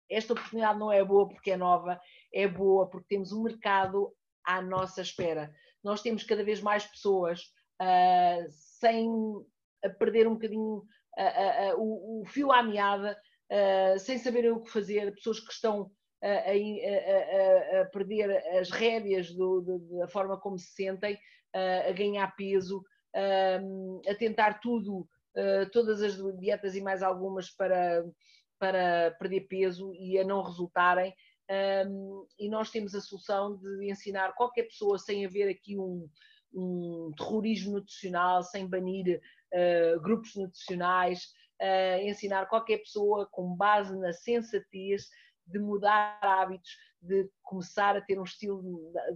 esta 0.09 0.33
oportunidade 0.33 0.79
não 0.79 0.91
é 0.91 1.03
boa 1.03 1.27
porque 1.27 1.51
é 1.51 1.57
nova, 1.57 1.99
é 2.33 2.47
boa 2.47 2.87
porque 2.87 3.07
temos 3.09 3.31
um 3.31 3.43
mercado 3.43 4.13
à 4.43 4.61
nossa 4.61 5.01
espera. 5.01 5.51
Nós 5.83 6.01
temos 6.01 6.23
cada 6.23 6.43
vez 6.43 6.61
mais 6.61 6.85
pessoas 6.85 7.41
uh, 7.81 8.47
sem 8.79 9.09
perder 9.97 10.27
um 10.27 10.33
bocadinho 10.33 10.77
uh, 11.17 11.73
uh, 11.73 11.79
o, 11.79 12.21
o 12.21 12.25
fio 12.25 12.51
à 12.51 12.61
meada 12.61 13.19
sem 13.99 14.17
saberem 14.17 14.49
o 14.49 14.59
que 14.59 14.71
fazer, 14.71 15.13
pessoas 15.13 15.39
que 15.39 15.53
estão 15.53 15.91
a, 16.27 17.77
a, 17.77 17.81
a, 17.81 17.85
perder 17.85 18.31
as 18.57 18.71
rédeas 18.71 19.31
do, 19.31 19.61
da 19.99 20.07
forma 20.07 20.39
como 20.39 20.57
se 20.57 20.71
sentem, 20.73 21.17
a 21.87 21.91
ganhar 21.93 22.35
peso, 22.35 22.83
a 23.13 24.15
tentar 24.15 24.59
tudo, 24.59 25.07
todas 25.71 26.01
as 26.01 26.17
dietas 26.37 26.75
e 26.75 26.81
mais 26.81 27.01
algumas 27.01 27.49
para, 27.49 28.03
para 28.59 29.15
perder 29.19 29.47
peso 29.47 29.93
e 29.93 30.19
a 30.19 30.25
não 30.25 30.41
resultarem. 30.41 31.13
E 32.37 32.49
nós 32.49 32.71
temos 32.71 32.93
a 32.93 32.99
solução 32.99 33.55
de 33.55 33.89
ensinar 33.89 34.33
qualquer 34.33 34.63
pessoa 34.63 34.97
sem 34.99 35.25
haver 35.25 35.49
aqui 35.49 35.77
um, 35.77 36.09
um 36.55 37.11
terrorismo 37.17 37.73
nutricional, 37.73 38.41
sem 38.43 38.67
banir 38.67 39.21
uh, 39.53 39.99
grupos 40.01 40.35
nutricionais, 40.35 41.25
uh, 41.61 42.01
ensinar 42.01 42.47
qualquer 42.47 42.77
pessoa 42.79 43.27
com 43.31 43.55
base 43.55 43.95
na 43.97 44.13
sensatez 44.13 45.09
de 45.45 45.59
mudar 45.59 46.19
hábitos, 46.21 46.69
de 47.01 47.29
começar 47.43 47.95
a 47.95 48.01
ter 48.01 48.19
um 48.19 48.23
estilo 48.23 48.61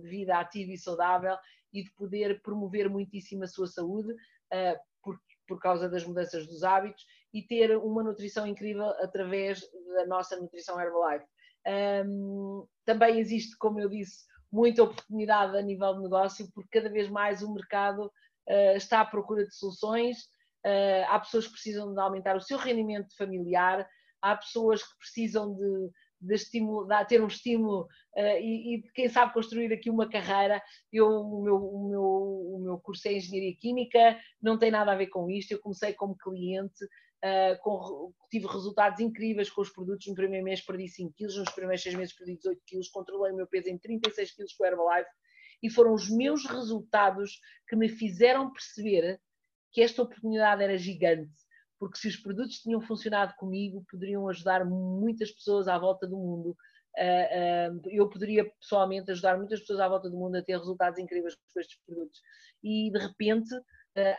de 0.02 0.10
vida 0.10 0.38
ativo 0.38 0.72
e 0.72 0.78
saudável 0.78 1.36
e 1.74 1.84
de 1.84 1.92
poder 1.94 2.42
promover 2.42 2.90
muitíssimo 2.90 3.44
a 3.44 3.48
sua 3.48 3.68
saúde 3.68 4.12
uh, 4.12 4.80
por, 5.02 5.20
por 5.48 5.60
causa 5.60 5.90
das 5.90 6.06
mudanças 6.06 6.48
dos 6.48 6.64
hábitos 6.64 7.04
e 7.34 7.42
ter 7.44 7.78
uma 7.78 8.04
nutrição 8.04 8.46
incrível 8.46 8.90
através 9.02 9.62
da 9.96 10.06
nossa 10.08 10.40
nutrição 10.40 10.80
Herbalife. 10.80 11.26
Um, 12.06 12.66
também 12.86 13.20
existe, 13.20 13.58
como 13.58 13.80
eu 13.80 13.90
disse, 13.90 14.26
muita 14.52 14.84
oportunidade 14.84 15.58
a 15.58 15.62
nível 15.62 15.94
de 15.96 16.02
negócio, 16.02 16.50
porque 16.54 16.80
cada 16.80 16.90
vez 16.90 17.10
mais 17.10 17.44
o 17.44 17.54
mercado 17.54 18.06
uh, 18.06 18.76
está 18.76 19.02
à 19.02 19.06
procura 19.06 19.46
de 19.46 19.54
soluções, 19.54 20.18
Uh, 20.66 21.08
há 21.08 21.18
pessoas 21.20 21.46
que 21.46 21.54
precisam 21.54 21.94
de 21.94 22.00
aumentar 22.02 22.36
o 22.36 22.42
seu 22.42 22.58
rendimento 22.58 23.16
familiar, 23.16 23.88
há 24.22 24.36
pessoas 24.36 24.84
que 24.84 24.98
precisam 24.98 25.56
de, 25.56 25.90
de, 26.20 26.36
estimulo, 26.36 26.88
de 26.88 27.06
ter 27.06 27.22
um 27.22 27.28
estímulo 27.28 27.84
uh, 28.16 28.38
e, 28.40 28.76
e, 28.76 28.82
quem 28.94 29.08
sabe 29.10 29.34
construir 29.34 29.72
aqui 29.74 29.90
uma 29.90 30.10
carreira. 30.10 30.62
Eu, 30.92 31.08
o, 31.08 31.44
meu, 31.44 31.56
o, 31.56 31.90
meu, 31.90 32.04
o 32.04 32.60
meu 32.64 32.78
curso 32.80 33.08
é 33.08 33.14
Engenharia 33.14 33.56
Química, 33.56 34.20
não 34.42 34.58
tem 34.58 34.72
nada 34.72 34.92
a 34.92 34.96
ver 34.96 35.08
com 35.08 35.30
isto. 35.30 35.52
Eu 35.52 35.60
comecei 35.60 35.94
como 35.94 36.18
cliente, 36.18 36.84
uh, 36.86 37.62
com, 37.62 38.14
tive 38.30 38.48
resultados 38.48 39.00
incríveis 39.00 39.50
com 39.50 39.62
os 39.62 39.70
produtos. 39.70 40.08
No 40.08 40.16
primeiro 40.16 40.44
mês 40.44 40.62
perdi 40.62 40.88
5 40.88 41.14
quilos, 41.14 41.38
nos 41.38 41.52
primeiros 41.52 41.84
6 41.84 41.96
meses 41.96 42.16
perdi 42.16 42.36
18 42.36 42.62
quilos, 42.66 42.90
controlei 42.90 43.32
o 43.32 43.36
meu 43.36 43.48
peso 43.48 43.70
em 43.70 43.78
36 43.78 44.32
quilos 44.32 44.54
com 44.54 44.64
o 44.64 44.68
Herbalife 44.68 45.10
e 45.62 45.70
foram 45.70 45.94
os 45.94 46.10
meus 46.10 46.46
resultados 46.46 47.40
que 47.68 47.76
me 47.76 47.90
fizeram 47.90 48.52
perceber 48.52 49.20
que 49.72 49.82
esta 49.82 50.02
oportunidade 50.02 50.64
era 50.64 50.78
gigante, 50.78 51.32
porque 51.80 51.98
se 51.98 52.08
os 52.10 52.18
produtos 52.18 52.60
tinham 52.60 52.82
funcionado 52.82 53.34
comigo, 53.36 53.86
poderiam 53.90 54.28
ajudar 54.28 54.66
muitas 54.66 55.32
pessoas 55.32 55.68
à 55.68 55.78
volta 55.78 56.06
do 56.06 56.18
mundo. 56.18 56.56
eu 57.90 58.10
poderia 58.10 58.46
pessoalmente 58.60 59.10
ajudar 59.12 59.38
muitas 59.38 59.62
pessoas 59.62 59.80
à 59.80 59.88
volta 59.88 60.10
do 60.10 60.18
mundo 60.18 60.36
a 60.36 60.44
ter 60.44 60.58
resultados 60.58 61.00
incríveis 61.00 61.36
com 61.36 61.60
estes 61.60 61.80
produtos. 61.86 62.20
E 62.62 62.92
de 62.92 63.00
repente, 63.00 63.56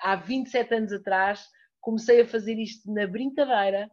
há 0.01 0.17
27 0.17 0.75
anos 0.75 0.93
atrás, 0.93 1.45
comecei 1.81 2.23
a 2.23 2.27
fazer 2.27 2.59
isto 2.59 2.91
na 2.93 3.07
brincadeira, 3.07 3.91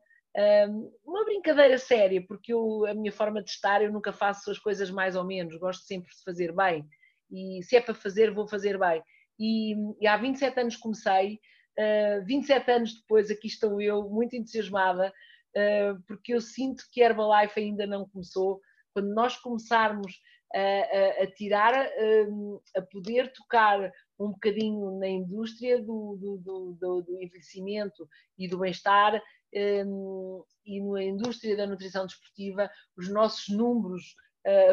uma 1.04 1.26
brincadeira 1.26 1.78
séria, 1.78 2.24
porque 2.26 2.54
eu, 2.54 2.86
a 2.86 2.94
minha 2.94 3.12
forma 3.12 3.44
de 3.44 3.50
estar, 3.50 3.82
eu 3.82 3.92
nunca 3.92 4.14
faço 4.14 4.50
as 4.50 4.60
coisas 4.60 4.90
mais 4.90 5.16
ou 5.16 5.26
menos, 5.26 5.58
gosto 5.58 5.84
sempre 5.84 6.10
de 6.10 6.24
fazer 6.24 6.54
bem. 6.54 6.88
E 7.30 7.62
se 7.64 7.76
é 7.76 7.82
para 7.82 7.94
fazer, 7.94 8.32
vou 8.32 8.48
fazer 8.48 8.78
bem. 8.78 9.04
E, 9.40 9.76
e 10.00 10.08
há 10.08 10.16
27 10.16 10.60
anos 10.60 10.78
comecei, 10.78 11.40
uh, 11.78 12.22
ah, 12.22 12.24
27 12.26 12.72
anos 12.72 12.94
depois 12.96 13.30
aqui 13.30 13.48
estou 13.48 13.82
eu, 13.82 14.10
muito 14.10 14.36
entusiasmada, 14.36 15.14
uh, 15.56 16.02
porque 16.08 16.34
eu 16.34 16.42
sinto 16.42 16.84
que 16.92 17.02
Herbalife 17.02 17.60
ainda 17.60 17.86
não 17.86 18.08
começou. 18.08 18.60
Quando 18.94 19.14
nós 19.14 19.38
começarmos 19.38 20.20
a, 20.54 20.60
a, 20.60 21.24
a 21.24 21.32
tirar, 21.32 21.76
a, 21.76 22.80
a 22.80 22.82
poder 22.82 23.32
tocar 23.34 23.92
um 24.20 24.32
bocadinho 24.32 24.98
na 25.00 25.08
indústria 25.08 25.80
do, 25.80 26.18
do, 26.20 26.76
do, 26.80 27.02
do 27.04 27.22
envelhecimento 27.22 28.08
e 28.38 28.48
do 28.48 28.58
bem-estar, 28.58 29.22
e 29.54 30.82
na 30.82 31.04
indústria 31.04 31.56
da 31.56 31.68
nutrição 31.68 32.06
desportiva, 32.06 32.70
os 32.98 33.08
nossos 33.10 33.48
números 33.56 34.16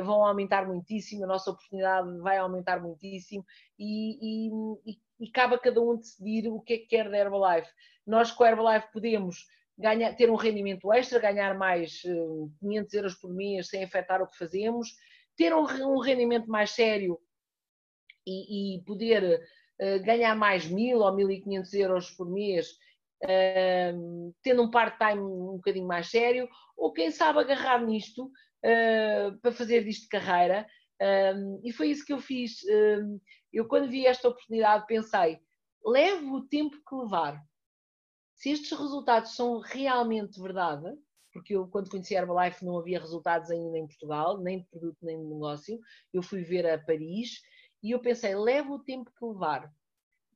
vão 0.04 0.24
aumentar 0.24 0.66
muitíssimo, 0.66 1.24
a 1.24 1.26
nossa 1.26 1.50
oportunidade 1.50 2.18
vai 2.18 2.38
aumentar 2.38 2.80
muitíssimo 2.80 3.44
e, 3.78 4.48
e, 4.48 4.50
e, 4.86 4.98
cabe 5.30 5.54
a 5.54 5.58
cada 5.58 5.80
um 5.80 5.96
decidir 5.96 6.48
o 6.48 6.60
que 6.60 6.74
é 6.74 6.78
que 6.78 6.86
quer 6.86 7.10
da 7.10 7.18
Herbalife. 7.18 7.70
Nós 8.06 8.30
com 8.30 8.44
a 8.44 8.48
Herbalife 8.48 8.92
podemos 8.92 9.46
ganhar, 9.76 10.14
ter 10.14 10.30
um 10.30 10.36
rendimento 10.36 10.92
extra, 10.92 11.18
ganhar 11.18 11.56
mais 11.56 12.02
uh, 12.04 12.50
500 12.60 12.94
euros 12.94 13.14
por 13.14 13.32
mês 13.32 13.68
sem 13.68 13.82
afetar 13.82 14.22
o 14.22 14.28
que 14.28 14.38
fazemos, 14.38 14.88
ter 15.36 15.54
um, 15.54 15.62
um 15.62 15.98
rendimento 15.98 16.48
mais 16.48 16.70
sério 16.70 17.18
e, 18.26 18.76
e 18.76 18.84
poder 18.84 19.40
uh, 19.80 20.04
ganhar 20.04 20.34
mais 20.34 20.66
1000 20.66 20.98
ou 20.98 21.14
1500 21.14 21.74
euros 21.74 22.10
por 22.10 22.30
mês 22.30 22.68
uh, 23.24 24.34
tendo 24.42 24.62
um 24.62 24.70
part-time 24.70 25.20
um 25.20 25.56
bocadinho 25.56 25.86
mais 25.86 26.08
sério, 26.08 26.48
ou 26.76 26.92
quem 26.92 27.10
sabe 27.10 27.40
agarrar 27.40 27.84
nisto 27.84 28.26
uh, 28.26 29.38
para 29.40 29.52
fazer 29.52 29.84
disto 29.84 30.08
carreira. 30.08 30.66
Um, 31.00 31.60
e 31.64 31.72
foi 31.72 31.90
isso 31.90 32.04
que 32.04 32.12
eu 32.12 32.20
fiz. 32.20 32.62
Um, 32.64 33.20
eu, 33.52 33.66
quando 33.66 33.90
vi 33.90 34.06
esta 34.06 34.28
oportunidade, 34.28 34.86
pensei: 34.86 35.38
leve 35.84 36.26
o 36.26 36.42
tempo 36.42 36.76
que 36.76 36.94
levar. 36.94 37.42
Se 38.34 38.50
estes 38.50 38.76
resultados 38.76 39.34
são 39.34 39.60
realmente 39.60 40.40
verdade, 40.40 40.92
porque 41.32 41.54
eu, 41.54 41.66
quando 41.68 41.90
conheci 41.90 42.16
a 42.16 42.20
Herbalife, 42.20 42.64
não 42.64 42.78
havia 42.78 43.00
resultados 43.00 43.50
ainda 43.50 43.78
em 43.78 43.86
Portugal, 43.86 44.40
nem 44.40 44.60
de 44.60 44.66
produto, 44.66 44.98
nem 45.02 45.20
de 45.20 45.28
negócio. 45.28 45.78
Eu 46.12 46.22
fui 46.22 46.42
ver 46.42 46.66
a 46.66 46.78
Paris 46.78 47.40
e 47.82 47.90
eu 47.90 48.00
pensei: 48.00 48.34
leve 48.34 48.70
o 48.70 48.78
tempo 48.78 49.10
que 49.16 49.24
levar 49.24 49.72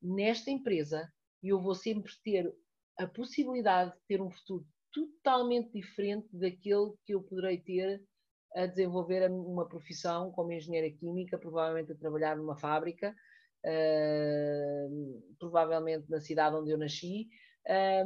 nesta 0.03 0.51
empresa 0.51 1.11
e 1.43 1.49
eu 1.49 1.61
vou 1.61 1.75
sempre 1.75 2.13
ter 2.23 2.53
a 2.99 3.07
possibilidade 3.07 3.93
de 3.93 4.01
ter 4.09 4.21
um 4.21 4.31
futuro 4.31 4.67
totalmente 4.93 5.73
diferente 5.73 6.29
daquele 6.33 6.93
que 7.05 7.15
eu 7.15 7.23
poderei 7.23 7.59
ter 7.59 8.03
a 8.55 8.67
desenvolver 8.67 9.31
uma 9.31 9.69
profissão 9.69 10.31
como 10.33 10.53
engenheira 10.53 10.91
química, 10.91 11.39
provavelmente 11.39 11.93
a 11.93 11.97
trabalhar 11.97 12.37
numa 12.37 12.57
fábrica, 12.57 13.15
uh, 13.65 15.35
provavelmente 15.39 16.09
na 16.11 16.21
cidade 16.21 16.57
onde 16.57 16.71
eu 16.71 16.79
nasci. 16.79 17.29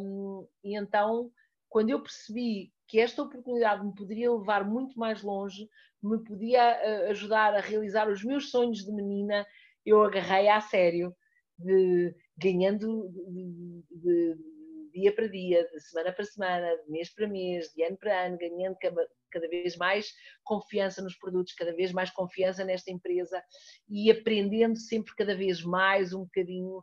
Um, 0.01 0.47
e 0.65 0.77
então, 0.77 1.31
quando 1.69 1.91
eu 1.91 2.03
percebi 2.03 2.73
que 2.89 2.99
esta 2.99 3.23
oportunidade 3.23 3.85
me 3.85 3.95
poderia 3.95 4.33
levar 4.33 4.69
muito 4.69 4.99
mais 4.99 5.23
longe, 5.23 5.69
me 6.03 6.23
podia 6.25 6.61
uh, 6.61 7.11
ajudar 7.11 7.55
a 7.55 7.61
realizar 7.61 8.09
os 8.09 8.25
meus 8.25 8.51
sonhos 8.51 8.85
de 8.85 8.93
menina, 8.93 9.47
eu 9.87 10.03
agarrei 10.03 10.49
a 10.49 10.61
sério, 10.61 11.15
de, 11.59 12.15
ganhando 12.37 13.09
de, 13.09 13.85
de, 13.91 14.37
dia 14.93 15.15
para 15.15 15.29
dia, 15.29 15.67
de 15.69 15.81
semana 15.81 16.13
para 16.13 16.25
semana, 16.25 16.77
de 16.85 16.91
mês 16.91 17.13
para 17.15 17.29
mês, 17.29 17.73
de 17.73 17.83
ano 17.85 17.97
para 17.97 18.27
ano, 18.27 18.39
ganhando 18.39 18.77
cada 19.33 19.49
vez 19.49 19.77
mais 19.77 20.13
confiança 20.45 21.03
nos 21.03 21.17
produtos, 21.17 21.55
cada 21.55 21.75
vez 21.75 21.93
mais 21.93 22.11
confiança 22.11 22.65
nesta 22.65 22.91
empresa 22.91 23.43
e 23.89 24.11
aprendendo 24.11 24.77
sempre 24.77 25.15
cada 25.17 25.35
vez 25.35 25.63
mais 25.63 26.13
um 26.13 26.25
bocadinho 26.25 26.83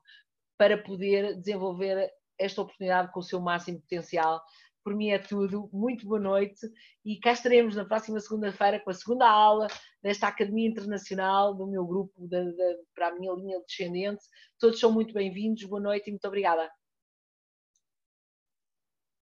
para 0.58 0.78
poder 0.78 1.38
desenvolver 1.38 2.12
esta 2.38 2.62
oportunidade 2.62 3.12
com 3.12 3.20
o 3.20 3.24
seu 3.24 3.40
máximo 3.40 3.80
potencial. 3.82 4.42
Por 4.84 4.96
mim 4.96 5.10
é 5.10 5.20
tudo. 5.20 5.70
Muito 5.72 6.08
boa 6.08 6.20
noite 6.20 6.68
e 7.06 7.20
cá 7.20 7.34
estaremos 7.34 7.76
na 7.76 7.86
próxima 7.86 8.20
segunda-feira 8.20 8.80
com 8.80 8.90
a 8.90 8.94
segunda 8.94 9.30
aula 9.30 9.68
desta 10.02 10.28
Academia 10.28 10.70
Internacional 10.70 11.54
do 11.54 11.68
meu 11.68 11.86
grupo 11.86 12.14
para 12.96 13.10
a 13.10 13.16
minha 13.16 13.34
linha 13.34 13.62
descendente. 13.68 14.24
Todos 14.58 14.80
são 14.80 14.92
muito 14.92 15.14
bem-vindos. 15.14 15.64
Boa 15.66 15.82
noite 15.82 16.08
e 16.08 16.12
muito 16.12 16.28
obrigada. 16.28 16.79